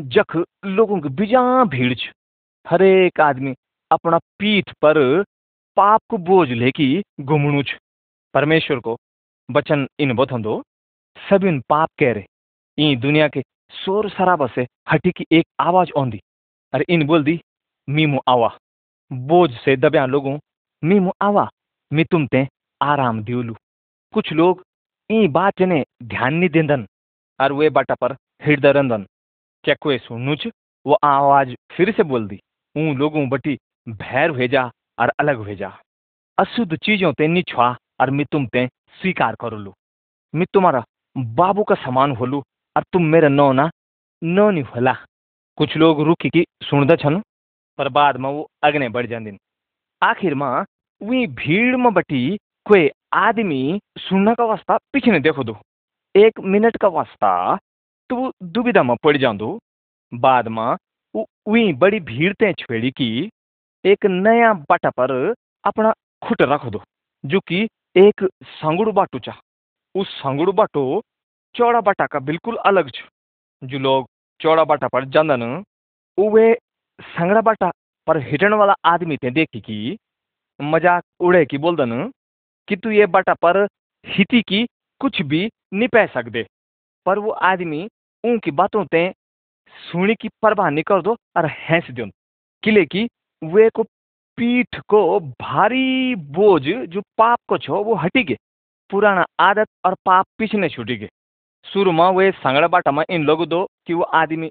जख 0.00 0.36
लोगों 0.64 1.00
की 1.00 1.08
बिजा 1.08 1.64
भीड़ 1.64 1.94
छ। 1.94 2.10
हरेक 2.68 3.20
आदमी 3.20 3.54
अपना 3.92 4.18
पीठ 4.18 4.72
पर 4.72 5.22
पाप 5.76 6.00
को 6.08 6.18
बोझ 6.18 6.48
लेके 6.48 7.02
घुमणु 7.20 7.62
छ। 7.62 7.76
परमेश्वर 8.38 8.78
को 8.78 8.96
वचन 9.48 9.86
इन 10.00 10.12
बथंदो 10.14 10.52
सभी 11.16 11.58
पाप 11.68 11.88
कह 11.98 12.12
रहे 12.14 12.24
ई 12.78 12.96
दुनिया 12.96 13.26
के 13.28 13.40
शोर 13.74 14.08
शराबा 14.10 14.46
से 14.54 14.66
हटी 14.90 15.10
की 15.10 15.24
एक 15.32 15.46
आवाज़ 15.60 15.90
आंदी 15.98 16.20
अरे 16.72 16.84
इन 16.88 17.02
बोल 17.06 17.24
दी 17.24 17.34
मीमू 17.88 18.20
आवा, 18.28 18.50
बोझ 19.10 19.50
से 19.54 19.76
दबया 19.76 20.04
लोगों, 20.06 20.38
मीमू 20.82 21.12
आवा, 21.20 21.48
मी 21.90 22.04
तुम 22.04 22.26
ते 22.26 22.46
आराम 22.80 23.22
दियोलू 23.24 23.56
कुछ 24.14 24.32
लोग 24.32 24.62
ई 25.10 25.26
बात 25.28 25.62
ने 25.62 25.82
ध्यान 26.04 26.34
नहीं 26.34 26.50
देंदन 26.50 26.86
और 27.40 27.52
वे 27.52 27.70
बाटा 27.70 27.94
पर 27.94 28.12
हृदय 28.44 28.72
रंदन। 28.72 29.06
क्या 29.64 29.74
कोई 29.80 29.98
सुनू 29.98 30.36
छ 30.36 30.52
वो 30.86 30.98
आवाज़ 31.04 31.54
फिर 31.72 31.92
से 31.92 32.02
बोल 32.04 32.28
दी 32.28 32.40
ऊ 32.76 32.94
लोगों 32.94 33.28
बटी 33.28 33.58
भैर 33.88 34.32
भेजा 34.32 34.70
और 34.98 35.12
अलग 35.18 35.44
भेजा। 35.44 35.74
अशुद्ध 36.38 36.76
चीज़ों 36.76 37.12
ते 37.12 37.26
नी 37.26 37.42
छुआ 37.42 37.74
और 38.00 38.10
मैं 38.10 38.26
तुम 38.32 38.46
ते 38.46 38.66
स्वीकार 39.00 39.34
कर 39.40 39.56
लू 39.56 39.72
मैं 40.34 40.46
तुम्हारा 40.52 40.84
बाबू 41.16 41.62
का 41.64 41.74
समान 41.76 42.16
होलू 42.16 42.42
और 42.76 42.82
तुम 42.92 43.04
मेरा 43.06 43.28
नौ 43.28 43.50
ना 43.52 43.70
नौ 44.22 44.50
नहीं 44.50 44.64
होला। 44.64 44.92
कुछ 45.58 45.76
लोग 45.76 46.00
रुकी 46.02 46.28
की 46.30 46.44
सुनदा 46.62 46.96
छन, 46.96 47.20
पर 47.78 47.88
बाद 47.88 48.16
में 48.16 48.28
वो 48.30 48.46
अगने 48.62 48.88
बढ़ 48.88 49.06
जांदिन। 49.06 49.38
आखिर 50.02 50.34
में 50.34 50.64
वी 51.00 51.26
भीड़ 51.26 51.76
में 51.76 51.92
बटी 51.94 52.36
कोई 52.66 52.90
आदमी 53.14 53.80
सुनने 53.98 54.34
का 54.34 54.44
वास्ता 54.44 54.76
पीछे 54.92 55.20
देखो 55.20 55.44
दो। 55.44 55.56
एक 56.14 56.40
मिनट 56.42 56.76
का 56.76 56.88
वास्ता 56.90 57.56
तो 58.10 58.32
दुविधा 58.42 58.82
में 58.82 58.96
पड़ 59.02 59.16
जांदो। 59.16 59.58
बाद 60.12 60.48
में 60.48 60.76
वो 61.14 61.26
वी 61.48 61.72
बड़ी 61.74 62.00
भीड़ 62.02 62.32
ते 62.34 62.52
छेड़ी 62.54 62.90
की 62.90 63.08
एक 63.84 64.06
नया 64.06 64.52
बाटा 64.62 64.90
पर 64.90 65.12
अपना 65.64 65.92
खुट 66.22 66.42
रख 66.42 66.66
दो, 66.66 66.82
जो 67.24 67.40
कि 67.40 67.66
एक 67.96 68.24
संगुड़ 68.54 68.90
बाटू 68.90 69.18
चा। 69.18 69.32
उस 69.94 70.08
संगुड़ 70.14 70.50
बाटो 70.52 71.02
चौड़ा 71.54 71.80
बाटा 71.80 72.06
का 72.06 72.18
बिल्कुल 72.20 72.56
अलग 72.66 72.90
छ। 72.90 73.02
जो 73.62 73.78
लोग 73.78 74.06
चौड़ा 74.40 74.64
बाटा 74.64 74.88
पर 74.88 75.04
जांदन 75.06 75.42
वे 76.18 76.52
संगड़ा 77.00 77.40
बाटा 77.40 77.70
पर 78.06 78.18
हिटन 78.22 78.52
वाला 78.54 78.74
आदमी 78.84 79.16
ते 79.16 79.30
देखी 79.30 79.60
की 79.60 79.96
मज़ाक 80.60 81.02
उड़े 81.20 81.44
की 81.46 81.58
बोलदन 81.58 82.10
कि 82.68 82.76
तू 82.76 82.90
ये 82.90 83.06
बाटा 83.08 83.34
पर 83.42 83.66
हिती 84.04 84.42
की 84.42 84.64
कुछ 85.00 85.20
भी 85.24 85.48
नहीं 85.72 85.88
पह 85.88 86.06
सकते 86.14 86.46
पर 87.06 87.18
वो 87.18 87.30
आदमी 87.50 87.86
उनकी 88.24 88.50
बातों 88.52 88.84
ते 88.86 89.02
सुनी 89.74 90.14
की 90.14 90.28
परवाह 90.42 90.70
नहीं 90.70 90.84
कर 90.84 91.02
दो 91.02 91.16
और 91.36 91.46
हंस 91.62 91.90
दो 91.92 92.06
किले 92.62 92.84
की 92.86 93.06
वे 93.42 93.68
को 93.70 93.82
पीठ 94.38 94.78
को 94.88 94.98
भारी 95.20 96.14
बोझ 96.14 96.62
जो 96.62 97.00
पाप 97.18 97.38
को 97.48 97.58
छो, 97.58 97.82
वो 97.84 97.94
हटी 97.94 98.22
गए 98.24 98.36
पुराना 98.90 99.24
आदत 99.40 99.68
और 99.84 99.94
पाप 100.06 100.26
पीछे 100.38 100.68
छूटी 100.68 100.96
गए 100.96 101.08
शुरू 101.64 101.92
में 101.92 102.10
वे 102.16 102.30
संगड़ा 102.30 102.68
बाटा 102.68 102.90
में 102.90 103.04
इन 103.10 103.24
लोगों 103.24 103.48
दो 103.48 103.66
कि 103.86 103.94
वो 103.94 104.02
आदमी 104.02 104.50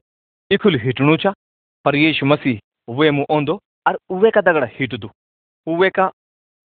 इखुल 0.51 0.79
हिटणु 0.79 1.15
चा, 1.17 1.33
पर 1.85 1.95
यीशु 1.95 2.25
मसीह 2.25 2.59
वे 2.89 3.11
मुँह 3.11 3.25
ओंदो 3.29 3.59
और 3.87 3.97
वे 4.11 4.31
का 4.31 4.41
दगड़ा 4.41 4.67
हिट 4.71 4.95
दो। 4.95 5.11
वे 5.67 5.89
का 5.89 6.11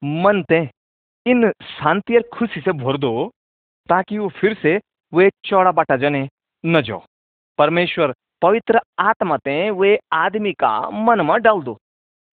मन 0.02 0.42
ते 0.42 0.58
इन 1.26 1.50
शांति 1.62 2.16
और 2.16 2.28
खुशी 2.34 2.60
से 2.60 2.72
भर 2.72 2.96
दो, 2.98 3.30
ताकि 3.88 4.18
वो 4.18 4.28
फिर 4.28 4.54
से 4.54 4.80
वे 5.12 5.30
चौड़ा 5.44 5.72
बाटा 5.72 5.96
जने 5.96 6.28
न 6.64 6.82
जाओ। 6.82 7.02
परमेश्वर 7.58 8.14
पवित्र 8.42 8.80
आत्मा 8.98 9.36
ते 9.36 9.70
वे 9.70 9.98
आदमी 10.12 10.52
का 10.52 10.90
मन 10.90 11.20
में 11.20 11.40
डाल 11.42 11.62
दो। 11.62 11.78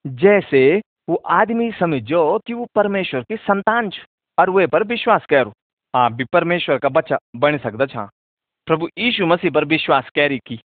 जैसे 0.09 0.81
वो 1.09 1.15
आदमी 1.15 1.71
समझो 1.71 2.39
कि 2.47 2.53
वो 2.53 2.65
परमेश्वर 2.75 3.21
की 3.21 3.35
संतान 3.37 3.89
छ 3.89 3.99
और 4.37 4.49
वे 4.49 4.67
पर 4.67 4.83
विश्वास 4.83 5.25
करो। 5.25 5.53
आप 5.95 6.11
भी 6.11 6.23
परमेश्वर 6.33 6.77
का 6.77 6.89
बच्चा 6.89 7.17
बन 7.35 7.57
सकता 7.57 7.85
छा। 7.85 8.09
प्रभु 8.67 8.89
यीशु 8.97 9.25
मसीह 9.25 9.51
पर 9.51 9.65
विश्वास 9.65 10.09
कैरी 10.09 10.39
की। 10.45 10.59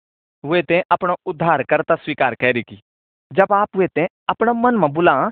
वे 0.44 0.62
ते 0.62 0.80
अपना 0.90 1.14
उद्धार 1.26 1.62
करता 1.62 1.94
स्वीकार 1.94 2.34
कैरी 2.34 2.62
की। 2.62 2.80
जब 3.32 3.52
आप 3.52 3.68
वे 3.76 3.86
ते 3.86 4.06
अपना 4.28 4.52
मन 4.52 4.74
में 4.74 4.92
बुला 4.92 5.30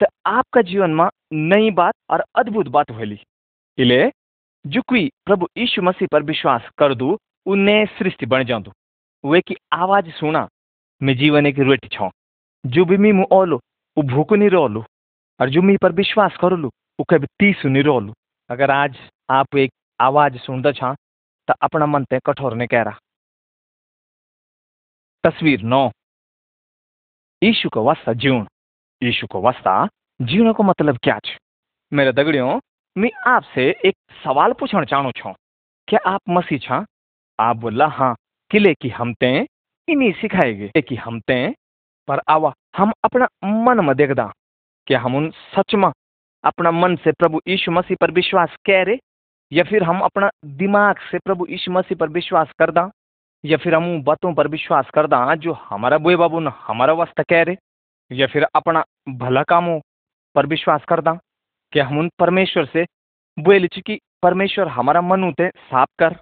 तो 0.00 0.06
आपका 0.26 0.62
जीवन 0.62 0.90
में 0.90 1.08
नई 1.32 1.70
बात 1.70 1.94
और 2.10 2.24
अद्भुत 2.34 2.68
बात 2.68 2.90
होली। 2.90 3.18
इले, 3.78 4.10
जो 4.66 4.82
कोई 4.82 5.10
प्रभु 5.26 5.48
यीशु 5.56 5.82
मसीह 5.82 6.08
पर 6.12 6.22
विश्वास 6.22 6.68
कर 6.78 6.94
दू 6.94 7.18
नए 7.48 7.84
सृष्टि 7.86 8.26
बन 8.26 8.44
जादू। 8.44 8.72
वे 9.24 9.40
की 9.40 9.56
आवाज़ 9.72 10.10
सुना 10.10 10.48
मैं 11.02 11.16
जीवन 11.16 11.52
की 11.52 11.62
रोटी 11.62 11.88
छो। 11.88 12.10
जो 12.64 12.84
भी 12.84 12.96
मी 12.96 13.12
मुँह 13.12 13.26
ओलो 13.32 13.56
वो 13.96 14.02
भूख 14.04 14.32
नहीं 14.32 14.48
रोलू, 14.50 14.84
और 15.40 15.50
जो 15.50 15.62
मी 15.62 15.76
पर 15.76 15.92
विश्वास 15.92 16.36
करोलू 16.40 16.68
वो 16.68 17.04
कभी 17.10 17.26
तीस 17.40 17.64
नहीं 17.66 17.82
रोलू। 17.82 18.14
अगर 18.50 18.70
आज 18.70 18.96
आप 19.30 19.56
एक 19.56 19.70
आवाज़ 20.00 20.36
सुनता 20.38 20.72
छा 20.72 20.94
तो 21.48 21.54
अपना 21.62 21.86
मन 21.86 22.04
ते 22.04 22.18
कठोर 22.26 22.54
ने 22.54 22.66
कह 22.66 22.82
रहा 22.82 22.98
तस्वीर 25.24 25.62
नौ। 25.64 25.90
यीशु 27.42 27.68
को 27.68 27.82
वास्ता 27.84 28.12
जीवन 28.14 28.46
यीशु 29.02 29.26
को 29.26 29.40
वास्ता 29.40 29.86
जीवन 30.20 30.52
को 30.52 30.62
मतलब 30.62 30.98
क्या 30.98 31.18
छ? 31.18 31.36
मेरे 31.92 32.12
दगड़ियों, 32.12 32.58
मैं 32.96 33.10
आपसे 33.26 33.68
एक 33.84 33.94
सवाल 34.24 34.52
पूछना 34.52 34.84
चाहूँ 34.84 35.12
छो। 35.12 35.32
क्या 35.88 36.00
आप 36.06 36.20
मसीह 36.28 36.58
छा? 36.58 36.84
आप 37.38 37.56
बोला 37.56 37.86
हाँ 37.88 38.14
किले 38.50 38.74
की 38.74 38.88
हम 38.88 39.12
ते 39.14 39.30
इन्हीं 39.88 40.12
सिखाएगे 40.12 40.80
कि 40.82 40.96
हम 40.96 41.20
ते 41.20 41.38
पर 42.08 42.20
आवा, 42.28 42.52
हम 42.76 42.92
अपना 43.04 43.26
मन 43.44 43.84
में 43.84 43.96
देखदा 43.96 44.32
क्या 44.86 45.00
हम 45.00 45.16
उन 45.16 45.30
सच 45.54 45.74
में 45.74 45.90
अपना 46.44 46.70
मन 46.70 46.96
से 46.96 47.12
प्रभु 47.12 47.40
यीशु 47.48 47.72
मसीह 47.72 47.96
पर 48.00 48.10
विश्वास 48.10 48.56
कह 48.66 48.82
रहे 48.82 48.96
या 49.52 49.64
फिर 49.64 49.82
हम 49.82 50.00
अपना 50.00 50.30
दिमाग 50.44 50.96
से 51.10 51.18
प्रभु 51.18 51.46
यीशु 51.50 51.72
मसीह 51.72 51.98
पर 51.98 52.08
विश्वास 52.08 52.52
करदा, 52.58 52.90
या 53.44 53.56
फिर 53.56 53.74
हम 53.74 53.84
उन 53.84 54.02
बातों 54.02 54.32
पर 54.34 54.48
विश्वास 54.48 54.90
करदा 54.90 55.34
जो 55.34 55.52
हमारा 55.52 55.98
बुए 55.98 56.16
बाबू 56.16 56.40
ने 56.40 56.50
हमारा 56.60 56.92
वास्ता 56.92 57.22
कह 57.22 57.42
रहे 57.42 57.56
या 58.10 58.26
फिर 58.26 58.46
अपना 58.54 58.84
भला 59.08 59.42
कामों 59.42 59.80
पर 60.34 60.46
विश्वास 60.46 60.84
करदा 60.88 61.18
कि 61.72 61.80
हम 61.80 61.98
उन 61.98 62.10
परमेश्वर 62.18 62.64
से 62.64 62.86
बोल 63.38 63.66
कि 63.76 63.98
परमेश्वर 64.22 64.68
हमारा 64.68 65.00
मन 65.00 65.24
उते 65.24 65.48
साफ़ 65.48 65.90
कर 65.98 66.16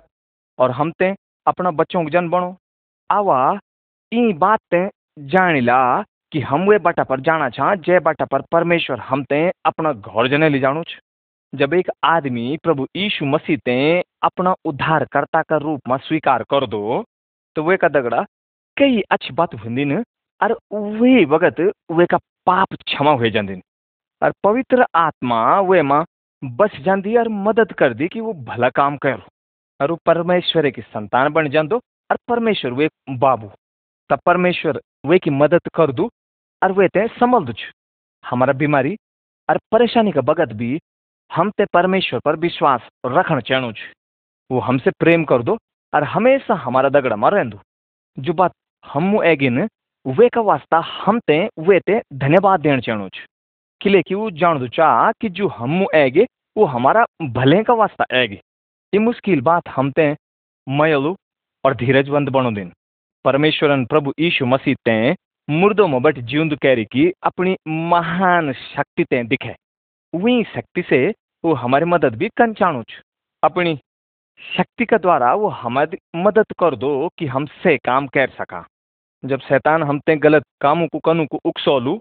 और 0.59 0.71
हम 0.71 0.91
ते 0.91 1.15
अपना 1.47 1.71
बच्चों 1.71 2.05
को 2.05 2.11
जन 2.11 2.29
बनो 2.29 2.57
आवा, 3.11 3.59
ई 4.13 4.33
बात 4.33 4.61
ते 4.71 4.89
जानिला 5.17 6.03
कि 6.33 6.41
हम 6.41 6.69
वे 6.69 6.79
बाटा 6.79 7.05
पर 7.05 7.21
जाना 7.21 7.49
छा 7.51 7.75
जय 7.77 7.99
बाटा 8.01 8.25
पर 8.25 8.43
परमेश्वर 8.53 8.99
हम 9.01 9.23
ते 9.25 9.49
अपना 9.67 9.93
घर 9.93 10.29
जने 10.29 10.49
ले 10.49 10.59
जानो 10.59 10.83
छ। 10.83 10.99
जब 11.53 11.75
एक 11.75 11.91
आदमी 12.05 12.57
प्रभु 12.63 12.87
यीशु 12.97 13.25
मसीह 13.25 13.57
ते 13.57 13.77
अपना 14.23 14.55
उद्धारकर्ता 14.65 15.43
का 15.43 15.57
रूप 15.57 15.89
में 15.89 15.97
स्वीकार 15.99 16.43
कर 16.51 16.67
दो 16.67 17.03
तो 17.57 17.63
वे 17.63 17.77
का 17.77 17.89
दगड़ा 17.89 18.25
कई 18.77 19.01
अच्छी 19.11 19.35
बात 19.35 19.55
हुंदिन 19.55 19.97
और 20.41 20.59
वे 20.73 21.25
वक्त 21.27 21.61
वे 21.91 22.07
का 22.07 22.17
पाप 22.47 22.75
क्षमा 22.85 23.11
हो 23.13 23.29
जांदिन। 23.31 23.63
और 24.23 24.33
पवित्र 24.45 24.87
आत्मा 24.95 25.61
वे 25.61 25.83
माँ 25.83 26.05
बस 26.43 26.77
जाती 26.85 27.17
और 27.17 27.29
मदद 27.29 27.73
कर 27.73 27.95
दी 27.95 28.09
कि 28.09 28.21
वो 28.21 28.33
भला 28.47 28.69
काम 28.71 28.97
करो। 28.97 29.29
और 29.81 29.91
वो 29.91 29.99
परमेश्वर 30.07 30.69
की 30.71 30.83
संतान 30.83 31.33
बन 31.33 31.49
जांदो 31.51 31.77
और 32.11 32.17
परमेश्वर 32.29 32.73
वे 32.73 32.89
बाबू। 33.11 33.51
तब 34.11 34.19
परमेश्वर 34.27 34.81
वे 35.07 35.19
की 35.19 35.31
मदद 35.33 35.69
कर 35.75 35.93
दू 35.93 36.11
और 36.63 36.73
वे 36.73 36.89
ते 36.89 37.07
संभल 37.09 37.45
दू 37.45 37.53
हमारा 38.25 38.53
बीमारी 38.53 38.97
और 39.49 39.59
परेशानी 39.73 40.13
का 40.13 40.21
बगत 40.23 40.53
भी 40.53 40.79
हम 41.31 41.51
ते 41.51 41.65
परमेश्वर 41.73 42.21
पर 42.21 42.37
विश्वास 42.37 42.89
रखना 43.07 43.41
चाहू 43.41 43.73
वो 44.51 44.61
हमसे 44.61 44.91
प्रेम 44.91 45.25
कर 45.25 45.43
दो 45.43 45.59
और 45.93 46.05
हमेशा 46.05 46.55
हमारा 46.55 46.89
दगड़ा 46.89 47.17
में 47.17 47.31
रहदू 47.31 47.59
जो 48.17 48.33
बात 48.33 48.53
हम 48.85 49.23
एगिन 49.25 49.69
वे 50.07 50.29
का 50.29 50.41
वास्ता 50.41 50.79
हम 50.79 51.19
ते, 51.19 51.49
वे 51.59 51.81
ते 51.81 52.01
धन्यवाद 52.15 52.61
देना 52.61 52.81
चाहू 52.81 53.09
किले 53.81 54.03
कि 54.03 54.15
वो 54.15 54.31
जान 54.31 54.59
दो 54.59 54.69
चाह 54.69 55.11
कि 55.13 55.29
जो 55.29 55.49
हम 55.49 55.87
एगे 55.95 56.27
वो 56.57 56.65
हमारा 56.65 57.05
भले 57.33 57.63
का 57.63 57.75
वास्ता 57.75 58.05
एगे 58.19 58.41
ये 58.93 58.99
मुश्किल 58.99 59.41
बात 59.41 59.69
हम 59.69 59.91
ते 59.91 60.15
मयलू 60.67 61.17
और 61.65 61.75
धीरज 61.75 61.95
धीरजवंत 61.95 62.29
बनो 62.29 62.51
दिन 62.51 62.73
परमेश्वरन 63.27 63.85
प्रभु 63.85 64.13
यीशु 64.21 64.47
मसीह 64.47 64.75
ते 64.85 65.15
मुर्दों 65.49 65.87
में 65.89 66.03
बट 66.03 66.19
जीवंद 66.19 66.55
कैरी 66.55 66.85
की 66.85 67.11
अपनी 67.23 67.57
महान 67.69 68.53
शक्ति 68.53 69.05
ते 69.05 69.23
दिखे। 69.25 69.55
वही 70.13 70.45
शक्ति 70.45 70.83
से 70.83 70.99
वो 71.45 71.55
हमारी 71.55 71.85
मदद 71.85 72.15
भी 72.15 72.29
कर 72.29 72.53
चाणु 72.53 72.83
अपनी 73.43 73.75
शक्ति 74.41 74.85
का 74.85 74.99
द्वारा 74.99 75.35
वो 75.35 75.49
हमारी 75.49 75.99
मदद 76.17 76.55
कर 76.59 76.77
दो 76.77 76.93
कि 77.19 77.27
हम 77.27 77.47
से 77.47 77.77
काम 77.77 78.07
कर 78.07 78.31
सका। 78.31 78.65
जब 79.25 79.41
शैतान 79.41 79.83
हम 79.83 79.99
ते 79.99 80.17
गलत 80.17 80.45
कामों 80.61 80.87
को 80.89 80.99
कनु 80.99 81.27
को 81.27 81.41
उकसोलू, 81.45 82.01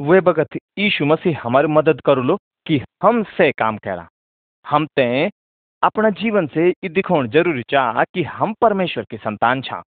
वे 0.00 0.20
बगत 0.20 0.56
यीशु 0.78 1.06
मसीह 1.06 1.40
हमारी 1.42 1.68
मदद 1.68 2.00
कर 2.00 2.18
लो 2.18 2.38
कि 2.66 2.82
हम 3.02 3.22
से 3.36 3.52
काम 3.52 3.76
करा। 3.76 4.08
हम 4.66 4.86
ते 4.86 5.30
अपना 5.82 6.10
जीवन 6.10 6.46
से 6.46 6.68
ये 6.68 6.88
दिखाने 6.88 7.28
ज़रूरी 7.28 7.62
चाह 7.70 8.04
कि 8.04 8.22
हम 8.22 8.54
परमेश्वर 8.60 9.04
की 9.10 9.16
संतान 9.16 9.62
छा। 9.62 9.82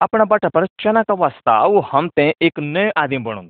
अपना 0.00 0.24
बटा 0.24 0.48
पर 0.48 0.66
का 0.86 1.14
वास्ता 1.14 1.66
वो 1.66 1.80
हम 1.80 2.08
ते 2.08 2.34
एक 2.42 2.58
नए 2.58 2.90
आदमी 2.90 3.18
बनो। 3.18 3.42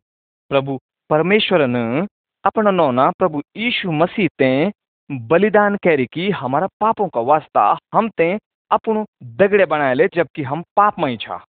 प्रभु 0.49 0.79
परमेश्वर 1.11 1.67
ने, 1.67 2.07
अपना 2.45 2.71
नौना 2.71 3.11
प्रभु 3.11 3.43
यीशु 3.57 3.93
मसीह 3.93 4.29
ते 4.39 4.73
बलिदान 5.13 5.77
कैरी 5.77 6.07
की 6.07 6.31
हमारा 6.31 6.67
पापों 6.81 7.09
का 7.09 7.21
वास्ता 7.21 7.79
हम 7.95 8.09
ते 8.09 8.39
अपनो 8.71 9.07
दगड़े 9.23 9.67
बनाए 9.67 9.95
ले, 9.95 10.09
जबकि 10.15 10.43
हम 10.43 10.63
पाप 10.77 10.99
में 10.99 11.17
छा। 11.17 11.45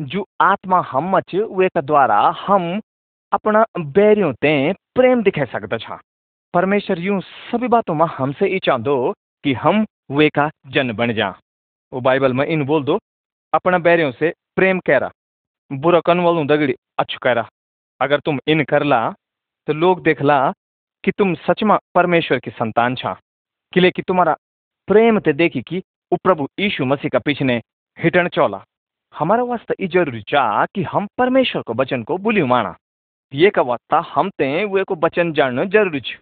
जो 0.00 0.26
आत्मा 0.40 0.80
हम 0.80 1.16
मच, 1.16 1.34
वे 1.34 1.68
का 1.68 1.80
द्वारा 1.80 2.34
हम 2.46 2.80
अपना 3.32 3.64
बैरियों 3.78 4.32
ते 4.32 4.72
प्रेम 4.72 5.22
दिखा 5.22 5.44
सकता 5.44 5.76
छा। 5.76 6.00
परमेश्वर 6.54 6.98
यूँ 6.98 7.20
सभी 7.20 7.68
बातों 7.68 7.94
में 7.94 8.06
हमसे 8.06 8.46
ही 8.46 8.58
चाहदो 8.58 9.14
कि 9.44 9.52
हम 9.52 9.86
वे 10.10 10.28
का 10.28 10.50
जन 10.66 10.92
बन 10.92 11.12
जा। 11.12 11.34
वो 11.92 12.00
बाइबल 12.00 12.32
में 12.32 12.46
इन 12.46 12.64
बोल 12.64 12.84
दो 12.84 12.98
अपना 13.56 13.78
बैरियों 13.80 14.12
से 14.12 14.32
प्रेम 14.56 14.78
करा, 14.86 15.10
बुरा 15.70 16.00
कन 16.00 16.20
वालों 16.20 16.46
दगड़ी 16.46 16.74
अच्छु 16.98 17.18
करा। 17.22 17.48
अगर 18.00 18.20
तुम 18.20 18.38
इन 18.48 18.64
करला 18.64 18.98
तो 19.68 19.72
लोग 19.74 20.02
देखला 20.02 20.38
कि 21.04 21.12
तुम 21.12 21.34
सच 21.36 21.62
में 21.64 21.76
परमेश्वर 21.94 22.38
की 22.38 22.50
संतान 22.52 22.94
छा। 22.96 23.12
किले 23.72 23.90
कि 23.90 24.02
तुम्हारा 24.02 24.36
प्रेम 24.88 25.18
ते 25.20 25.32
देखी 25.34 25.62
कि 25.62 25.78
वो 26.12 26.18
प्रभु 26.24 26.48
यीशु 26.60 26.84
मसीह 26.84 27.10
का 27.10 27.18
पीछने 27.18 27.56
हिटन 27.98 28.28
चौला। 28.28 28.62
हमारा 29.14 29.42
वास्ता 29.44 29.74
ये 29.80 29.86
ज़रूरी 29.88 30.22
चाह 30.28 30.64
कि 30.66 30.82
हम 30.84 31.06
परमेश्वर 31.18 31.62
को 31.62 31.74
वचन 31.74 32.02
को 32.02 32.18
बुली 32.18 32.42
माना 32.44 32.74
ये 33.32 33.50
का 33.50 33.62
वास्ता 33.64 33.98
हम 34.08 34.30
ते 34.38 34.64
वे 34.66 34.84
को 34.84 34.94
वचन 34.96 35.32
जानना 35.32 35.64
ज़रूरी 35.66 36.00
छ। 36.00 36.16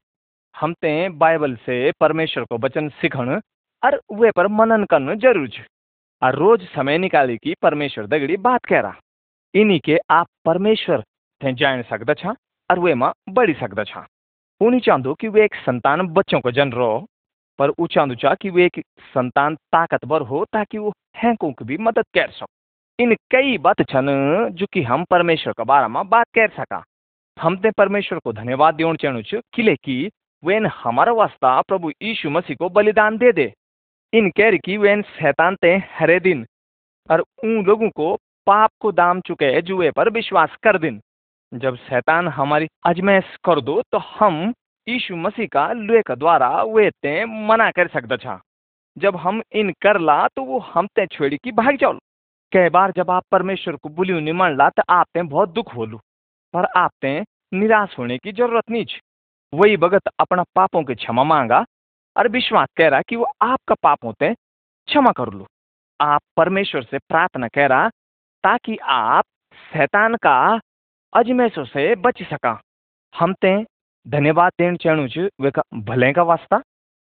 हम 0.54 0.72
ते 0.74 1.08
बाइबल 1.10 1.54
से 1.66 1.90
परमेश्वर 2.00 2.44
को 2.44 2.58
वचन 2.58 2.88
सीखण 3.00 3.40
और 3.82 4.00
वे 4.14 4.30
पर 4.30 4.46
मनन 4.50 4.84
करना 4.84 5.14
ज़रूरी 5.16 5.48
छ। 5.48 5.66
और 6.24 6.34
रोज 6.34 6.62
समय 6.68 6.98
निकाली 6.98 7.36
कि 7.36 7.54
परमेश्वर 7.62 8.06
दगड़ी 8.06 8.36
बात 8.36 8.64
कह 8.64 8.80
रहा 8.80 8.94
इन्हीं 9.54 9.80
के 9.80 9.98
आप 10.10 10.26
परमेश्वर 10.44 11.02
थे 11.40 11.52
जान 11.52 11.82
सकता 11.82 12.14
छा 12.14 12.34
और 12.70 12.78
वे 12.78 12.94
माँ 12.94 13.12
बढ़ी 13.28 13.54
सकता 13.54 13.84
छा। 13.84 14.00
वो 14.60 14.70
नहीं 14.70 14.80
चाहदो 14.80 15.14
कि 15.14 15.28
वे 15.28 15.44
एक 15.44 15.54
संतान 15.54 16.06
बच्चों 16.08 16.40
को 16.40 16.50
जन 16.50 16.70
रहो 16.72 17.06
पर 17.58 17.70
वो 17.70 17.86
चाहदो 17.86 18.14
चाह 18.14 18.34
कि 18.34 18.50
वे 18.50 18.64
एक 18.64 18.80
संतान 19.14 19.54
ताकतवर 19.72 20.22
हो 20.22 20.44
ताकि 20.44 20.78
वो 20.78 20.92
हैंकों 21.16 21.52
की 21.52 21.64
भी 21.64 21.76
मदद 21.78 22.04
कर 22.14 22.30
सको। 22.30 23.02
इन 23.02 23.14
कई 23.30 23.58
बात 23.58 23.82
छन 23.82 24.06
जो 24.52 24.66
कि 24.72 24.82
हम 24.82 25.04
परमेश्वर 25.04 25.52
के 25.52 25.64
बारे 25.64 25.88
में 25.88 26.08
बात 26.08 26.26
कर 26.34 26.48
सका। 26.48 26.82
हम 27.36 27.56
ते 27.56 27.70
परमेश्वर 27.70 28.18
को 28.18 28.32
धन्यवाद 28.32 28.74
देना 28.74 28.94
चाहू 28.94 29.22
छ 29.22 29.40
किले 29.52 29.74
कि 29.76 30.10
वेन 30.42 30.66
हमारा 30.66 31.12
वास्ता 31.12 31.60
प्रभु 31.60 31.90
यीशु 32.02 32.30
मसीह 32.30 32.56
को 32.56 32.68
बलिदान 32.70 33.18
दे 33.18 33.32
दे। 33.32 33.52
इन 34.14 34.28
कह 34.30 34.56
कि 34.56 34.76
वेन 34.76 35.00
शैतान 35.04 35.54
ते 35.56 35.70
हरे 35.92 36.18
दिन, 36.20 36.44
और 37.08 37.20
उन 37.20 37.64
लोगों 37.66 37.88
को 37.90 38.14
पाप 38.46 38.70
को 38.80 38.92
दाम 38.92 39.20
चुके 39.20 39.60
जुए 39.62 39.90
पर 39.90 40.10
विश्वास 40.10 40.56
कर 40.62 40.78
दिन। 40.78 41.00
जब 41.52 41.76
शैतान 41.78 42.28
हमारी 42.28 42.68
अजमैश 42.86 43.36
कर 43.44 43.60
दो 43.60 43.80
तो 43.92 43.98
हम 44.10 44.52
यीशु 44.86 45.16
मसीह 45.16 45.46
का 45.46 45.66
लोहे 45.72 46.02
का 46.02 46.14
द्वारा 46.14 46.50
वे 46.64 46.88
ते 46.92 47.24
मना 47.24 47.70
कर 47.70 47.88
सकता 47.88 48.16
छा। 48.18 48.40
जब 48.96 49.16
हम 49.16 49.42
इन 49.52 49.72
कर 49.82 50.00
ला 50.00 50.26
तो 50.28 50.44
वो 50.44 50.58
हम 50.68 50.86
ते 50.86 51.06
छेड़ी 51.08 51.36
की 51.36 51.52
भाग 51.54 51.76
जाओ। 51.76 51.98
कई 52.52 52.68
बार 52.70 52.92
जब 52.96 53.10
आप 53.10 53.22
परमेश्वर 53.32 53.76
को 53.76 53.88
बुलियो 53.90 54.20
नहीं 54.20 54.34
मान 54.34 54.56
ला 54.56 54.68
तो 54.70 54.82
आप 54.90 55.06
ते 55.14 55.22
बहुत 55.24 55.48
दुख 55.50 55.74
होलू, 55.76 55.98
पर 56.54 56.64
आप 56.76 56.90
ते 57.02 57.20
निराश 57.52 57.98
होने 57.98 58.18
की 58.18 58.32
ज़रूरत 58.32 58.70
नहीं 58.70 58.86
वही 59.52 59.76
भगत 59.78 60.08
अपना 60.20 60.42
पापों 60.54 60.82
की 60.84 60.94
क्षमा 60.96 61.24
मांगा 61.24 61.64
और 62.16 62.28
विश्वास 62.28 62.68
कह 62.76 62.88
रहा 62.88 63.00
कि 63.00 63.16
वो 63.16 63.26
आपका 63.42 63.74
पाप 63.74 64.04
होते 64.04 64.32
क्षमा 64.88 65.12
कर 65.12 65.32
लो। 65.32 65.46
आप 66.00 66.20
परमेश्वर 66.36 66.82
से 66.82 66.98
प्रार्थना 66.98 67.48
कह 67.48 67.66
रहा 67.66 67.88
ताकि 68.44 68.76
आप 68.76 69.24
शैतान 69.72 70.14
का 70.16 70.60
अजमेशों 71.12 71.64
से 71.64 71.94
बच 71.94 72.22
सका। 72.22 72.60
हम 73.14 73.32
ते 73.34 73.54
धन्यवाद 74.06 74.52
देन 74.58 74.76
चाहूँ 74.76 75.08
छ, 75.08 75.18
वे 75.40 75.50
का 75.50 75.62
भले 75.74 76.12
का 76.12 76.22
वास्ता, 76.22 76.58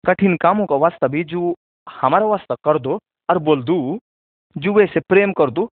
कठिन 0.04 0.36
कामों 0.38 0.66
का 0.66 0.76
वास्ता 0.76 1.08
भी 1.08 1.24
जो 1.24 1.54
हमारा 1.88 2.26
वास्ता 2.26 2.56
कर 2.56 2.80
दो 2.80 2.99
और 3.30 3.38
बोल 3.39 3.64
दू, 3.64 3.99
जो 4.56 4.74
वे 4.74 4.86
से 4.88 4.99
प्रेम 4.99 5.32
कर 5.34 5.51
दू, 5.51 5.70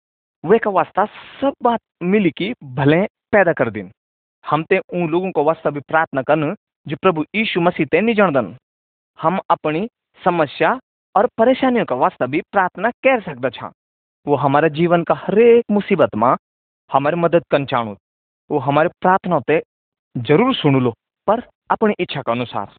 वे 0.43 0.57
का 0.57 0.69
वास्ता 0.69 1.05
सब 1.41 1.53
बात 1.63 1.79
मिली 2.03 2.31
की 2.31 2.53
भले 2.63 3.01
पैदा 3.31 3.53
कर 3.53 3.69
दिन 3.69 3.91
हम 4.45 4.63
ते 4.63 4.77
उन 4.77 5.09
लोगों 5.09 5.31
को 5.31 5.43
वास्ता 5.43 5.69
भी 5.69 5.79
प्रार्थना 5.79 6.21
करन, 6.21 6.55
जो 6.87 6.95
प्रभु 7.01 7.25
यीशु 7.35 7.61
मसीह 7.61 7.85
ते 7.85 8.01
नहीं 8.01 8.15
जानदन 8.15 8.55
हम 9.19 9.39
अपनी 9.49 9.87
समस्या 10.21 10.79
और 11.15 11.27
परेशानियों 11.37 11.85
का 11.85 11.95
वास्ता 11.95 12.25
भी 12.25 12.41
प्रार्थना 12.51 12.89
कर 13.03 13.21
सकता 13.21 13.49
छा। 13.49 13.71
वो 14.25 14.35
हमारे 14.35 14.69
जीवन 14.69 15.03
का 15.03 15.15
हरेक 15.17 15.65
मुसीबत 15.71 16.15
में 16.15 16.35
हमारी 16.91 17.15
मदद 17.15 17.43
कर 17.51 17.65
चाणु। 17.65 17.95
वो 18.49 18.59
हमारे 18.59 18.89
प्रार्थना 19.01 19.39
पे 19.39 19.61
ज़रूर 20.15 20.81
लो, 20.81 20.91
पर 21.27 21.41
अपनी 21.71 21.93
इच्छा 21.99 22.21
के 22.21 22.31
अनुसार। 22.31 22.73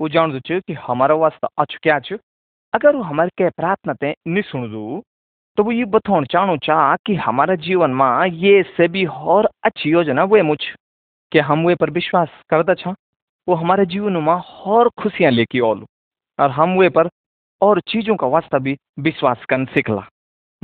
वो 0.00 0.08
जान 0.08 0.32
दो 0.32 0.60
कि 0.60 0.72
हमारा 0.82 1.14
वास्ता 1.14 1.48
अच्छ 1.58 1.76
क्या 1.82 1.98
छ 2.00 2.18
अगर 2.72 2.96
वो 2.96 3.02
हमारे 3.02 3.30
के 3.38 3.48
प्रार्थना 3.50 3.92
ते 3.94 4.14
नहीं 4.26 4.42
सुन 4.42 4.70
दू 4.70 5.02
तो 5.58 5.62
वो 5.64 5.72
ये 5.72 5.84
बतौन 5.84 6.24
चाहूँ 6.24 6.56
चाह 6.58 6.94
कि 7.06 7.14
हमारा 7.14 7.54
जीवन 7.54 7.90
में 7.90 8.30
ये 8.32 8.62
से 8.76 8.88
भी 8.88 9.04
और 9.06 9.48
अच्छी 9.64 9.90
योजना 9.90 10.24
वे 10.24 10.42
मुझ 10.42 10.58
कि 11.32 11.38
हम 11.38 11.66
वे 11.66 11.74
पर 11.74 11.90
विश्वास 11.90 12.28
करता 12.50 12.74
छा? 12.74 12.94
वो 13.48 13.54
हमारे 13.54 13.86
जीवन 13.86 14.12
में 14.12 14.32
और 14.66 14.88
खुशियाँ 14.88 15.30
लेके 15.32 15.60
ओलू 15.60 15.86
और 16.38 16.50
हम 16.50 16.78
वे 16.78 16.88
पर 16.88 17.08
और 17.60 17.80
चीज़ों 17.80 18.16
का 18.16 18.26
वास्ता 18.26 18.58
भी 18.58 18.76
विश्वास 18.98 19.44
कर 19.44 19.64
सीखला। 19.64 20.06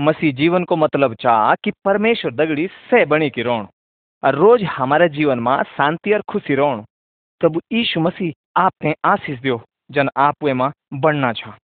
मसीह 0.00 0.32
जीवन 0.34 0.64
को 0.64 0.76
मतलब 0.76 1.14
चाह 1.14 1.54
कि 1.54 1.70
परमेश्वर 1.84 2.32
दगड़ी 2.34 2.66
सह 2.66 3.04
बनी 3.04 3.30
की 3.30 3.42
रोण। 3.42 3.66
और 4.24 4.34
रोज 4.34 4.64
हमारे 4.64 5.08
जीवन 5.08 5.38
में 5.38 5.62
शांति 5.62 6.12
और 6.12 6.22
खुशी 6.28 6.54
रोण। 6.54 6.82
प्रभु 7.40 7.60
यीशु 7.72 8.00
मसीह 8.00 8.60
आपने 8.60 8.94
आशीष 9.04 9.38
दियो, 9.38 9.60
जन 9.90 10.08
आप 10.16 10.34
वे 10.44 10.52
में 10.52 10.70
बढ़ना 10.94 11.32
छा 11.32 11.56